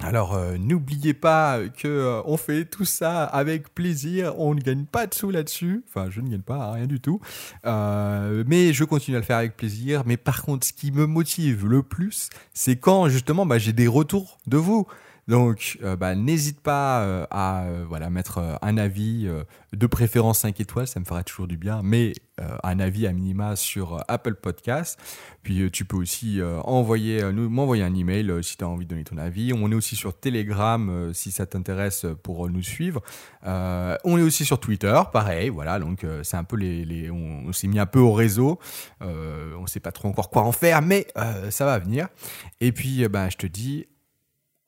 Alors 0.00 0.34
euh, 0.34 0.56
n'oubliez 0.58 1.14
pas 1.14 1.60
que 1.68 2.20
on 2.24 2.36
fait 2.36 2.64
tout 2.64 2.84
ça 2.84 3.22
avec 3.22 3.72
plaisir, 3.72 4.34
on 4.40 4.56
ne 4.56 4.60
gagne 4.60 4.86
pas 4.86 5.06
de 5.06 5.14
sous 5.14 5.30
là-dessus, 5.30 5.84
enfin 5.88 6.10
je 6.10 6.20
ne 6.20 6.28
gagne 6.28 6.42
pas 6.42 6.72
rien 6.72 6.86
du 6.86 7.00
tout, 7.00 7.20
mais 7.64 8.72
je 8.72 8.82
continue 8.82 9.16
à 9.16 9.20
le 9.20 9.24
faire 9.24 9.38
avec 9.38 9.56
plaisir. 9.56 10.02
Mais 10.04 10.16
par 10.16 10.42
contre, 10.42 10.66
ce 10.66 10.72
qui 10.72 10.90
me 10.90 11.06
motive 11.06 11.68
le 11.68 11.84
plus, 11.84 12.30
c'est 12.52 12.74
quand 12.74 13.08
justement 13.08 13.46
bah, 13.46 13.58
j'ai 13.58 13.72
des 13.72 13.86
retours 13.86 14.38
de 14.48 14.56
vous 14.56 14.88
Donc, 15.26 15.78
euh, 15.82 15.96
bah, 15.96 16.14
n'hésite 16.14 16.60
pas 16.60 17.02
euh, 17.02 17.26
à 17.30 17.64
euh, 17.64 17.84
voilà, 17.88 18.10
mettre 18.10 18.58
un 18.60 18.76
avis, 18.76 19.28
de 19.72 19.86
préférence 19.86 20.40
5 20.40 20.60
étoiles, 20.60 20.86
ça 20.86 21.00
me 21.00 21.04
ferait 21.04 21.24
toujours 21.24 21.46
du 21.46 21.56
bien, 21.56 21.80
mais 21.82 22.12
un 22.64 22.80
avis 22.80 23.06
à 23.06 23.12
minima 23.12 23.54
sur 23.54 24.02
Apple 24.08 24.34
Podcast. 24.34 24.98
Puis 25.44 25.70
tu 25.70 25.84
peux 25.84 25.96
aussi 25.96 26.40
envoyer, 26.64 27.22
m'envoyer 27.32 27.84
un 27.84 27.94
email 27.94 28.32
si 28.42 28.56
tu 28.56 28.64
as 28.64 28.68
envie 28.68 28.86
de 28.86 28.90
donner 28.90 29.04
ton 29.04 29.18
avis. 29.18 29.52
On 29.52 29.70
est 29.70 29.74
aussi 29.74 29.94
sur 29.94 30.18
Telegram 30.18 31.12
si 31.12 31.30
ça 31.30 31.46
t'intéresse 31.46 32.06
pour 32.24 32.48
nous 32.50 32.62
suivre. 32.62 33.02
on 33.44 34.18
est 34.18 34.22
aussi 34.22 34.44
sur 34.44 34.58
Twitter, 34.58 35.00
pareil, 35.12 35.48
voilà, 35.48 35.78
donc 35.78 36.04
c'est 36.22 36.36
un 36.36 36.44
peu 36.44 36.56
les 36.56 37.10
on, 37.10 37.52
s'est 37.52 37.68
mis 37.68 37.78
un 37.78 37.86
peu 37.86 38.00
au 38.00 38.12
réseau. 38.12 38.58
on 39.00 39.62
ne 39.62 39.66
sait 39.66 39.80
pas 39.80 39.92
trop 39.92 40.08
encore 40.08 40.30
quoi 40.30 40.42
en 40.42 40.52
faire, 40.52 40.82
mais 40.82 41.06
ça 41.50 41.64
va 41.64 41.78
venir. 41.78 42.08
Et 42.60 42.72
puis, 42.72 43.06
bah, 43.08 43.28
je 43.28 43.36
te 43.36 43.46
dis 43.46 43.86